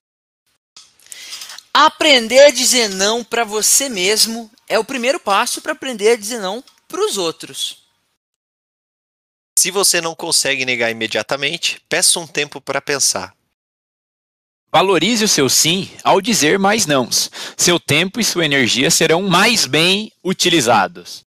Aprender 1.75 2.45
a 2.45 2.51
dizer 2.51 2.87
não 2.87 3.23
para 3.23 3.43
você 3.43 3.89
mesmo 3.89 4.49
é 4.69 4.77
o 4.77 4.83
primeiro 4.83 5.19
passo 5.19 5.59
para 5.59 5.71
aprender 5.71 6.11
a 6.11 6.15
dizer 6.15 6.39
não 6.39 6.63
para 6.87 7.03
os 7.03 7.17
outros. 7.17 7.79
Se 9.57 9.71
você 9.71 9.99
não 9.99 10.13
consegue 10.13 10.65
negar 10.65 10.91
imediatamente, 10.91 11.81
peça 11.89 12.19
um 12.19 12.27
tempo 12.27 12.61
para 12.61 12.79
pensar. 12.79 13.35
Valorize 14.71 15.23
o 15.23 15.27
seu 15.27 15.49
sim 15.49 15.89
ao 16.03 16.21
dizer 16.21 16.59
mais 16.59 16.85
nãos. 16.85 17.31
Seu 17.57 17.79
tempo 17.79 18.19
e 18.19 18.23
sua 18.23 18.45
energia 18.45 18.91
serão 18.91 19.23
mais 19.23 19.65
bem 19.65 20.11
utilizados. 20.23 21.23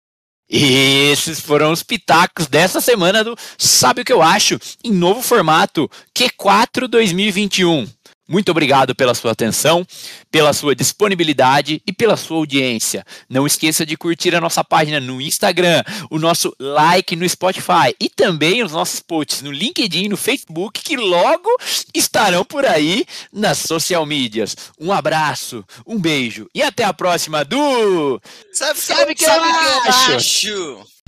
E 0.49 1.09
esses 1.11 1.39
foram 1.39 1.71
os 1.71 1.81
pitacos 1.81 2.47
dessa 2.47 2.81
semana 2.81 3.23
do 3.23 3.37
Sabe 3.57 4.01
o 4.01 4.05
que 4.05 4.13
eu 4.13 4.21
acho? 4.21 4.59
Em 4.83 4.91
novo 4.91 5.21
formato 5.21 5.89
Q4 6.15 6.87
2021. 6.87 7.87
Muito 8.31 8.49
obrigado 8.49 8.95
pela 8.95 9.13
sua 9.13 9.33
atenção, 9.33 9.85
pela 10.31 10.53
sua 10.53 10.73
disponibilidade 10.73 11.81
e 11.85 11.91
pela 11.91 12.15
sua 12.15 12.37
audiência. 12.37 13.05
Não 13.29 13.45
esqueça 13.45 13.85
de 13.85 13.97
curtir 13.97 14.33
a 14.33 14.39
nossa 14.39 14.63
página 14.63 15.01
no 15.01 15.19
Instagram, 15.19 15.83
o 16.09 16.17
nosso 16.17 16.55
like 16.57 17.13
no 17.13 17.27
Spotify 17.27 17.93
e 17.99 18.07
também 18.07 18.63
os 18.63 18.71
nossos 18.71 19.01
posts 19.01 19.41
no 19.41 19.51
LinkedIn, 19.51 20.07
no 20.07 20.15
Facebook, 20.15 20.81
que 20.81 20.95
logo 20.95 21.49
estarão 21.93 22.45
por 22.45 22.65
aí 22.65 23.05
nas 23.33 23.57
social 23.57 24.05
medias. 24.05 24.55
Um 24.79 24.93
abraço, 24.93 25.61
um 25.85 25.99
beijo 25.99 26.47
e 26.55 26.63
até 26.63 26.85
a 26.85 26.93
próxima 26.93 27.43
do 27.43 28.17
Sabe, 28.53 28.79
sabe, 28.79 29.13
que, 29.13 29.25
sabe 29.25 29.45
eu 29.45 29.51
que 29.51 30.09
eu 30.09 30.15
acho? 30.15 31.00